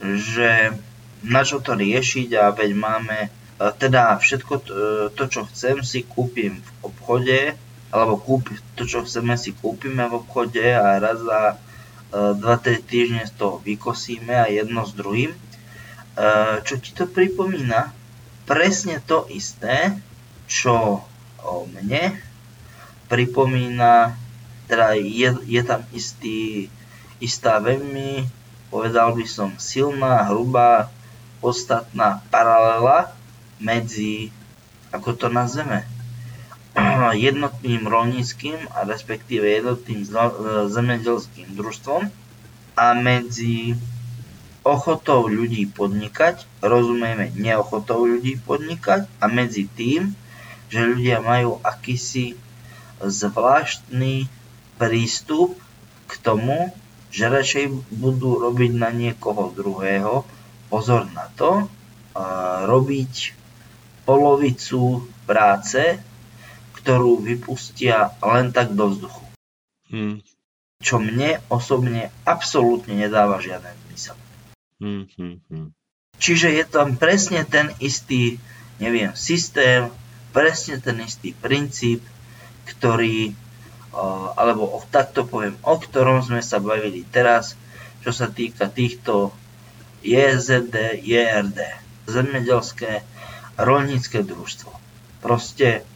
[0.01, 0.73] že
[1.21, 5.85] na čo to riešiť a veď máme uh, teda všetko to, uh, to, čo chcem,
[5.85, 7.53] si kúpim v obchode,
[7.93, 13.23] alebo kúp, to, čo chceme, si kúpime v obchode a raz za uh, 2-3 týždne
[13.29, 15.37] z toho vykosíme a jedno s druhým.
[16.17, 17.93] Uh, čo ti to pripomína?
[18.49, 19.93] Presne to isté,
[20.49, 21.05] čo
[21.45, 22.17] o mne
[23.13, 24.22] pripomína
[24.73, 26.73] teda je, je tam istý,
[27.21, 28.25] istá veľmi,
[28.73, 30.89] povedal by som, silná, hrubá,
[31.45, 33.13] podstatná paralela
[33.61, 34.33] medzi,
[34.89, 35.85] ako to nazveme,
[37.29, 40.09] jednotným rolníckým a respektíve jednotným
[40.73, 42.09] zemedelským družstvom
[42.73, 43.77] a medzi
[44.65, 50.17] ochotou ľudí podnikať, rozumieme neochotou ľudí podnikať a medzi tým,
[50.73, 52.41] že ľudia majú akýsi
[53.05, 54.41] zvláštny
[54.77, 55.57] prístup
[56.09, 56.73] k tomu,
[57.13, 60.25] že radšej budú robiť na niekoho druhého,
[60.73, 61.69] pozor na to,
[62.65, 63.37] robiť
[64.09, 66.01] polovicu práce,
[66.83, 69.25] ktorú vypustia len tak do vzduchu.
[69.93, 70.25] Hmm.
[70.83, 74.19] Čo mne osobne absolútne nedáva žiaden zmysel.
[74.83, 75.69] Hmm, hmm, hmm.
[76.19, 78.43] Čiže je tam presne ten istý,
[78.83, 79.87] neviem, systém,
[80.35, 82.03] presne ten istý princíp,
[82.67, 83.37] ktorý
[84.37, 87.55] alebo takto poviem, o ktorom sme sa bavili teraz,
[88.01, 89.31] čo sa týka týchto
[90.03, 91.59] JZD, JRD,
[92.09, 93.05] zemedelské
[93.61, 94.73] rolnícke družstvo.
[95.23, 95.87] Proste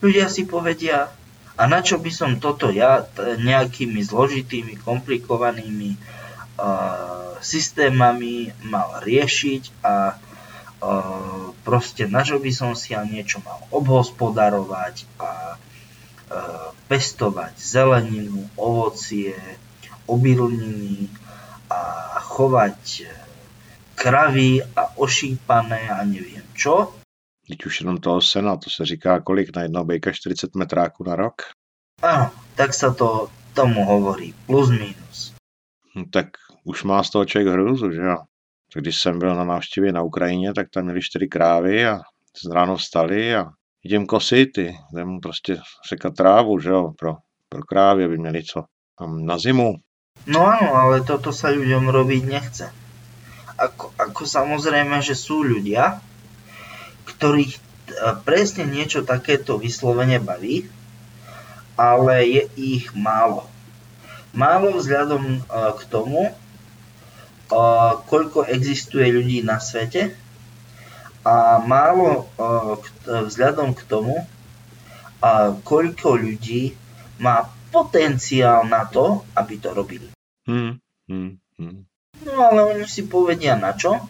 [0.00, 1.12] ľudia si povedia,
[1.52, 5.98] a na čo by som toto ja nejakými zložitými, komplikovanými
[6.56, 13.60] uh, systémami mal riešiť a uh, proste na čo by som si ja niečo mal
[13.68, 15.60] obhospodarovať a
[16.88, 19.32] pestovať zeleninu, ovocie,
[20.06, 21.08] obilniny
[21.72, 21.80] a
[22.20, 23.08] chovať e,
[23.94, 26.92] kravy a ošípané a neviem čo.
[27.48, 31.16] Teď už jenom toho sena, to se říká kolik na jedno bejka 40 metráku na
[31.16, 31.42] rok?
[32.02, 35.32] Áno, tak sa to tomu hovorí, plus minus.
[35.94, 36.26] Hm, tak
[36.64, 38.16] už má z toho člověk hrůzu, že jo?
[38.72, 42.00] Tak když jsem byl na návštěvě na Ukrajině, tak tam měli čtyři krávy a
[42.52, 43.50] ráno vstali a
[43.84, 47.16] idem kosit, idem prostě sekat trávu, že jo, pro,
[47.48, 48.64] pro krávy, aby měli co
[48.98, 49.74] tam na zimu.
[50.26, 52.70] No áno, ale toto sa ľuďom robiť nechce.
[53.58, 55.98] Ako, ako samozrejme, že sú ľudia,
[57.08, 57.60] ktorých e,
[58.22, 60.68] presne niečo takéto vyslovene baví,
[61.74, 63.48] ale je ich málo.
[64.36, 66.30] Málo vzhľadom e, k tomu,
[68.08, 70.16] koľko existuje ľudí na svete
[71.22, 72.26] a málo
[73.06, 74.26] vzhľadom k tomu,
[75.62, 76.74] koľko ľudí
[77.22, 80.10] má potenciál na to, aby to robili.
[80.44, 81.78] Hmm, hmm, hmm.
[82.26, 84.02] No ale oni si povedia na čo?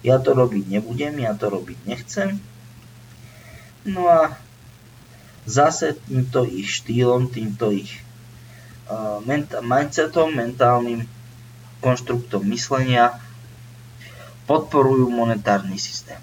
[0.00, 2.40] Ja to robiť nebudem, ja to robiť nechcem.
[3.86, 4.34] No a
[5.46, 8.02] zase týmto ich štýlom, týmto ich
[8.90, 9.22] uh,
[9.62, 11.06] mindsetom, mentálnym
[11.84, 13.14] konštruktom myslenia
[14.46, 16.22] podporujú monetárny systém.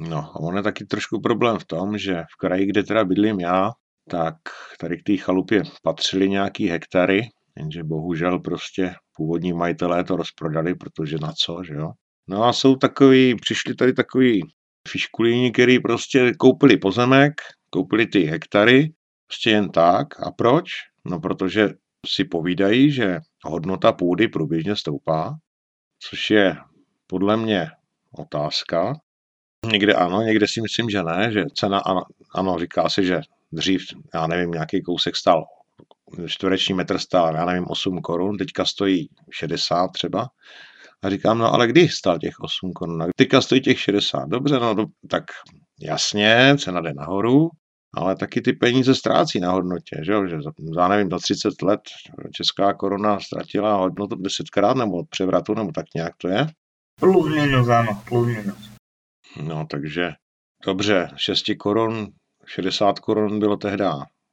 [0.00, 3.40] No a on je taky trošku problém v tom, že v kraji, kde teda bydlím
[3.40, 3.70] já,
[4.10, 4.36] tak
[4.80, 11.16] tady k té chalupě patřily nějaký hektary, jenže bohužel prostě původní majitelé to rozprodali, protože
[11.20, 11.90] na co, že jo.
[12.28, 14.42] No a jsou takový, přišli tady takový
[14.88, 17.32] fiškulíni, který prostě koupili pozemek,
[17.70, 18.92] koupili ty hektary,
[19.26, 20.20] prostě jen tak.
[20.20, 20.64] A proč?
[21.04, 21.68] No protože
[22.06, 25.34] si povídají, že hodnota půdy průběžně stoupá,
[26.08, 26.56] což je
[27.06, 27.70] podle mě
[28.18, 28.94] otázka.
[29.72, 32.02] Někde ano, někde si myslím, že ne, že cena, ano,
[32.34, 33.20] ano říká se, že
[33.52, 33.82] dřív,
[34.14, 35.44] já nevím, nějaký kousek stál,
[36.26, 40.28] čtvereční metr stál, já nevím, 8 korun, teďka stojí 60 třeba.
[41.02, 43.04] A říkám, no ale kdy stál těch 8 korun?
[43.16, 44.28] Teďka stojí těch 60.
[44.28, 44.74] Dobře, no
[45.10, 45.24] tak
[45.80, 47.50] jasně, cena jde nahoru,
[47.96, 50.36] ale taky ty peníze ztrácí na hodnotě, že, že
[50.74, 51.80] za, nevím, za 30 let
[52.32, 56.46] česká koruna ztratila hodnotu desetkrát nebo od převratu, nebo tak nějak to je.
[57.00, 58.70] Plus minus, ano, plus minus.
[59.42, 60.12] No, takže
[60.66, 62.08] dobře, 6 korun,
[62.46, 63.84] 60 korun bylo tehdy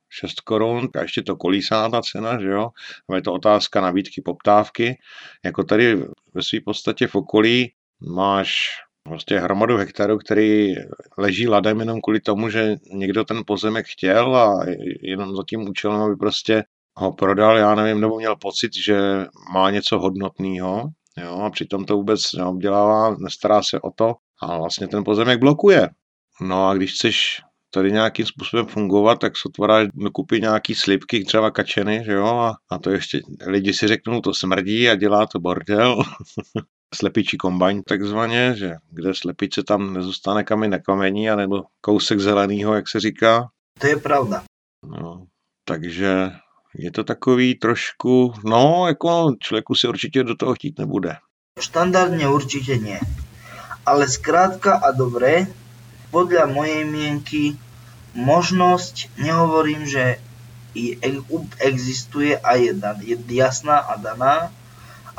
[0.09, 2.69] 6 korun a ještě to kolísá ta cena, že jo.
[3.09, 4.97] A je to otázka nabídky, poptávky.
[5.45, 5.95] Jako tady
[6.33, 7.71] ve své podstatě v okolí
[8.15, 8.69] máš
[9.03, 10.73] prostě hromadu hektarů, který
[11.17, 14.65] leží ladem jenom kvůli tomu, že někdo ten pozemek chtěl a
[15.01, 16.63] jenom za tím účelem, aby prostě
[16.97, 21.97] ho prodal, já nevím, nebo měl pocit, že má něco hodnotného, jo, a přitom to
[21.97, 25.89] vůbec neobdělává, nestará se o to a vlastně ten pozemek blokuje.
[26.41, 32.03] No a když chceš tady nějakým způsobem fungovat, tak sotva dokupy nějaký slipky, třeba kačeny,
[32.05, 36.03] že jo, a, a to ještě lidi si řeknou, to smrdí a dělá to bordel.
[36.95, 42.87] slepičí kombajn takzvaně, že kde slepice tam nezůstane kamen na kamení, anebo kousek zeleného, jak
[42.87, 43.47] se říká.
[43.79, 44.43] To je pravda.
[44.85, 45.25] No,
[45.65, 46.31] takže
[46.75, 51.15] je to takový trošku, no, jako člověku si určitě do toho chtít nebude.
[51.59, 52.95] Štandardne určite nie.
[53.83, 55.51] Ale skrátka a dobre,
[56.15, 57.43] podľa mojej mienky,
[58.15, 60.23] možnosť, nehovorím, že
[61.59, 62.71] existuje a je,
[63.03, 64.47] je jasná a daná,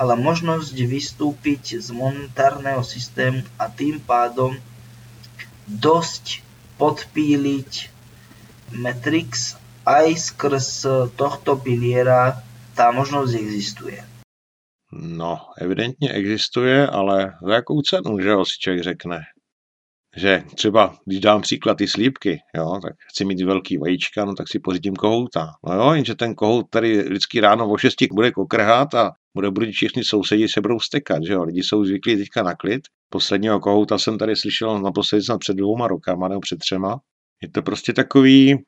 [0.01, 4.57] ale možnosť vystúpiť z monetárneho systému a tým pádom
[5.69, 6.41] dosť
[6.81, 7.93] podpíliť
[8.73, 10.87] Matrix aj skrz
[11.17, 12.43] tohto piliera
[12.75, 14.01] tá možnosť existuje.
[14.93, 19.21] No, evidentně existuje, ale za jakou cenu, že jo, si člověk řekne.
[20.17, 24.49] Že třeba, když dám příklad ty slípky, jo, tak chci mít velký vajíčka, no tak
[24.49, 25.49] si pořídím kohouta.
[25.67, 29.71] No jo, jenže ten kohout tady vždycky ráno o šesti bude kokrhat a bude, budou
[29.71, 31.45] všichni sousedí se budou stekat, že jo.
[31.45, 32.83] Lidi jsou zvyklí teďka na klid.
[33.09, 37.01] Posledního kohouta jsem tady slyšel naposledy snad před dvouma rokama nebo před třema.
[37.43, 38.65] Je to prostě takový,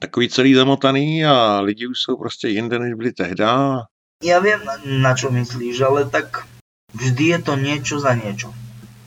[0.00, 3.82] takový celý zamotaný a lidi už jsou prostě jinde, než byli tehda.
[4.24, 4.64] Ja viem,
[5.04, 6.48] na čo myslíš, ale tak
[6.96, 8.48] vždy je to niečo za niečo.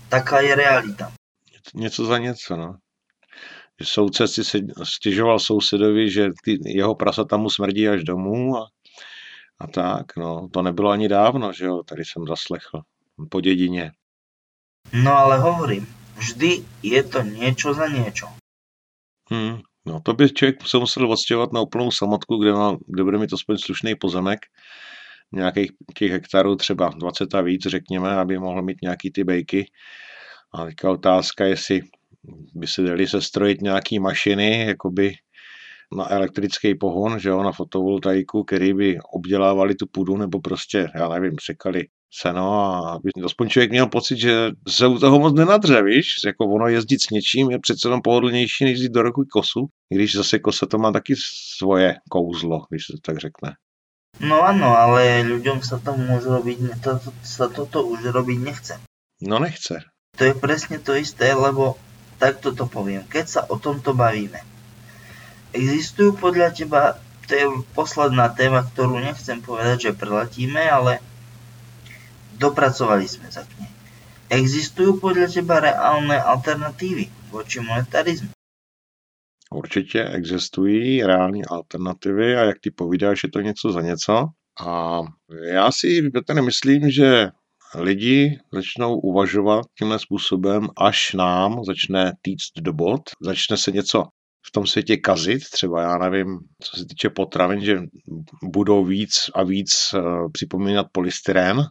[0.10, 1.12] Taká je realita.
[1.74, 2.78] Něco za něco, no.
[3.84, 4.42] Soudce si
[4.84, 8.68] stěžoval sousedovi, že ty, jeho prasata mu smrdí až domů a
[9.60, 12.82] a tak, no, to nebylo ani dávno, že jo, tady jsem zaslechl
[13.30, 13.92] po dědině.
[14.94, 18.28] No ale hovorím, vždy je to niečo za niečo.
[19.32, 23.18] Hmm, no to by člověk se musel odstěhovat na úplnou samotku, kde, má, kde bude
[23.18, 24.40] mít aspoň slušný pozemek,
[25.32, 29.66] nějakých těch hektarů, třeba 20 a víc, řekněme, aby mohl mít nějaký ty bejky.
[30.54, 31.82] A teďka otázka, jestli
[32.56, 35.14] by se dali sestrojit nějaký mašiny, jakoby
[35.98, 41.10] na elektrický pohon, že jo, na fotovoltaiku, který by obdělávali tu půdu nebo prostě, já
[41.10, 46.16] nevím, sekali seno a aspoň člověk měl pocit, že se u toho moc nenadře, víš,
[46.26, 50.16] jako ono jezdit s něčím je přece jenom pohodlnější, než jít do roku kosu, když
[50.16, 51.16] zase kosa to má taky
[51.58, 53.54] svoje kouzlo, když se to tak řekne.
[54.20, 58.76] No ano, ale ľuďom sa to môže robiť, to, to, sa toto už robiť nechce.
[59.22, 59.86] No nechce.
[60.18, 61.78] To je presne to isté, lebo
[62.18, 63.06] takto to poviem.
[63.08, 64.44] Keď sa o tomto bavíme,
[65.50, 71.02] Existujú podľa teba, to je posledná téma, ktorú nechcem povedať, že preletíme, ale
[72.40, 73.72] dopracovali sme sa k nej.
[74.30, 78.32] Existujú podľa teba reálne alternatívy voči monetarizmu?
[79.52, 84.26] Určitě existují reální alternativy a jak ty povídáš, je to něco za něco.
[84.68, 85.00] A
[85.44, 87.30] já si tedy myslím, že
[87.76, 94.04] lidi začnou uvažovat tímhle způsobem, až nám začne týct do bod, začne se něco
[94.48, 97.80] v tom světě kazit, třeba já nevím, co se týče potravin, že
[98.44, 101.62] budou víc a víc uh, připomínat polystyrén,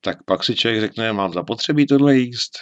[0.00, 2.58] tak pak si člověk řekne, mám zapotřebí tohle jíst?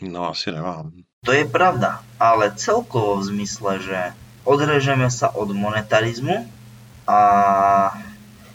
[0.00, 0.90] No asi nemám.
[1.24, 3.98] To je pravda, ale celkovo v zmysle, že
[4.44, 6.44] odrežeme sa od monetarizmu
[7.08, 7.20] a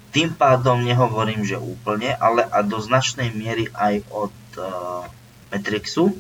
[0.10, 5.06] tým pádom nehovorím, že úplne, ale a do značnej miery aj od uh,
[5.54, 6.18] Matrixu.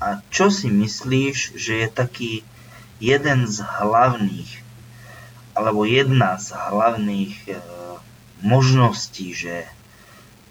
[0.00, 2.32] A čo si myslíš, že je taký
[3.00, 4.64] jeden z hlavných,
[5.52, 7.56] alebo jedna z hlavných uh,
[8.40, 9.68] možností, že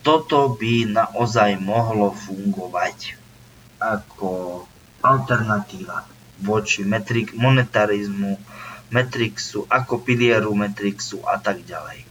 [0.03, 3.19] toto by naozaj mohlo fungovať
[3.79, 4.63] ako
[5.03, 6.03] alternatíva
[6.43, 8.39] voči metrik, monetarizmu,
[8.89, 12.01] Matrixu, ako pilieru Matrixu a tak ďalej.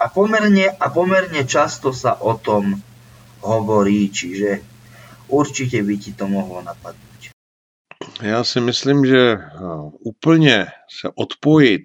[0.00, 2.80] A pomerne, a pomerne často sa o tom
[3.44, 4.64] hovorí, čiže
[5.28, 7.36] určite by ti to mohlo napadnúť.
[8.22, 11.84] Já si myslím, že no, úplně se odpojit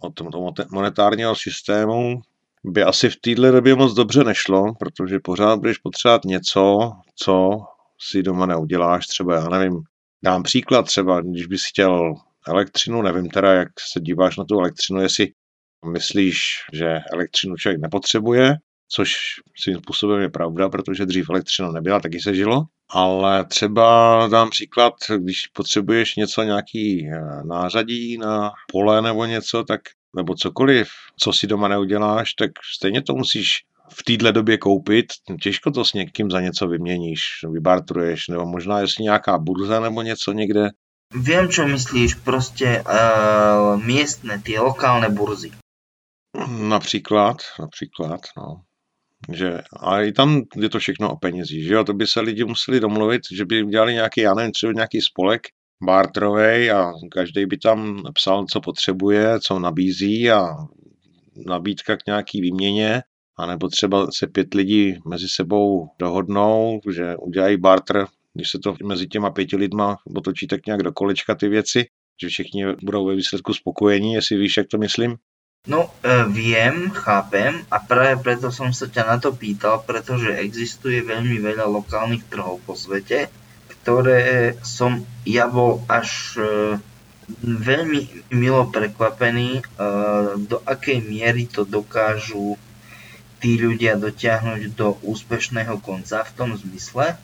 [0.00, 0.12] od
[0.70, 2.22] monetárního systému
[2.64, 7.50] by asi v této době moc dobře nešlo, protože pořád budeš potřebovat něco, co
[8.00, 9.06] si doma neuděláš.
[9.06, 9.80] Třeba, já nevím,
[10.24, 12.14] dám příklad třeba, když bys chtěl
[12.48, 15.28] elektřinu, nevím teda, jak se díváš na tu elektřinu, jestli
[15.92, 16.40] myslíš,
[16.72, 18.54] že elektřinu člověk nepotřebuje,
[18.88, 19.16] což
[19.62, 22.62] svým způsobem je pravda, protože dřív elektřina nebyla, taky se žilo.
[22.90, 29.80] Ale třeba dám příklad, když potřebuješ něco, nějaký eh, nářadí na pole nebo něco, tak
[30.18, 30.88] nebo cokoliv,
[31.20, 33.48] co si doma neuděláš, tak stejně to musíš
[33.88, 35.06] v téhle době koupit.
[35.42, 40.32] Těžko to s někým za něco vyměníš, vybartruješ, nebo možná jestli nějaká burza nebo něco
[40.32, 40.70] někde.
[41.14, 45.52] Viem, čo myslíš, prostě uh, miestne, tie lokálne burzy.
[46.68, 48.60] Například, například, no.
[49.32, 52.44] Že, a i tam je to všechno o penězích, že jo, to by se lidi
[52.44, 55.42] museli domluvit, že by udělali nějaký, já nevím, třeba nějaký spolek
[55.82, 60.56] barterovej a každý by tam psal, co potřebuje, co nabízí a
[61.46, 63.02] nabídka k nějaký výměně,
[63.38, 69.06] anebo třeba se pět lidí mezi sebou dohodnou, že udělají barter, když se to mezi
[69.06, 71.86] těma pěti lidma otočí tak nějak do kolečka ty věci,
[72.22, 75.16] že všichni budou ve výsledku spokojení, jestli víš, jak to myslím.
[75.66, 81.02] No, e, viem, chápem a práve preto som sa ťa na to pýtal, pretože existuje
[81.04, 83.28] veľmi veľa lokálnych trhov po svete,
[83.82, 86.44] ktoré som ja bol až e,
[87.42, 89.62] veľmi milo prekvapený, e,
[90.44, 92.60] do akej miery to dokážu
[93.38, 97.14] tí ľudia dotiahnuť do úspešného konca v tom zmysle,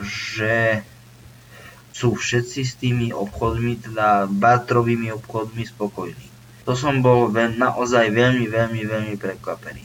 [0.00, 0.84] že
[1.94, 6.26] sú všetci s tými obchodmi, teda bartrovými obchodmi spokojní.
[6.66, 9.84] To som bol naozaj veľmi, veľmi, veľmi prekvapený.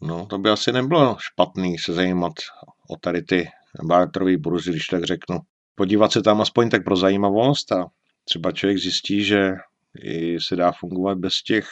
[0.00, 2.32] No, to by asi nebylo špatný se zajímat
[2.88, 3.48] o tady ty
[3.82, 5.38] barterové burzy, když tak řeknu.
[5.74, 7.86] Podívat se tam aspoň tak pro zajímavost a
[8.24, 9.52] třeba člověk zjistí, že
[10.02, 11.68] i se dá fungovat bez těch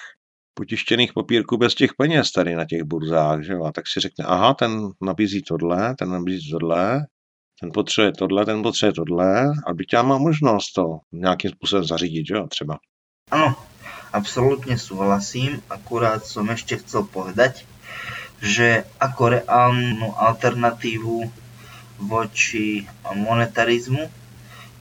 [0.55, 4.55] potištěných papírků, bez těch peněz tady na těch burzách, že A tak si řekne, aha,
[4.55, 7.06] ten nabízí tohle, ten nabízí tohle,
[7.60, 12.35] ten potřebuje tohle, ten potřebuje tohle, aby tě má možnost to nějakým způsobem zařídit, že
[12.35, 12.78] jo, třeba.
[13.31, 13.56] Ano,
[14.12, 17.64] absolútne súhlasím, akurát som ešte chcel povedať,
[18.44, 21.32] že ako reálnu alternatívu
[21.98, 24.24] voči monetarizmu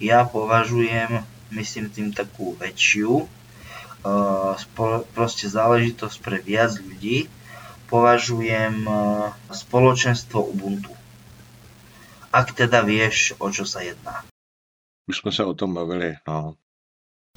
[0.04, 1.24] ja považujem,
[1.56, 7.32] myslím tým takú väčšiu, eh, proste záležitosť pre viac ľudí,
[7.88, 8.98] považujem eh,
[9.54, 10.92] spoločenstvo Ubuntu.
[12.34, 14.26] Ak teda vieš, o čo sa jedná.
[15.06, 16.58] Už sme sa o tom bavili, no.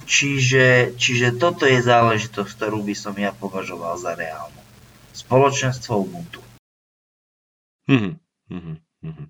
[0.07, 4.61] Čiže, čiže toto je záležitosť, ktorú by som ja považoval za reálnu.
[5.17, 6.45] Spoločenstvo Ubuntu.
[7.89, 8.15] Mm-hmm.
[8.53, 9.27] Mm-hmm.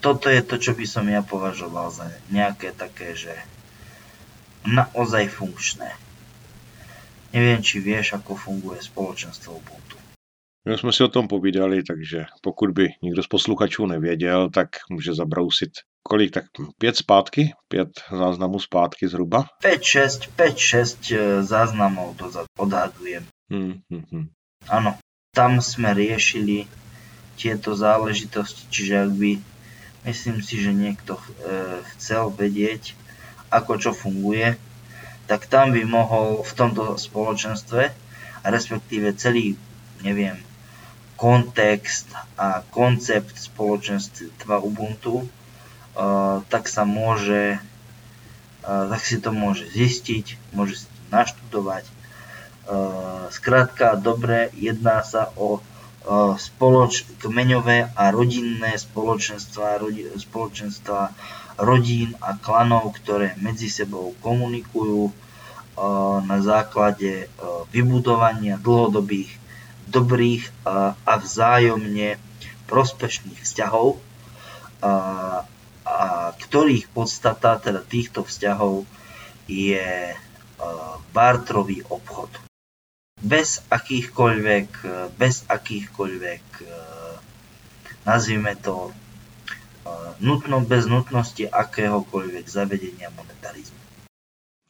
[0.00, 3.36] Toto je to, čo by som ja považoval za nejaké také, že
[4.64, 5.92] naozaj funkčné.
[7.30, 9.96] Neviem, či vieš, ako funguje spoločenstvo Ubuntu.
[10.64, 15.14] My jsme si o tom povídali, takže pokud by někdo z posluchačů nevěděl, tak může
[15.14, 15.70] zabrousit
[16.02, 16.44] kolik, tak
[16.78, 17.52] pět zpátky?
[17.68, 19.44] Pět záznamů zpátky zhruba?
[19.62, 23.26] 5-6, 5-6 eh, záznamov dozad odhadujem.
[23.50, 24.26] Hmm, hmm, hmm.
[24.68, 24.98] Áno,
[25.34, 26.68] tam sme riešili
[27.34, 29.30] tieto záležitosti, čiže ak by,
[30.04, 31.24] myslím si, že niekto e,
[31.96, 32.96] chcel vedieť,
[33.50, 34.54] ako čo funguje,
[35.26, 37.90] tak tam by mohol v tomto spoločenstve,
[38.42, 39.54] respektíve celý,
[40.02, 40.38] neviem,
[41.14, 42.08] kontext
[42.40, 45.28] a koncept spoločenstva Ubuntu
[46.48, 47.58] tak sa môže,
[48.62, 51.84] tak si to môže zistiť, môže si to naštudovať.
[53.34, 55.58] Skrátka, dobre, jedná sa o
[56.40, 61.12] spoloč, kmeňové a rodinné spoločenstva, rodi, spoločenstva
[61.60, 65.12] rodín a klanov, ktoré medzi sebou komunikujú
[66.24, 67.28] na základe
[67.72, 69.28] vybudovania dlhodobých,
[69.88, 70.48] dobrých
[71.04, 72.16] a vzájomne
[72.64, 74.00] prospešných vzťahov,
[74.80, 74.92] a,
[75.84, 76.06] a
[76.36, 78.88] ktorých podstata teda týchto vzťahov
[79.44, 80.16] je
[81.12, 82.49] bartrový obchod.
[83.20, 84.68] Bez akýchkoľvek,
[85.18, 86.42] bez akýchkoľvek,
[88.06, 88.92] nazvime to,
[90.20, 93.78] nutno, bez nutnosti akéhokoľvek zavedenia monetarizmu.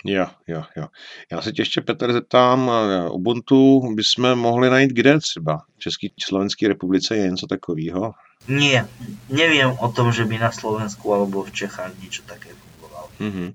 [0.04, 0.86] Jo, jo, jo.
[1.32, 2.70] Já se tě ještě, Petr, zeptám,
[3.12, 5.62] Ubuntu bychom mohli najít kde třeba?
[5.76, 8.12] V České Slovenské republice je něco takového?
[8.48, 8.88] Nie,
[9.28, 13.12] neviem o tom, že by na Slovensku alebo v Čechách niečo také fungovalo.
[13.20, 13.48] Mm-hmm.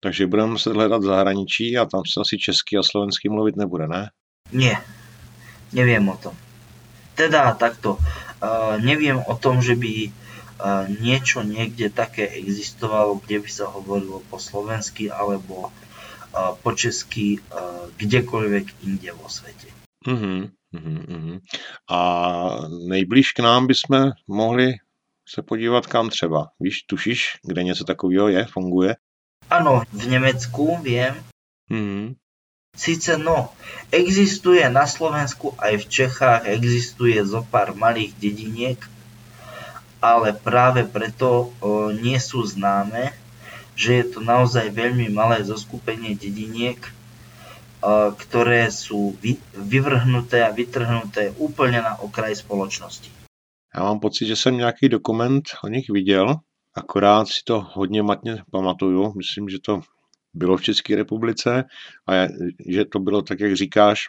[0.00, 3.84] Takže budeme muset hledat v zahraničí a tam se asi česky a slovensky mluvit nebude,
[3.84, 4.10] ne?
[4.50, 4.82] Nie,
[5.72, 6.34] neviem o tom.
[7.14, 13.50] Teda takto, uh, neviem o tom, že by uh, niečo niekde také existovalo, kde by
[13.50, 17.42] sa hovorilo po slovensky alebo uh, po česky
[18.00, 19.68] kdekoľvek inde vo svete.
[20.06, 20.40] Mm-hmm.
[20.72, 21.36] Mm-hmm.
[21.90, 21.98] A
[22.88, 24.74] nejblíž k nám bychom mohli
[25.28, 26.50] se podívat kam třeba.
[26.60, 28.96] Víš, tušíš, kde něco takového je, funguje?
[29.50, 31.18] Áno, v Nemecku viem.
[31.70, 32.14] Mm-hmm.
[32.80, 33.52] Sice no,
[33.92, 38.80] existuje na Slovensku aj v Čechách, existuje zo pár malých dediniek,
[40.00, 43.12] ale práve preto o, nie sú známe,
[43.76, 46.80] že je to naozaj veľmi malé zoskupenie dediniek,
[47.84, 53.12] o, ktoré sú vy, vyvrhnuté a vytrhnuté úplne na okraj spoločnosti.
[53.76, 56.34] Já mám pocit, že jsem nějaký dokument o nich viděl,
[56.74, 59.12] akorát si to hodně matně pamatuju.
[59.16, 59.80] Myslím, že to
[60.34, 61.64] bylo v České republice
[62.08, 62.12] a
[62.68, 64.08] že to bylo tak, jak říkáš,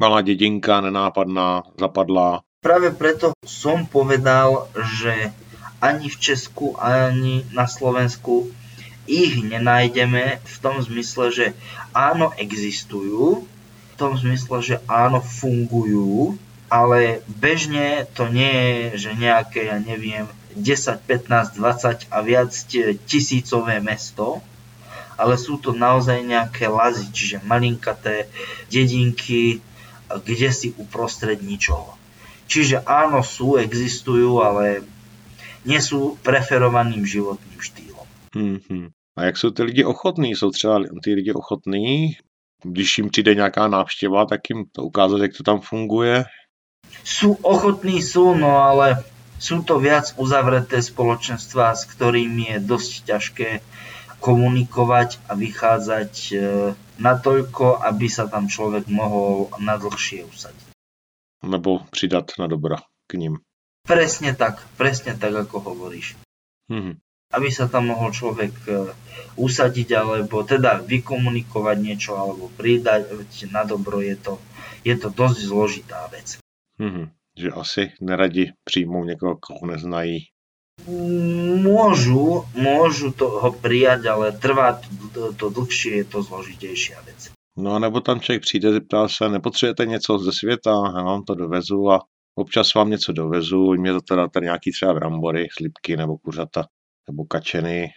[0.00, 2.40] malá dedinka, nenápadná, zapadlá.
[2.60, 4.66] Práve preto som povedal,
[4.98, 5.30] že
[5.78, 8.50] ani v Česku, ani na Slovensku
[9.06, 11.46] ich nenájdeme v tom zmysle, že
[11.94, 16.36] áno, existujú, v tom zmysle, že áno, fungujú,
[16.68, 22.52] ale bežne to nie je, že nejaké, ja neviem, 10, 15, 20 a viac
[23.08, 24.44] tisícové mesto,
[25.18, 28.30] ale sú to naozaj nejaké lazy, čiže malinkaté
[28.70, 29.58] dedinky,
[30.08, 31.98] kde si uprostred ničoho.
[32.48, 34.86] Čiže áno, sú, existujú, ale
[35.68, 38.06] nie sú preferovaným životním štýlom.
[38.32, 38.84] Mm-hmm.
[39.18, 40.36] A jak jsou ty lidi ochotní?
[40.36, 42.16] Jsou třeba ty lidi ochotní,
[42.64, 46.24] když jim přijde nějaká návštěva, tak jim to ukázat, jak to tam funguje?
[47.04, 49.04] Sú ochotní, sú, no ale
[49.38, 53.50] sú to viac uzavreté spoločenstva, s ktorými je dosť ťažké
[54.18, 56.34] komunikovať a vychádzať e,
[56.98, 60.74] natoľko, aby sa tam človek mohol na dlhšie usadiť.
[61.46, 63.38] Nebo přidat na dobra k ním.
[63.86, 66.18] Presne tak, presne tak, ako hovoríš.
[66.68, 66.98] Mhm.
[67.28, 68.72] Aby sa tam mohol človek e,
[69.36, 73.08] usadiť, alebo teda vykomunikovať niečo, alebo pridať
[73.52, 74.40] na dobro, je to,
[74.82, 76.42] je to dosť zložitá vec.
[76.82, 77.14] Mhm.
[77.38, 80.26] Že asi neradi přijmou někoho, koho neznají.
[80.86, 84.78] Môžu, môžu to ho prijať, ale trvá
[85.14, 87.34] to, to dlhšie, je to zložitejšia vec.
[87.58, 91.90] No nebo tam člověk přijde, zeptá se, nepotřebujete něco ze světa, já vám to dovezu
[91.90, 92.00] a
[92.34, 96.64] občas vám něco dovezu, mě to teda tady nějaký třeba brambory, slipky nebo kuřata,
[97.08, 97.88] nebo kačeny.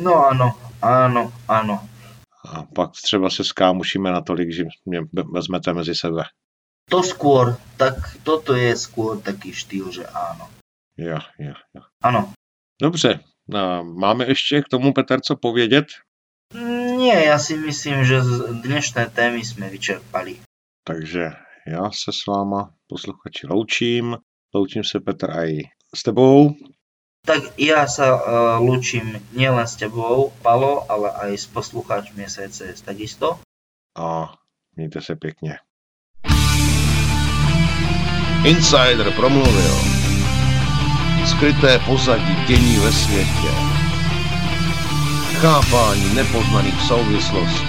[0.00, 1.76] No áno, áno, áno.
[2.48, 5.00] A pak třeba se skámušíme natolik, že mě
[5.32, 6.24] vezmete mezi sebe.
[6.90, 7.94] To skôr, tak
[8.24, 10.48] toto je skôr taký štýl, že áno.
[10.96, 11.82] Jo, jo, jo.
[12.02, 12.32] Áno.
[12.82, 13.20] Dobře,
[13.82, 15.86] máme ještě k tomu, Peter, co povědět?
[17.02, 18.20] Nie, ja si myslím, že
[18.62, 20.38] dnešné témy sme vyčerpali.
[20.84, 21.32] Takže
[21.66, 24.16] já se s váma, posluchači, loučím.
[24.54, 25.50] Loučím se, Petr, aj
[25.96, 26.54] s tebou.
[27.26, 28.22] Tak ja sa uh,
[28.60, 33.38] lúčim nielen s tebou, Palo, ale aj s poslucháčmi SCS takisto.
[33.96, 34.34] A
[34.76, 35.58] mějte se pěkně.
[38.44, 40.01] Insider promluvil.
[41.26, 43.50] Skryté pozadí dění ve světě.
[45.40, 47.66] Chápání nepoznaných souvislostí.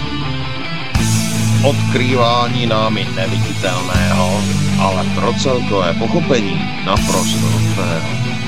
[1.64, 4.42] Odkrývání námi neviditelného,
[4.80, 8.43] ale pro celkové pochopení naprosto nutného.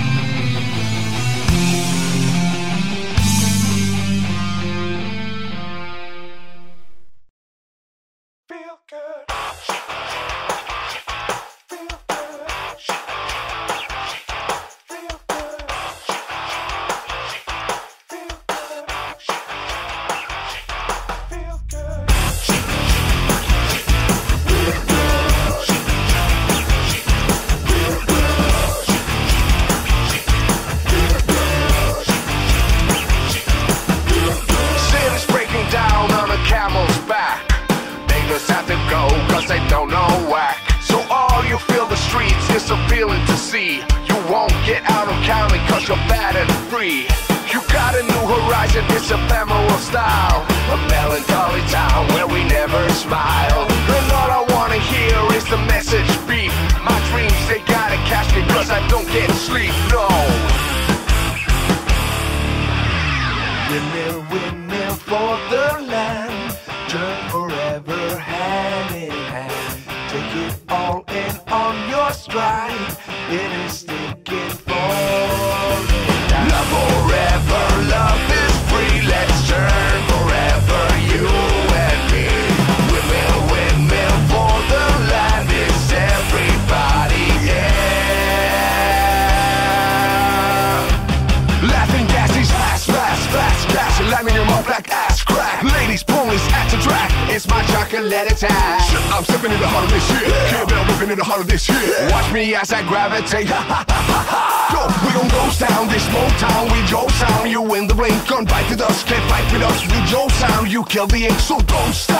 [102.67, 103.47] fast I gravitate.
[103.57, 107.51] Ha ha ha ha Yo, we gon' ghost down this small town with your sound.
[107.51, 110.71] You in the ring, Come bite with us, can't fight with us with your sound.
[110.71, 112.16] You kill the ink, so don't stop.